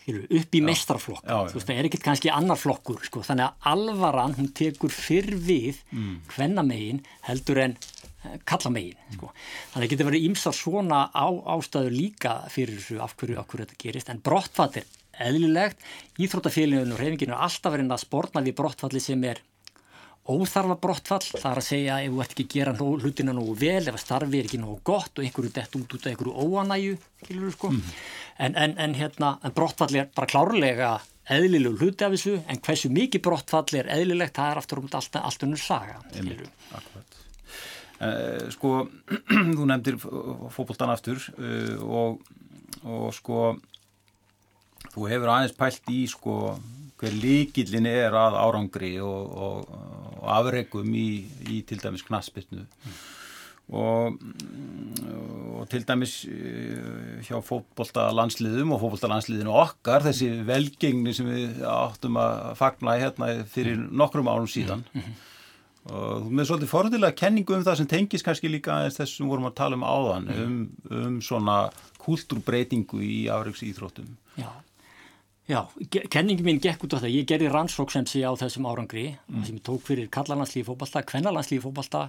upp 0.07 0.55
í 0.55 0.61
mestrarflokk, 0.63 1.25
þú 1.25 1.57
veist 1.57 1.67
það 1.67 1.79
er 1.81 1.87
ekkert 1.89 2.05
kannski 2.05 2.31
annar 2.31 2.59
flokkur, 2.59 3.01
sko, 3.03 3.23
þannig 3.27 3.47
að 3.49 3.71
alvaran 3.73 4.35
hún 4.37 4.51
tekur 4.55 4.93
fyrr 4.93 5.33
við 5.35 5.81
mm. 5.91 6.13
hvennamegin 6.35 7.01
heldur 7.27 7.59
en 7.65 7.75
eh, 7.75 8.37
kallamegin, 8.47 8.95
sko. 9.17 9.33
Þannig 9.33 9.73
að 9.73 9.81
það 9.81 9.91
getur 9.95 10.09
verið 10.11 10.29
ímsar 10.29 10.55
svona 10.55 11.01
á, 11.11 11.27
ástæður 11.57 11.97
líka 11.97 12.37
fyrir 12.53 12.79
þessu 12.79 13.01
af 13.03 13.17
hverju, 13.19 13.41
af 13.41 13.51
hverju 13.51 13.67
þetta 13.67 13.81
gerist. 13.83 14.13
En 14.13 14.23
brottfatt 14.23 14.79
er 14.79 14.87
eðlilegt. 15.27 15.83
Íþróttafélaginu 16.21 16.95
og 16.95 17.01
reyfinginu 17.01 17.35
er 17.35 17.45
alltaf 17.47 17.73
verið 17.75 17.93
að 17.95 18.03
spórna 18.03 18.43
við 18.45 18.57
brottfalli 18.59 19.03
sem 19.03 19.23
er 19.27 19.41
óþarfa 20.27 20.75
brottfall, 20.81 21.23
það 21.23 21.49
er 21.49 21.59
að 21.61 21.65
segja 21.65 21.97
ef 22.03 22.11
þú 22.11 22.21
ert 22.23 22.33
ekki 22.33 22.45
að 22.45 22.53
gera 22.53 22.73
hlutina 23.03 23.35
nógu 23.35 23.53
vel, 23.59 23.83
ef 23.87 23.99
starfi 24.01 24.39
er 24.39 24.47
ekki 24.49 24.59
nógu 24.59 24.79
gott 24.87 25.19
og 25.19 25.25
einhverju 25.25 25.51
dett 25.55 25.77
út 25.79 25.93
út 25.95 26.07
af 26.07 26.11
einhverju 26.11 26.33
óanægu, 26.43 26.97
sko. 27.53 27.71
mm. 27.71 27.93
en, 28.45 28.57
en, 28.63 28.75
en, 28.85 28.95
hérna, 28.97 29.37
en 29.43 29.55
brottfall 29.55 29.95
er 29.95 30.09
bara 30.15 30.29
klárlega 30.29 30.97
eðlilegu 31.31 31.79
hluti 31.79 32.07
af 32.07 32.15
þessu, 32.15 32.37
en 32.47 32.59
hversu 32.63 32.91
mikið 32.93 33.23
brottfall 33.23 33.79
er 33.79 33.91
eðlilegt, 33.97 34.35
það 34.35 34.51
er 34.51 34.61
aftur 34.61 34.83
um 34.83 34.89
allt, 34.99 35.19
allt 35.19 35.47
unnur 35.47 35.63
saga. 35.63 35.99
Akkurat. 36.75 37.19
Uh, 37.97 38.47
sko, 38.53 38.73
þú 39.57 39.67
nefndir 39.71 39.97
fókbóltan 39.99 40.91
aftur 40.93 41.17
uh, 41.39 41.79
og, 41.81 42.19
og 42.85 43.07
sko, 43.15 43.55
þú 44.91 45.07
hefur 45.09 45.31
aðeins 45.33 45.55
pælt 45.57 45.89
í 45.89 46.03
sko 46.11 46.35
hver 46.97 47.13
líkillin 47.13 47.87
er 47.89 48.15
að 48.17 48.39
árangri 48.41 48.95
og, 49.03 49.37
og, 49.37 49.77
og 50.17 50.25
afregum 50.37 50.89
í, 50.97 51.09
í 51.53 51.61
til 51.67 51.79
dæmis 51.81 52.05
knaspitnu 52.07 52.63
mm. 52.63 52.97
og, 53.77 54.17
og 55.59 55.69
til 55.71 55.85
dæmis 55.87 56.17
eh, 56.31 57.21
hjá 57.27 57.37
fótbolta 57.45 58.07
landsliðum 58.17 58.73
og 58.73 58.81
fótbolta 58.81 59.11
landsliðinu 59.13 59.53
okkar 59.61 60.07
þessi 60.09 60.31
velgengni 60.47 61.13
sem 61.13 61.29
við 61.29 61.63
áttum 61.69 62.17
að 62.21 62.51
fagna 62.59 62.97
hérna 62.97 63.33
fyrir 63.45 63.81
nokkrum 63.87 64.31
árum 64.31 64.49
síðan 64.49 64.85
mm 64.89 65.01
-hmm. 65.01 65.25
og 65.93 66.31
með 66.31 66.49
svolítið 66.49 66.73
forðilega 66.73 67.19
kenningu 67.23 67.55
um 67.55 67.65
það 67.65 67.77
sem 67.77 67.93
tengis 67.93 68.25
kannski 68.25 68.49
líka 68.49 68.83
eins 68.83 68.97
þess 68.97 69.17
sem 69.17 69.29
vorum 69.29 69.51
að 69.51 69.59
tala 69.61 69.75
um 69.75 69.85
áðan 69.85 70.25
mm 70.25 70.45
um, 70.45 70.69
um 70.89 71.21
svona 71.21 71.69
kultúrbreytingu 71.97 73.01
í 73.03 73.27
afregs 73.29 73.61
íþróttum 73.61 74.17
Já 74.37 74.49
Já, 75.47 75.61
kenningi 76.11 76.43
mín 76.43 76.57
gekk 76.59 76.81
út 76.83 76.97
á 76.99 76.99
það. 76.99 77.13
Ég 77.15 77.27
gerði 77.29 77.47
rannsók 77.53 77.91
sem 77.93 78.03
sé 78.09 78.19
á 78.27 78.35
þessum 78.35 78.65
árangri 78.67 79.13
mm. 79.15 79.43
sem 79.47 79.55
ég 79.55 79.63
tók 79.63 79.79
fyrir 79.87 80.09
kallalandslífi 80.11 80.67
fókbalta, 80.67 81.05
kvennalandslífi 81.07 81.63
fókbalta, 81.63 82.01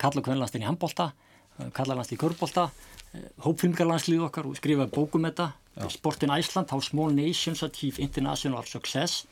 kalla 0.00 0.22
kvennalandslífi 0.24 0.64
handbalta, 0.64 1.10
eh, 1.58 1.68
kallalandslífi 1.76 2.22
körbbalta, 2.22 2.70
eh, 3.12 3.26
hópfilmgarlandslífi 3.44 4.24
okkar 4.24 4.48
og 4.48 4.56
skrifaði 4.56 4.94
bókum 4.94 5.28
þetta, 5.28 5.50
Sportin 5.92 6.32
Æsland, 6.32 6.72
How 6.72 6.80
Small 6.80 7.12
Nations 7.12 7.60
Achieve 7.62 8.00
International 8.00 8.64
Success 8.64 9.26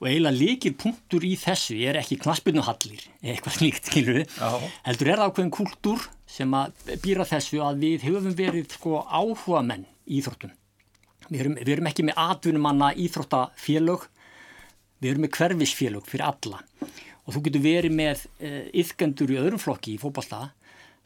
og 0.00 0.08
eiginlega 0.10 0.34
líkir 0.34 0.74
punktur 0.74 1.22
í 1.22 1.36
þessu, 1.38 1.78
er 1.78 2.00
ekki 2.00 2.18
knaspinu-hallir, 2.24 3.06
eitthvað 3.22 3.54
slíkt, 3.60 3.86
skilur 3.86 4.18
við, 4.18 4.34
heldur 4.82 5.12
er 5.12 5.22
það 5.22 5.30
ákveðin 5.30 5.54
kultúr 5.54 6.10
sem 6.26 6.58
að 6.58 6.74
býra 7.06 7.28
þessu 7.30 7.62
að 7.62 7.86
við 7.86 8.10
höfum 8.10 8.34
verið 8.34 8.74
sko 8.74 8.98
áhuga 9.06 9.62
menn 9.62 9.86
í 10.10 10.18
Íþróttum 10.18 10.50
Við 11.30 11.44
erum, 11.44 11.58
við 11.60 11.72
erum 11.76 11.90
ekki 11.90 12.06
með 12.06 12.20
atvinnumanna 12.24 12.92
íþróttafélög, 13.04 14.08
við 15.00 15.12
erum 15.12 15.26
með 15.26 15.36
hverfisfélög 15.38 16.08
fyrir 16.08 16.26
alla 16.28 16.62
og 17.24 17.32
þú 17.32 17.44
getur 17.46 17.62
verið 17.64 17.94
með 17.96 18.24
uh, 18.24 18.48
eh, 18.48 18.64
yfkendur 18.82 19.32
í 19.32 19.38
öðrum 19.40 19.62
flokki 19.62 19.94
í 19.94 20.00
fókbalta 20.00 20.50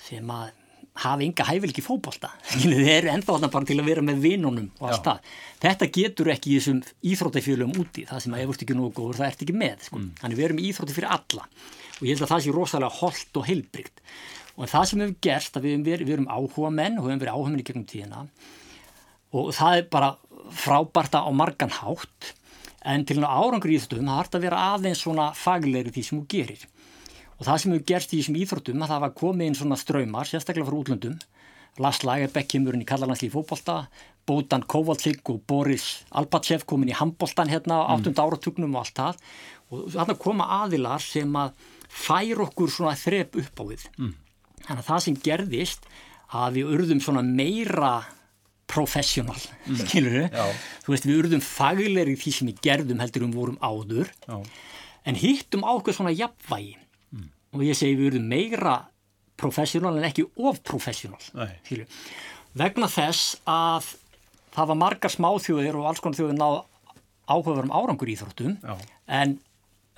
sem 0.03 0.27
að 0.35 0.51
hafa 0.99 1.23
ynga 1.23 1.45
hæfilgi 1.47 1.83
fókbalta. 1.85 2.33
Þið 2.51 2.89
eru 2.91 3.13
þarna 3.27 3.51
bara 3.53 3.69
til 3.69 3.79
að 3.79 3.91
vera 3.93 4.03
með 4.03 4.23
vinnunum 4.25 4.71
og 4.81 4.89
allt 4.91 5.05
það. 5.07 5.29
Þetta 5.63 5.91
getur 5.95 6.33
ekki 6.35 6.55
í 6.55 6.59
þessum 6.59 6.81
íþróttafélögum 7.13 7.83
úti, 7.85 8.07
það 8.09 8.25
sem 8.25 8.35
að 8.35 8.43
ef 8.43 8.49
þú 8.49 8.57
ert 8.57 8.65
ekki 8.67 8.79
nógu 8.79 8.95
góður 8.97 9.21
það 9.21 9.31
ert 9.31 9.45
ekki 9.47 9.59
með. 9.63 9.85
Sko. 9.87 10.01
Mm. 10.01 10.11
Þannig 10.23 10.41
við 10.41 10.49
erum 10.49 10.63
í 10.63 10.67
íþrótti 10.73 10.97
fyrir 10.99 11.15
alla 11.15 11.47
og 11.99 12.07
ég 12.07 12.13
held 12.15 12.25
að 12.25 12.33
það 12.33 12.45
sé 12.45 12.55
rosalega 12.55 12.99
holdt 12.99 13.39
og 13.39 13.49
heilbrygt 13.49 14.03
og 14.59 14.71
það 14.71 14.89
sem 14.91 15.03
hefur 15.03 15.19
gerst 15.29 15.59
að 15.59 15.69
við, 15.69 15.89
við 16.03 16.15
erum 16.17 16.31
áhuga 16.31 16.71
menn 16.75 16.99
og 16.99 17.07
við 17.07 17.13
hefum 17.13 17.23
verið 17.23 17.37
áhuga 17.37 17.53
menn 17.53 17.63
í 17.63 17.67
gegnum 17.67 17.87
tíðina 17.91 18.25
og 19.37 19.53
það 19.57 19.81
er 19.81 19.89
bara 19.93 20.11
frábærta 20.49 21.23
á 21.25 21.31
margan 21.35 21.73
hátt 21.73 22.35
en 22.89 23.05
til 23.05 23.21
árangur 23.21 23.71
í 23.71 23.77
Íþróttum 23.77 24.09
það 24.09 24.21
harta 24.21 24.39
að 24.39 24.47
vera 24.47 24.67
aðeins 24.75 25.03
svona 25.05 25.31
faglegri 25.37 25.93
því 25.93 26.05
sem 26.07 26.21
þú 26.21 26.29
gerir 26.35 26.63
og 27.39 27.47
það 27.47 27.59
sem 27.63 27.73
hefur 27.75 27.89
gerst 27.91 28.15
í 28.15 28.21
þessum 28.21 28.39
Íþróttum 28.43 28.85
að 28.85 28.95
það 28.95 29.03
var 29.05 29.17
komið 29.23 29.51
inn 29.51 29.59
svona 29.59 29.81
ströymar 29.81 30.31
sérstaklega 30.31 30.69
frá 30.69 30.79
útlöndum 30.79 31.19
Lars 31.79 32.01
Lagerbäck 32.03 32.49
kemur 32.51 32.75
inn 32.75 32.83
í 32.83 32.89
Kallalandslíf 32.89 33.37
fókbólta 33.37 33.77
Bótan 34.29 34.65
Kovaltsík 34.67 35.31
og 35.31 35.43
Boris 35.49 36.05
Albachev 36.11 36.65
komin 36.69 36.91
í 36.91 36.97
handbóltan 36.97 37.51
hérna 37.53 37.83
á 37.85 37.95
8. 37.97 38.11
Mm. 38.11 38.19
áratugnum 38.25 38.75
og 38.77 38.83
allt 38.83 38.99
það 38.99 39.21
og 39.69 39.85
þarna 39.95 40.19
koma 40.19 40.49
aðilar 40.63 41.05
sem 41.05 41.39
að 41.39 41.67
fær 41.89 42.45
okkur 42.49 42.73
svona 42.73 42.97
þrep 42.99 43.39
upp 43.45 43.63
á 43.63 43.65
við 43.71 43.87
mm. 43.97 44.13
þannig 44.67 44.83
að 44.83 44.89
það 44.91 45.05
sem 45.07 45.19
gerðist 45.29 45.89
að 46.29 46.59
við 46.59 46.73
urðum 46.77 47.03
svona 47.05 47.25
meira 47.25 47.93
professional, 48.69 49.39
mm. 49.67 49.79
skilur 49.83 50.19
þau 50.19 50.51
þú 50.85 50.95
veist 50.95 51.09
við 51.09 51.23
urðum 51.23 51.45
faglegri 51.45 52.17
því 52.21 52.35
sem 52.37 52.51
við 52.51 52.61
gerðum 52.67 53.03
heldur 53.03 53.27
um 53.27 53.35
vorum 53.37 53.59
áður. 53.65 54.13
Já. 54.29 54.37
en 55.09 55.19
hittum 55.19 55.65
á 55.65 55.73
okkur 55.73 55.97
svona 55.97 56.13
jafnvægi. 56.13 56.77
Mm. 57.17 57.29
og 57.57 57.65
ég 57.65 57.79
segi 57.79 57.97
við 57.97 58.13
urðum 58.13 58.29
meira 58.29 58.77
professional 59.39 59.97
en 59.97 60.09
ekki 60.09 60.27
of 60.37 60.61
professional 60.67 61.21
vegna 62.59 62.89
þess 62.91 63.39
að 63.49 63.95
það 64.55 64.71
var 64.73 64.81
margar 64.81 65.13
smáþjóðir 65.13 65.79
og 65.79 65.91
alls 65.91 66.03
konar 66.03 66.19
þjóðir 66.19 66.39
náð 66.39 66.57
áhugaverum 67.29 67.75
árangur 67.75 68.09
í 68.09 68.17
Íþróttum. 68.17 68.57
En, 69.07 69.37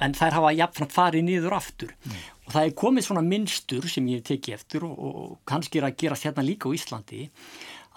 en 0.03 0.17
þær 0.19 0.37
hafa 0.41 0.53
jafnframt 0.59 0.95
farið 0.95 1.27
niður 1.29 1.57
aftur. 1.57 1.95
Mm. 2.05 2.19
og 2.47 2.55
það 2.57 2.67
er 2.67 2.77
komið 2.83 3.07
svona 3.07 3.23
minnstur 3.23 3.87
sem 3.91 4.09
ég 4.11 4.25
teki 4.27 4.57
eftir 4.57 4.85
og, 4.87 4.97
og 4.99 5.37
kannski 5.49 5.79
er 5.81 5.87
að 5.87 5.99
gera 6.03 6.19
þetta 6.19 6.45
líka 6.45 6.67
á 6.67 6.75
Íslandi 6.75 7.29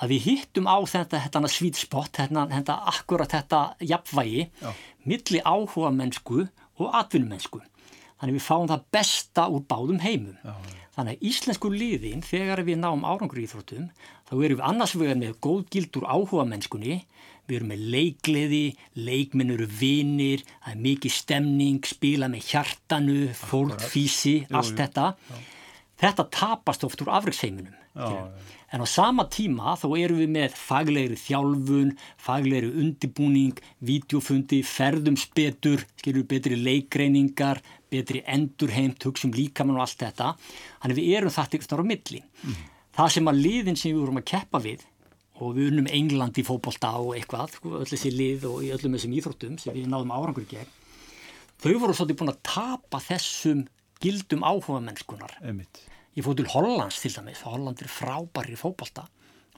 að 0.03 0.13
við 0.13 0.25
hittum 0.27 0.67
á 0.67 0.77
þetta, 0.83 1.21
þetta 1.25 1.51
svítspott, 1.51 2.11
þetta, 2.19 2.47
þetta 2.51 2.77
akkurat 2.91 3.31
þetta 3.31 3.61
jafnvægi 3.79 4.47
Já. 4.59 4.71
milli 5.07 5.43
áhuga 5.43 5.91
mennsku 5.95 6.47
og 6.81 6.97
atvinnumennsku. 6.99 7.61
Þannig 8.19 8.37
við 8.37 8.45
fáum 8.45 8.69
það 8.71 8.87
besta 8.95 9.49
úr 9.51 9.63
báðum 9.67 10.01
heimum. 10.03 10.35
Já. 10.43 10.55
Þannig 10.93 11.15
að 11.15 11.23
íslensku 11.29 11.71
liðin, 11.73 12.21
þegar 12.21 12.61
við 12.67 12.77
náum 12.83 13.01
árangur 13.07 13.39
í 13.41 13.47
Íþróttum, 13.47 13.87
þá 14.29 14.33
erum 14.35 14.59
við 14.59 14.67
annars 14.67 14.93
vegar 14.93 15.17
með 15.17 15.39
góð 15.41 15.63
gildur 15.73 16.05
áhuga 16.05 16.45
mennskunni, 16.45 16.99
við 17.49 17.57
erum 17.57 17.71
með 17.73 17.87
leikleði, 17.95 18.61
leikminn 18.95 19.55
eru 19.55 19.65
vinir, 19.67 20.43
það 20.61 20.75
er 20.75 20.83
mikið 20.85 21.15
stemning, 21.17 21.89
spila 21.89 22.29
með 22.31 22.51
hjartanu, 22.51 23.17
fólkfísi, 23.41 24.35
allt 24.53 24.77
þetta. 24.79 25.07
Já. 25.17 25.41
Þetta 26.03 26.27
tapast 26.37 26.85
oft 26.85 27.01
úr 27.03 27.11
afriksheiminum. 27.17 27.73
En 28.73 28.81
á 28.81 28.87
sama 28.89 29.27
tíma 29.29 29.75
þá 29.77 29.85
erum 30.01 30.19
við 30.23 30.31
með 30.33 30.55
faglegri 30.57 31.17
þjálfun, 31.21 31.91
faglegri 32.17 32.71
undibúning, 32.81 33.59
videofundi, 33.85 34.63
ferðumsbetur, 34.65 35.83
skilur 36.01 36.25
betri 36.31 36.57
leikreiningar, 36.57 37.61
betri 37.93 38.23
endurheimt, 38.25 39.05
hugsim 39.05 39.35
líkamann 39.35 39.77
og 39.77 39.85
allt 39.85 40.01
þetta. 40.01 40.31
Þannig 40.81 40.99
við 40.99 41.13
erum 41.19 41.35
þetta 41.37 41.59
ykkur 41.59 41.69
stára 41.69 41.85
á 41.85 41.91
milli. 41.91 42.23
Mm. 42.41 42.65
Það 42.97 43.13
sem 43.13 43.29
að 43.29 43.45
liðin 43.45 43.77
sem 43.77 43.93
við 43.93 44.01
vorum 44.01 44.21
að 44.23 44.27
keppa 44.33 44.63
við 44.65 44.89
og 45.37 45.53
við 45.53 45.69
unnum 45.69 45.93
England 45.93 46.41
í 46.41 46.47
fókbólta 46.47 46.95
og 46.97 47.13
eitthvað, 47.13 47.57
sko, 47.59 47.77
öll 47.77 47.89
þessi 47.93 48.13
lið 48.13 48.49
og 48.49 48.59
öllum 48.73 48.97
þessum 48.97 49.17
íþróttum 49.19 49.55
sem 49.61 49.77
við 49.77 49.89
náðum 49.91 50.13
árangur 50.17 50.49
gegn, 50.49 50.75
þau 51.61 51.73
voru 51.81 51.97
svolítið 51.97 52.21
búin 52.21 52.33
að 52.33 52.43
tapa 52.49 53.01
þessum 53.05 53.65
gildum 54.01 54.45
áhuga 54.45 54.81
mennskunar. 54.85 55.37
Einmitt 55.41 55.81
ég 56.17 56.25
fóð 56.25 56.39
til 56.39 56.49
Hollands 56.53 57.01
til 57.01 57.13
dæmis 57.15 57.43
Holland 57.47 57.83
er 57.83 57.91
frábæri 57.91 58.57
fókbalta 58.59 59.05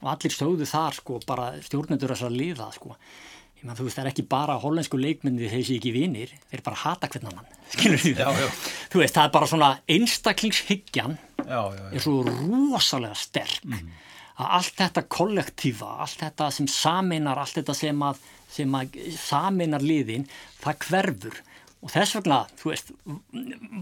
og 0.02 0.12
allir 0.12 0.34
stöðu 0.34 0.68
þar 0.70 0.98
sko 1.00 1.20
bara 1.28 1.54
stjórnendur 1.66 2.14
þess 2.14 2.28
að 2.28 2.38
liða 2.40 2.70
sko 2.76 2.96
ég 2.96 3.64
maður 3.64 3.82
þú 3.82 3.88
veist 3.88 4.00
það 4.00 4.06
er 4.06 4.12
ekki 4.12 4.28
bara 4.36 4.58
hollensku 4.62 5.00
leikmyndir 5.00 5.54
þeir 5.54 5.68
sé 5.68 5.78
ekki 5.80 5.94
vinir, 5.96 6.34
þeir 6.52 6.66
bara 6.66 6.82
hata 6.84 7.12
hvern 7.12 7.32
annan 7.32 7.54
skilur? 7.74 8.10
Já, 8.12 8.28
já. 8.28 8.50
Þú 8.92 9.04
veist 9.04 9.16
það 9.18 9.30
er 9.30 9.36
bara 9.38 9.52
svona 9.52 9.72
einstaklingshyggjan 9.96 11.16
er 11.46 12.04
svo 12.04 12.20
rosalega 12.28 13.16
sterk 13.20 13.64
mm 13.66 13.96
að 14.36 14.56
allt 14.58 14.80
þetta 14.82 15.04
kollektífa, 15.16 15.92
allt 16.04 16.22
þetta 16.24 16.50
sem 16.52 16.68
saminar, 16.72 17.40
allt 17.40 17.60
þetta 17.60 17.76
sem 17.78 18.02
að, 18.04 18.24
sem 18.52 18.78
að 18.80 18.98
saminar 19.16 19.86
liðin, 19.86 20.26
það 20.64 20.82
hverfur 20.90 21.38
og 21.86 21.92
þess 21.94 22.18
vegna, 22.18 22.42
þú 22.58 22.72
veist, 22.72 22.94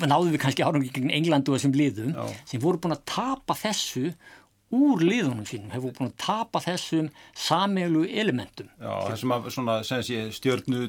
náðum 0.04 0.34
við 0.34 0.42
kannski 0.44 0.66
árangi 0.68 0.92
gegn 0.92 1.12
Englandu 1.16 1.56
þessum 1.56 1.76
liðum 1.80 2.16
Já. 2.18 2.40
sem 2.50 2.64
voru 2.64 2.82
búin 2.84 2.98
að 2.98 3.06
tapa 3.08 3.56
þessu 3.56 4.10
úr 4.74 5.04
liðunum 5.06 5.46
sínum, 5.46 5.70
hefur 5.74 5.94
búin 5.94 6.10
að 6.10 6.16
tapa 6.24 6.60
þessum 6.64 7.10
sameilu 7.38 8.04
elementum. 8.10 8.70
Já, 8.82 8.94
þessum 9.12 9.34
að 9.36 9.48
svona, 9.54 9.76
sem 9.88 10.02
sé, 10.06 10.24
stjörnu 10.34 10.88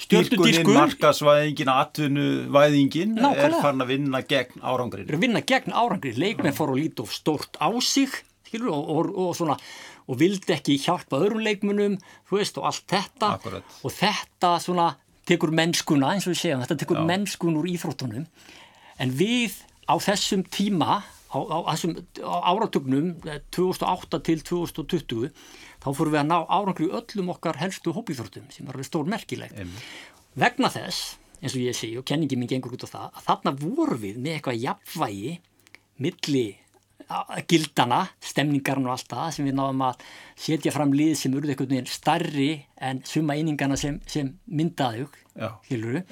stjörnudískur, 0.00 0.72
markasvæðingin, 0.74 1.72
atvinnuvæðingin 1.74 3.20
er 3.28 3.56
farin 3.60 3.84
að 3.84 3.92
vinna 3.92 4.22
gegn 4.24 4.64
árangri. 4.64 5.04
Er 5.06 5.18
að 5.18 5.26
vinna 5.26 5.44
gegn 5.52 5.76
árangri, 5.76 6.14
leikmenn 6.16 6.56
fór 6.56 6.72
að 6.74 6.80
líta 6.80 7.04
of 7.04 7.12
stórt 7.14 7.60
á 7.60 7.68
sig, 7.84 8.16
skilur, 8.48 8.72
og, 8.74 8.90
og, 8.96 9.12
og 9.26 9.36
svona, 9.38 9.58
og 10.08 10.18
vildi 10.18 10.56
ekki 10.56 10.80
hjálpa 10.80 11.20
öðrum 11.20 11.44
leikmunum, 11.44 12.00
þú 12.30 12.40
veist, 12.40 12.58
og 12.58 12.70
allt 12.72 12.88
þetta, 12.90 13.34
Akkurat. 13.36 13.78
og 13.84 13.94
þetta 14.00 14.56
svona 14.64 14.88
tekur 15.30 15.54
mennskuna, 15.54 16.14
eins 16.14 16.26
og 16.26 16.34
við 16.34 16.42
segjum, 16.42 16.64
þetta 16.66 16.78
tekur 16.82 17.00
Já. 17.00 17.06
mennskun 17.08 17.58
úr 17.60 17.70
íþróttunum, 17.70 18.26
en 19.00 19.16
við 19.16 19.56
á 19.90 19.94
þessum 20.02 20.44
tíma 20.50 21.00
á, 21.30 21.38
á, 21.38 21.58
á 21.66 22.36
áratögnum 22.50 23.14
2008 23.54 24.18
eh, 24.18 24.22
til 24.26 24.42
2020 24.46 25.30
þá 25.80 25.88
fórum 25.94 26.14
við 26.14 26.22
að 26.22 26.30
ná 26.30 26.38
árangri 26.46 26.90
öllum 26.90 27.32
okkar 27.34 27.58
helstu 27.60 27.94
hópíþórtum 27.96 28.50
sem 28.52 28.66
var 28.68 28.80
stór 28.86 29.08
merkilegt. 29.08 29.56
Mm. 29.56 29.76
Vegna 30.40 30.70
þess, 30.72 31.16
eins 31.40 31.54
og 31.54 31.62
ég 31.62 31.76
sé 31.76 31.90
og 31.98 32.06
kenningi 32.06 32.38
mín 32.38 32.50
gengur 32.50 32.74
út 32.76 32.86
á 32.86 32.90
það, 32.90 33.06
að 33.14 33.28
þarna 33.28 33.54
voru 33.62 34.00
við 34.02 34.18
með 34.20 34.36
eitthvað 34.36 34.64
jafnvægi 34.66 35.38
milli 36.00 36.46
gildana, 37.50 38.04
stemningarinn 38.22 38.86
og 38.86 38.94
allt 38.94 39.10
það 39.10 39.32
sem 39.34 39.48
við 39.48 39.56
náðum 39.58 39.82
að 39.88 40.04
setja 40.38 40.72
fram 40.74 40.94
lið 40.94 41.12
sem 41.18 41.34
urðu 41.34 41.54
einhvern 41.54 41.74
veginn 41.74 41.90
starri 41.90 42.50
en 42.78 43.02
suma 43.08 43.36
einingana 43.38 43.78
sem, 43.80 43.98
sem 44.10 44.32
myndaðug, 44.46 45.16
hiluru, 45.68 46.04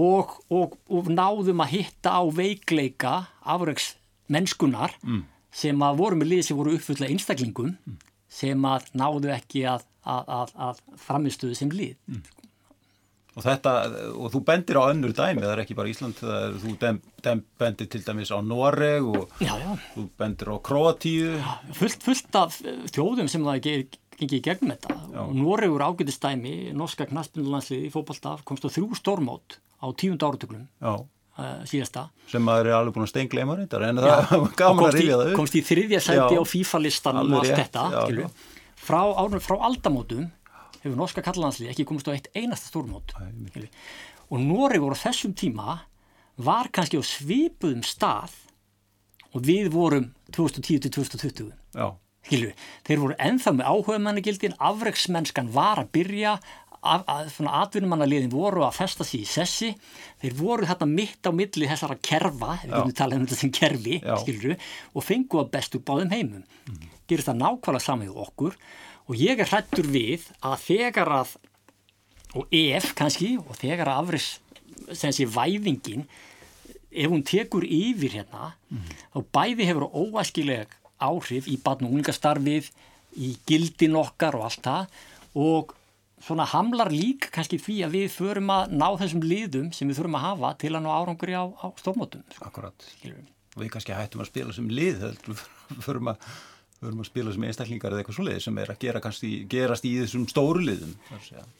og, 0.00 0.36
og, 0.54 0.78
og 0.90 1.10
náðum 1.10 1.62
að 1.64 1.76
hitta 1.76 2.16
á 2.18 2.22
veikleika 2.34 3.14
afraugs 3.42 3.94
mennskunar 4.32 4.94
mm. 5.02 5.24
sem 5.54 5.82
að 5.86 5.98
voru 6.00 6.20
með 6.20 6.32
liði 6.32 6.46
sem 6.48 6.58
voru 6.58 6.76
uppfulla 6.78 7.10
einstaklingum 7.10 7.74
mm. 7.74 7.98
sem 8.30 8.70
að 8.70 8.88
náðu 8.96 9.34
ekki 9.34 9.66
að, 9.70 9.84
að, 10.06 10.32
að, 10.38 10.54
að 10.68 10.82
framistuðu 11.04 11.58
sem 11.58 11.74
lið. 11.74 11.98
Mm. 12.10 12.24
Og 13.34 13.42
þetta, 13.42 13.70
og 14.14 14.30
þú 14.30 14.40
bendir 14.46 14.78
á 14.78 14.82
önnur 14.92 15.14
dæmi, 15.16 15.42
það 15.42 15.52
er 15.52 15.62
ekki 15.64 15.74
bara 15.74 15.90
Ísland, 15.90 16.20
er, 16.22 16.52
þú 16.62 16.74
dem, 16.78 17.00
dem 17.26 17.40
bendir 17.58 17.88
til 17.90 18.02
dæmis 18.06 18.30
á 18.30 18.38
Noreg 18.46 19.08
og 19.10 19.32
já, 19.42 19.50
já. 19.58 19.72
þú 19.96 20.04
bendir 20.22 20.52
á 20.54 20.56
Kroatíu. 20.68 21.32
Fullt, 21.74 22.04
fullt 22.06 22.38
af 22.38 22.60
þjóðum 22.94 23.30
sem 23.32 23.42
það 23.42 23.64
gengið 23.66 24.36
í 24.38 24.42
gegnum 24.44 24.76
þetta. 24.76 25.00
Noregur 25.34 25.82
ágætistæmi, 25.82 26.54
norska 26.78 27.08
knaspindulandsliði 27.10 27.88
í 27.88 27.90
fókbaltaf 27.94 28.46
komst 28.46 28.66
á 28.66 28.70
þrjú 28.70 28.94
stórmót 29.00 29.58
á 29.82 29.86
tíund 29.98 30.22
áratöklum. 30.22 30.68
Uh, 31.34 31.64
síðasta 31.66 32.04
sem 32.30 32.44
maður 32.46 32.68
er 32.68 32.76
alveg 32.76 32.94
búin 32.94 33.08
að 33.08 33.10
stengleima 33.10 33.56
reyndar 33.58 33.82
en 33.88 33.96
já, 33.98 34.12
það 34.28 34.42
var 34.44 34.52
gaman 34.60 34.84
að 34.86 34.92
rifja 34.94 35.16
það 35.18 35.30
upp 35.32 35.38
komst 35.40 35.56
í 35.58 35.62
þriðja 35.66 36.00
sæti 36.04 36.36
á 36.38 36.44
FIFA-listan 36.46 37.18
og 37.18 37.32
allt 37.40 37.56
þetta 37.58 37.86
frá, 38.78 39.00
frá 39.42 39.56
aldamótum 39.66 40.28
hefur 40.84 41.00
norska 41.00 41.24
kallalanslið 41.24 41.72
ekki 41.72 41.88
komist 41.88 42.08
á 42.08 42.14
eitt 42.14 42.30
einasta 42.36 42.70
stórmót. 42.70 43.16
Æ, 43.16 43.66
og 44.30 44.40
Nóri 44.40 44.80
voru 44.82 44.96
þessum 44.98 45.34
tíma 45.36 45.80
var 46.36 46.70
kannski 46.74 47.00
á 47.00 47.04
svipuðum 47.04 47.84
stað 47.86 48.32
og 49.34 49.44
við 49.44 49.70
vorum 49.74 50.10
2010-2020 50.34 51.52
Hilvi, 52.24 52.54
þeir 52.86 53.00
voru 53.02 53.16
enþá 53.20 53.52
með 53.52 53.66
áhugamannagildin, 53.68 54.54
afreiksmennskan 54.56 55.50
var 55.52 55.82
að 55.82 55.90
byrja, 55.92 56.38
atvinnumannaliðin 56.84 58.32
voru 58.32 58.64
að 58.64 58.78
festa 58.78 59.04
sér 59.04 59.24
í 59.24 59.28
sessi. 59.28 59.68
Þeir 60.22 60.38
voru 60.38 60.68
þarna 60.68 60.88
mitt 60.88 61.28
á 61.28 61.30
milli 61.36 61.68
þessara 61.68 61.98
kerfa, 62.00 62.56
við 62.62 62.72
erum 62.78 62.94
talað 62.96 63.18
um 63.18 63.26
þetta 63.26 63.40
sem 63.40 63.52
kerfi 63.60 64.00
skilru, 64.22 64.56
og 64.94 65.04
fengu 65.04 65.42
að 65.42 65.52
bestu 65.52 65.82
báðum 65.84 66.16
heimum. 66.16 66.48
Mm. 66.64 66.88
Gerist 67.08 67.28
það 67.28 67.40
nákvæmlega 67.42 67.84
saman 67.84 68.08
í 68.08 68.16
okkur 68.24 68.56
og 69.08 69.18
ég 69.20 69.40
er 69.40 69.50
hrættur 69.50 69.88
við 69.90 70.28
að 70.40 70.56
þegar 70.68 71.12
að 71.20 71.34
og 72.34 72.54
ef 72.54 72.90
kannski 72.98 73.34
og 73.38 73.54
þegar 73.60 73.92
að 73.92 74.00
afris 74.02 74.30
sé 74.94 75.26
væðingin 75.30 76.06
ef 76.94 77.10
hún 77.10 77.22
tekur 77.26 77.66
yfir 77.66 78.18
hérna 78.18 78.54
mm. 78.70 78.90
þá 79.14 79.18
bæði 79.34 79.68
hefur 79.68 79.86
óæskileg 79.92 80.74
áhrif 81.02 81.48
í 81.50 81.56
batn 81.62 81.86
og 81.86 81.94
unglingastarfið 81.94 82.70
í 83.14 83.34
gildin 83.46 83.98
okkar 83.98 84.38
og 84.38 84.48
allt 84.48 84.66
það 84.66 85.00
og 85.44 85.74
svona 86.24 86.46
hamlar 86.48 86.90
lík 86.92 87.28
kannski 87.34 87.58
því 87.60 87.76
að 87.86 87.96
við 87.98 88.06
förum 88.14 88.50
að 88.54 88.74
ná 88.78 88.86
þessum 89.00 89.24
liðum 89.26 89.70
sem 89.76 89.90
við 89.90 90.00
þurfum 90.00 90.18
að 90.18 90.26
hafa 90.28 90.52
til 90.62 90.72
að 90.72 90.84
ná 90.86 90.90
árangri 90.94 91.36
á, 91.36 91.44
á 91.44 91.66
stórmótum. 91.80 92.24
Sko. 92.32 92.48
Akkurat. 92.48 92.86
Við 93.54 93.70
kannski 93.74 93.94
hættum 93.94 94.24
að 94.24 94.30
spila 94.30 94.54
sem 94.56 94.70
lið, 94.72 95.04
við 95.28 95.42
förum 95.84 96.14
að, 96.14 96.30
förum 96.80 97.02
að 97.02 97.08
spila 97.08 97.32
sem 97.34 97.46
einstaklingar 97.48 97.94
eða 97.94 98.02
eitthvað 98.02 98.18
svo 98.18 98.26
lið 98.26 98.40
sem 98.44 98.60
er 98.62 98.72
að 98.74 98.80
gera 98.84 99.02
kannski, 99.04 99.30
gerast 99.50 99.86
í 99.88 99.94
þessum 100.00 100.26
stóru 100.30 100.64
liðum. 100.64 100.94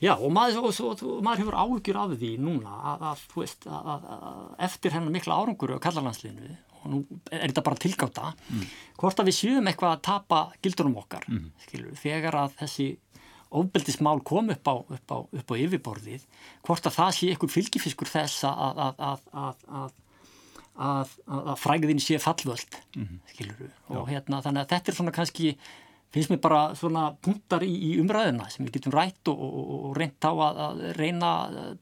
Já 0.03 0.15
og 0.15 0.35
maður, 0.35 0.69
og, 0.69 0.81
og, 0.91 1.05
og 1.09 1.25
maður 1.25 1.45
hefur 1.45 1.59
áhugjur 1.63 2.01
af 2.03 2.15
því 2.19 2.33
núna 2.43 2.79
að, 2.93 3.07
að, 3.13 3.25
veist, 3.39 3.69
að 3.69 4.09
eftir 4.69 4.97
hennar 4.97 5.15
mikla 5.15 5.39
árangur 5.41 5.77
á 5.79 5.85
kallarlandsliðinu 5.87 6.57
og 6.85 6.91
nú 6.93 7.01
er 7.33 7.47
þetta 7.47 7.65
bara 7.65 7.81
tilgáta, 7.81 8.35
mm. 8.53 8.65
hvort 9.01 9.21
að 9.23 9.31
við 9.31 9.39
sjöum 9.39 9.71
eitthvað 9.71 9.95
að 9.95 10.03
tapa 10.05 10.41
gildunum 10.61 10.99
okkar, 11.01 11.25
mm. 11.31 11.47
skilur, 11.65 11.97
þegar 11.97 12.37
að 12.43 12.59
þessi 12.61 12.89
ofbeldismál 13.55 14.19
kom 14.27 14.51
upp 14.53 14.69
á, 14.69 14.75
upp, 14.83 15.15
á, 15.15 15.19
upp 15.25 15.53
á 15.53 15.55
yfirborðið 15.55 16.25
hvort 16.67 16.89
að 16.89 16.97
það 16.99 17.13
sé 17.17 17.31
ykkur 17.35 17.53
fylgifiskur 17.55 18.11
þess 18.11 18.47
að, 18.51 18.83
að, 20.75 21.15
að, 21.27 21.41
að 21.53 21.63
fræðin 21.63 22.03
sé 22.03 22.19
fallvöld 22.19 22.79
mm 22.97 23.07
-hmm. 23.07 23.23
skiluru 23.33 23.71
og 23.95 24.09
hérna 24.11 24.43
þannig 24.43 24.65
að 24.65 24.71
þetta 24.75 24.91
er 24.91 24.99
svona 24.99 25.15
kannski 25.15 25.57
finnst 26.15 26.31
mér 26.31 26.41
bara 26.43 26.75
svona 26.75 27.15
punktar 27.23 27.63
í, 27.63 27.71
í 27.71 27.91
umræðina 28.03 28.51
sem 28.51 28.67
við 28.67 28.79
getum 28.79 28.95
rætt 28.95 29.29
og, 29.29 29.39
og, 29.39 29.91
og 29.91 29.97
reynt 29.97 30.25
á 30.25 30.33
að 30.35 30.85
reyna 30.99 31.31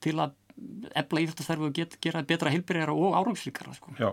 til 0.00 0.16
að 0.20 0.32
ebla 0.94 1.20
íþjóttastarfi 1.20 1.68
og 1.68 1.74
get, 1.74 1.96
gera 2.00 2.22
betra 2.22 2.50
heilbyrjara 2.52 2.92
og 2.92 3.16
árangslíkara 3.16 3.74
sko. 3.74 3.94
Já 3.98 4.12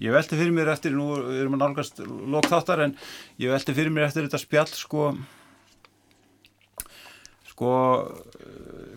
Ég 0.00 0.14
velti 0.14 0.36
fyrir 0.38 0.54
mér 0.56 0.70
eftir, 0.72 0.94
nú 0.96 1.12
erum 1.12 1.52
við 1.52 1.60
nálgast 1.60 1.98
lókþáttar 2.00 2.86
en 2.86 2.94
ég 3.36 3.50
velti 3.52 3.74
fyrir 3.76 3.92
mér 3.92 4.06
eftir 4.06 4.24
þetta 4.24 4.38
spjall 4.40 4.70
sko 4.72 5.10
sko 7.60 7.74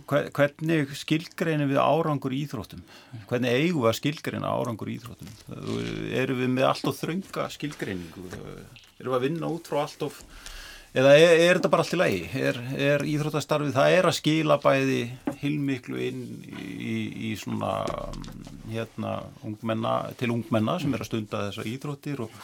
hvernig 0.07 0.93
skilgreinir 0.95 1.67
við 1.67 1.79
árangur 1.83 2.33
íþróttum? 2.35 2.83
Hvernig 3.27 3.51
eigum 3.51 3.83
við 3.83 3.91
að 3.91 3.99
skilgreina 3.99 4.51
árangur 4.55 4.91
íþróttum? 4.93 5.29
Eru 6.15 6.37
við 6.39 6.51
með 6.53 6.69
allt 6.69 6.87
of 6.87 6.99
þrönga 6.99 7.49
skilgreiningu? 7.51 8.25
Eru 8.99 9.11
við 9.11 9.17
að 9.19 9.25
vinna 9.27 9.51
út 9.51 9.67
frá 9.67 9.83
allt 9.83 10.05
of 10.07 10.19
eða 10.93 11.15
er, 11.17 11.31
er 11.41 11.57
þetta 11.57 11.71
bara 11.73 11.83
allt 11.83 11.95
í 11.95 11.99
lagi? 11.99 12.23
Er, 12.39 12.59
er 12.77 13.05
íþróttastarfið, 13.09 13.75
það 13.75 13.95
er 13.97 14.07
að 14.07 14.17
skila 14.19 14.59
bæði 14.63 14.99
hilmiklu 15.41 16.03
inn 16.07 16.25
í, 16.47 16.97
í 17.31 17.35
svona 17.39 17.73
hérna, 18.71 19.17
ungmenna, 19.43 19.97
til 20.19 20.31
ungmenna 20.35 20.77
sem 20.79 20.93
er 20.93 21.03
að 21.03 21.09
stunda 21.09 21.47
þessa 21.49 21.67
íþróttir 21.73 22.23
og 22.27 22.43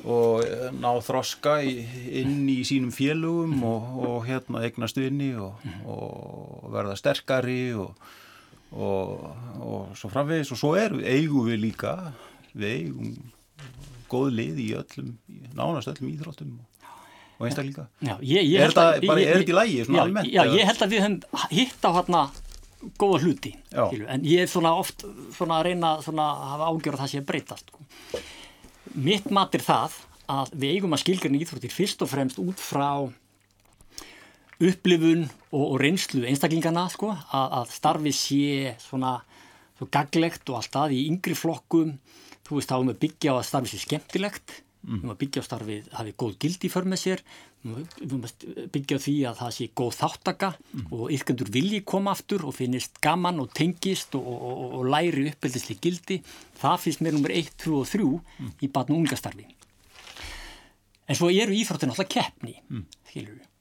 og 0.00 0.42
eh, 0.46 0.68
ná 0.72 0.90
þroska 1.04 1.58
inn 1.62 2.48
í 2.50 2.62
sínum 2.66 2.92
félugum 2.94 3.60
og, 3.68 3.92
og 4.08 4.18
hérna 4.26 4.64
eignast 4.66 4.98
vinni 4.98 5.32
og, 5.36 5.62
og 5.84 6.68
verða 6.72 6.96
sterkari 6.98 7.74
og, 7.76 7.92
og 8.72 9.92
svo 9.98 10.10
framvegis. 10.12 10.52
Og 10.54 10.60
svo 10.60 10.74
er, 10.80 10.96
eigum 11.04 11.48
við 11.50 11.62
líka 11.68 11.96
við 12.52 12.68
eigum 12.76 13.14
góð 14.12 14.36
lið 14.36 14.60
í 14.60 14.68
öllum, 14.76 15.16
nánast 15.56 15.88
öllum 15.92 16.12
íþróttum 16.12 16.56
og 17.38 17.46
einstakleika 17.48 17.86
er 18.60 18.74
þetta 18.74 19.46
í 19.48 19.56
lægi 19.56 19.84
svona 19.86 20.04
almennt? 20.04 20.28
Já, 20.28 20.42
ég 20.52 20.68
held 20.68 20.84
að 20.84 20.92
við 20.92 21.04
höfum 21.06 21.46
hitt 21.52 21.86
á 21.88 21.90
hérna 21.96 22.22
góða 22.98 23.22
hluti, 23.22 23.54
en 23.72 24.24
ég 24.26 24.44
er 24.44 24.50
svona 24.50 24.74
oft 24.74 25.04
svona 25.36 25.60
að 25.60 25.68
reyna 25.70 25.94
svona 26.04 26.28
að 26.34 26.52
hafa 26.52 26.70
ágjör 26.72 26.96
að 26.96 27.02
það 27.04 27.12
sé 27.12 27.24
breytast 27.30 27.72
sko 27.72 28.22
mitt 28.94 29.28
mat 29.32 29.54
er 29.56 29.64
það 29.64 29.98
að 30.32 30.54
við 30.54 30.76
eigum 30.76 30.94
að 30.96 31.02
skilgjörna 31.02 31.40
íþróttir 31.42 31.74
fyrst 31.74 32.02
og 32.04 32.10
fremst 32.12 32.40
út 32.42 32.60
frá 32.62 32.88
upplifun 34.62 35.24
og, 35.50 35.64
og 35.64 35.76
reynslu 35.82 36.24
einstaklingana 36.28 36.86
sko, 36.92 37.10
að, 37.12 37.46
að 37.60 37.72
starfi 37.74 38.12
sé 38.14 38.74
svona 38.82 39.16
svo 39.78 39.88
gaglegt 39.92 40.50
og 40.52 40.60
allt 40.60 40.74
það 40.76 40.96
í 40.96 41.06
yngri 41.10 41.36
flokkum. 41.38 41.96
Þú 42.42 42.58
veist 42.58 42.70
þá 42.70 42.76
erum 42.76 42.92
við 42.92 43.00
byggja 43.06 43.34
á 43.34 43.36
að 43.38 43.48
starfi 43.48 43.72
sé 43.72 43.82
skemmtilegt. 43.82 44.58
Við 44.82 44.98
erum 44.98 45.14
að 45.14 45.20
byggja 45.22 45.42
á 45.42 45.48
starfið 45.48 45.90
að 45.90 45.98
hafi 46.00 46.14
góð 46.22 46.38
gildi 46.44 46.70
för 46.72 46.88
með 46.90 47.02
sér 47.02 47.24
við 47.62 48.14
að 48.26 48.68
byggja 48.74 48.98
á 48.98 49.04
því 49.04 49.14
að 49.30 49.38
það 49.38 49.52
sé 49.56 49.66
góð 49.78 49.92
þáttaka 50.00 50.48
mm. 50.58 50.86
og 50.96 51.12
yrkendur 51.14 51.50
vilji 51.54 51.82
koma 51.86 52.14
aftur 52.16 52.46
og 52.48 52.56
finnist 52.56 52.98
gaman 53.04 53.38
og 53.42 53.52
tengist 53.54 54.16
og, 54.18 54.26
og, 54.26 54.62
og 54.80 54.88
læri 54.90 55.28
uppeldisli 55.30 55.78
gildi 55.82 56.18
það 56.58 56.80
finnst 56.82 57.04
mér 57.04 57.16
nummer 57.16 57.34
1, 57.34 57.52
2 57.62 57.76
og 57.78 57.86
3 57.92 58.08
mm. 58.08 58.50
í 58.66 58.70
batn 58.74 58.96
og 58.96 59.04
ungastarfi 59.04 59.46
en 61.06 61.18
svo 61.18 61.30
eru 61.30 61.54
íþróttin 61.54 61.92
alltaf 61.94 62.10
keppni 62.10 62.56
mm. 62.66 62.84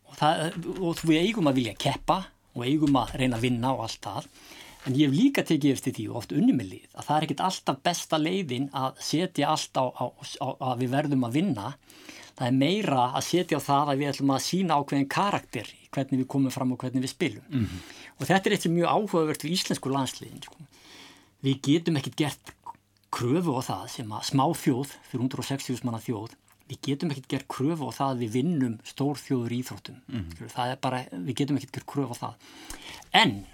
og, 0.10 0.18
það, 0.18 0.58
og 0.80 1.06
við 1.06 1.22
eigum 1.22 1.52
að 1.52 1.62
vilja 1.62 1.78
keppa 1.86 2.24
og 2.56 2.66
eigum 2.66 2.98
að 3.00 3.16
reyna 3.22 3.38
að 3.38 3.46
vinna 3.46 3.76
og 3.76 3.86
allt 3.86 4.02
það 4.08 4.32
en 4.90 4.98
ég 4.98 5.12
hef 5.12 5.14
líka 5.14 5.44
tekið 5.46 5.76
eftir 5.76 5.94
því 5.94 6.08
og 6.10 6.24
oft 6.24 6.34
unni 6.34 6.56
með 6.58 6.74
lið 6.74 6.96
að 6.96 7.06
það 7.06 7.16
er 7.16 7.28
ekkit 7.28 7.44
alltaf 7.48 7.84
besta 7.86 8.18
leiðin 8.18 8.72
að 8.74 9.04
setja 9.06 9.52
allt 9.54 9.78
á, 9.78 9.86
á, 9.94 10.06
á 10.42 10.48
að 10.72 10.82
við 10.82 10.96
verðum 10.96 11.28
að 11.28 11.38
vinna 11.38 11.68
það 12.38 12.48
er 12.48 12.58
meira 12.58 13.04
að 13.18 13.28
setja 13.28 13.60
á 13.60 13.68
það 13.68 13.92
að 13.92 14.02
við 14.02 14.12
ætlum 14.12 14.34
að 14.36 14.46
sína 14.46 14.78
ákveðin 14.80 15.10
karakter 15.12 15.68
hvernig 15.92 16.24
við 16.24 16.28
komum 16.34 16.54
fram 16.54 16.74
og 16.74 16.82
hvernig 16.82 17.06
við 17.06 17.14
spilum 17.14 17.46
mm 17.50 17.66
-hmm. 17.66 17.80
og 18.18 18.28
þetta 18.28 18.50
er 18.50 18.56
eitthvað 18.56 18.78
mjög 18.78 18.94
áhugavert 18.96 19.44
við 19.44 19.56
íslensku 19.58 19.90
landsliðin 19.90 20.44
sko. 20.44 20.58
við 21.42 21.62
getum 21.62 21.98
ekkit 21.98 22.16
gert 22.16 22.54
kröfu 23.12 23.52
á 23.60 23.62
það 23.62 23.84
sem 23.96 24.12
að 24.12 24.28
smá 24.32 24.46
þjóð 24.64 24.90
fyrir 25.10 25.24
160 25.26 25.84
manna 25.84 26.00
þjóð 26.00 26.32
við 26.72 26.78
getum 26.88 27.12
ekkert 27.12 27.28
gert 27.28 27.48
kröfu 27.52 27.90
á 27.90 27.92
það 27.92 28.10
að 28.12 28.22
við 28.24 28.32
vinnum 28.38 28.76
stór 28.88 29.18
þjóður 29.20 29.56
íþróttum 29.60 29.98
mm 30.08 30.20
-hmm. 30.20 30.52
það 30.56 30.72
er 30.72 30.78
bara, 30.82 31.04
við 31.12 31.36
getum 31.36 31.58
ekkert 31.58 31.74
gert 31.76 31.90
kröfu 31.94 32.14
á 32.16 32.22
það 32.24 32.34
en 33.12 33.46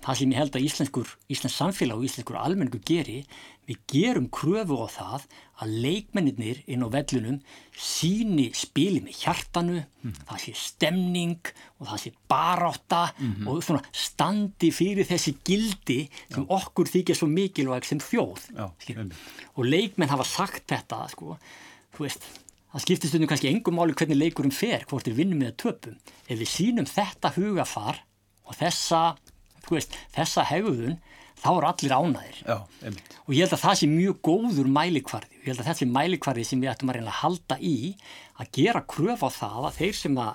það 0.00 0.18
sem 0.18 0.32
ég 0.32 0.40
held 0.40 0.56
að 0.56 0.66
íslenskur, 0.66 1.14
íslensk 1.30 1.56
samfélag 1.56 2.00
og 2.00 2.06
íslenskur 2.08 2.38
almenningu 2.40 2.80
geri 2.86 3.20
við 3.70 3.78
gerum 3.92 4.26
kröfu 4.34 4.78
á 4.82 4.88
það 4.90 5.26
að 5.62 5.74
leikmennir 5.84 6.60
inn 6.70 6.82
á 6.82 6.88
vellunum 6.90 7.38
síni 7.76 8.48
spili 8.56 9.02
með 9.04 9.20
hjartanu 9.22 9.78
mm. 9.78 10.16
það 10.26 10.42
sé 10.44 10.54
stemning 10.58 11.52
og 11.78 11.90
það 11.92 12.02
sé 12.02 12.12
baráta 12.32 13.02
mm 13.12 13.32
-hmm. 13.32 13.48
og 13.48 13.62
svona 13.62 13.82
standi 13.92 14.72
fyrir 14.74 15.06
þessi 15.06 15.36
gildi 15.44 16.00
sem 16.32 16.44
Já. 16.44 16.50
okkur 16.58 16.90
þykja 16.90 17.14
svo 17.14 17.28
mikilvæg 17.28 17.84
sem 17.84 18.00
þjóð 18.00 18.40
Já, 18.56 18.66
og 19.54 19.64
leikmenn 19.64 20.10
hafa 20.10 20.24
sagt 20.24 20.66
þetta 20.66 21.08
sko, 21.08 21.38
þú 21.94 22.08
veist 22.08 22.22
það 22.72 22.82
skiptir 22.84 23.08
stundum 23.08 23.28
kannski 23.28 23.50
engum 23.50 23.74
máli 23.74 23.94
hvernig 23.94 24.18
leikurum 24.18 24.54
fer 24.54 24.84
hvort 24.88 25.06
við 25.06 25.18
vinnum 25.22 25.38
með 25.38 25.56
töpum 25.56 25.96
ef 26.26 26.38
við 26.38 26.48
sínum 26.48 26.86
þetta 26.86 27.34
hugafar 27.36 28.02
og 28.46 28.56
þessa 28.58 29.16
veist, 29.68 29.96
þessa 30.16 30.46
hegðun 30.48 30.98
þá 31.40 31.50
eru 31.52 31.68
allir 31.70 31.94
ánæðir 31.96 32.40
Já, 32.44 32.56
og 33.24 33.32
ég 33.34 33.44
held 33.44 33.56
að 33.56 33.62
það 33.62 33.78
sé 33.80 33.88
mjög 33.90 34.18
góður 34.26 34.70
mælikvarði 34.74 35.38
og 35.38 35.46
ég 35.46 35.48
held 35.52 35.62
að 35.62 35.70
þessi 35.70 35.88
mælikvarði 35.94 36.44
sem 36.48 36.62
við 36.62 36.72
ættum 36.72 36.92
að 36.92 36.98
reyna 36.98 37.12
að 37.14 37.20
halda 37.20 37.58
í 37.60 37.76
að 38.40 38.52
gera 38.58 38.84
kröf 38.94 39.24
á 39.24 39.28
það 39.36 39.68
að 39.68 39.78
þeir 39.80 39.98
sem 40.00 40.20
að 40.20 40.34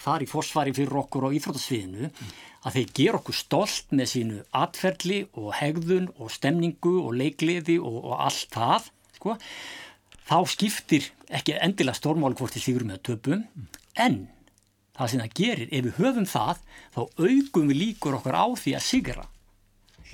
fari 0.00 0.26
fórsvari 0.26 0.74
fyrir 0.74 0.98
okkur 1.04 1.28
á 1.30 1.34
íþrótasviðinu 1.38 2.08
mm. 2.08 2.34
að 2.66 2.78
þeir 2.78 2.92
gera 2.98 3.20
okkur 3.20 3.38
stolt 3.38 3.94
með 3.94 4.10
sínu 4.10 4.42
atferðli 4.58 5.20
og 5.38 5.50
hegðun 5.60 6.10
og 6.18 6.32
stemningu 6.34 6.96
og 7.04 7.14
leikliði 7.20 7.78
og, 7.78 8.00
og 8.02 8.24
allt 8.26 8.48
það 8.54 8.90
sko. 9.18 9.36
þá 10.26 10.38
skiptir 10.50 11.10
ekki 11.30 11.54
endilega 11.60 12.00
stórmáli 12.00 12.38
hvort 12.38 12.56
þið 12.56 12.66
sigur 12.66 12.88
með 12.88 13.04
töpum 13.10 13.44
mm. 13.44 13.68
en 14.02 14.24
það 14.94 15.10
sem 15.10 15.22
það 15.24 15.36
gerir, 15.40 15.68
ef 15.70 15.86
við 15.88 16.00
höfum 16.00 16.28
það 16.30 16.64
þá 16.94 17.00
augum 17.26 17.70
við 17.70 17.80
líkur 17.80 18.18
okkar 18.20 18.38
á 18.38 18.46
því 18.54 18.76
að 18.78 18.86
sigra 18.88 19.26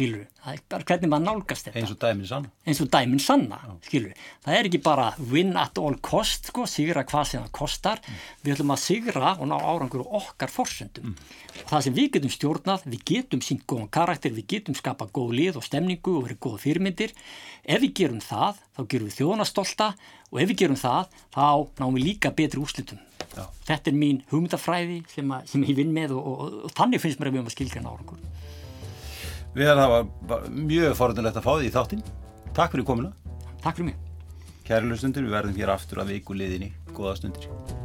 skilur, 0.00 0.24
það 0.40 0.54
er 0.54 0.60
bara 0.72 0.86
hvernig 0.88 1.10
maður 1.12 1.24
nálgast 1.26 1.66
þetta. 1.66 1.80
Eins 1.80 1.90
og 1.92 1.98
dæmin 2.00 2.28
sanna, 2.30 2.50
eins 2.64 2.80
og 2.80 2.88
dæmin 2.94 3.20
sanna 3.20 3.58
skilur, 3.84 4.22
það 4.46 4.56
er 4.56 4.68
ekki 4.70 4.80
bara 4.84 5.08
win 5.32 5.52
at 5.60 5.80
all 5.80 5.98
cost, 6.04 6.48
sko, 6.48 6.64
sigra 6.70 7.04
hvað 7.08 7.26
sem 7.28 7.44
það 7.44 7.52
kostar, 7.58 8.00
mm. 8.00 8.22
við 8.44 8.54
ætlum 8.54 8.72
að 8.74 8.80
sigra 8.86 9.34
og 9.36 9.50
ná 9.50 9.56
árangur 9.58 10.06
okkar 10.06 10.52
forsöndum 10.52 11.12
mm. 11.12 11.28
og 11.66 11.68
það 11.74 11.84
sem 11.86 11.98
við 11.98 12.08
getum 12.16 12.34
stjórnað, 12.36 12.88
við 12.94 13.04
getum 13.12 13.44
sínt 13.44 13.66
góðan 13.68 13.92
karakter, 13.92 14.32
við 14.36 14.48
getum 14.54 14.78
skapað 14.78 15.12
góð 15.20 15.36
lið 15.36 15.60
og 15.60 15.68
stemningu 15.68 16.16
og 16.16 16.26
verið 16.28 16.40
góða 16.46 16.64
fyrirmyndir. 16.64 17.14
Ef 17.60 17.84
við 17.84 17.94
gerum 18.00 18.24
það, 18.24 18.64
þá 18.78 18.82
gerum 18.88 19.10
við 19.10 19.18
þjóðanastolta 19.20 19.92
og 20.30 20.40
ef 20.40 20.50
við 20.50 20.64
gerum 20.64 20.80
það, 20.80 21.14
þá 21.36 21.46
náum 21.82 21.96
við 21.98 22.06
líka 22.08 22.32
betri 22.32 22.62
úslitum 22.62 23.04
Já. 23.30 23.44
þetta 23.68 23.92
er 23.92 23.98
mín 23.98 24.22
hugmyndafræði 24.30 25.02
sem, 25.12 25.28
að, 25.34 25.50
sem 25.52 25.64
ég 25.68 25.76
vinn 25.78 25.92
með 25.94 26.16
og, 26.16 26.24
og, 26.24 26.40
og, 26.40 26.54
og 26.66 26.72
þannig 26.74 27.02
finnst 27.02 27.20
mér 27.20 27.30
að 27.30 27.36
við 27.36 27.40
höfum 27.42 27.50
að 27.50 27.54
skilja 27.54 27.82
árangur 27.84 28.24
Við 29.56 29.72
erum 29.72 30.10
það 30.30 30.48
mjög 30.70 30.96
forðunlegt 31.00 31.40
að 31.40 31.46
fá 31.48 31.52
því 31.56 31.66
í 31.66 31.74
þáttinn. 31.74 32.06
Takk 32.54 32.76
fyrir 32.76 32.86
komina. 32.86 33.12
Takk 33.64 33.80
fyrir 33.80 33.90
mig. 33.90 33.98
Kæri 34.66 34.86
hlustundur, 34.86 35.26
við 35.26 35.34
verðum 35.40 35.58
hér 35.58 35.74
aftur 35.74 36.04
að 36.04 36.14
viku 36.14 36.38
liðinni. 36.38 36.70
Góða 36.94 37.18
stundir. 37.18 37.79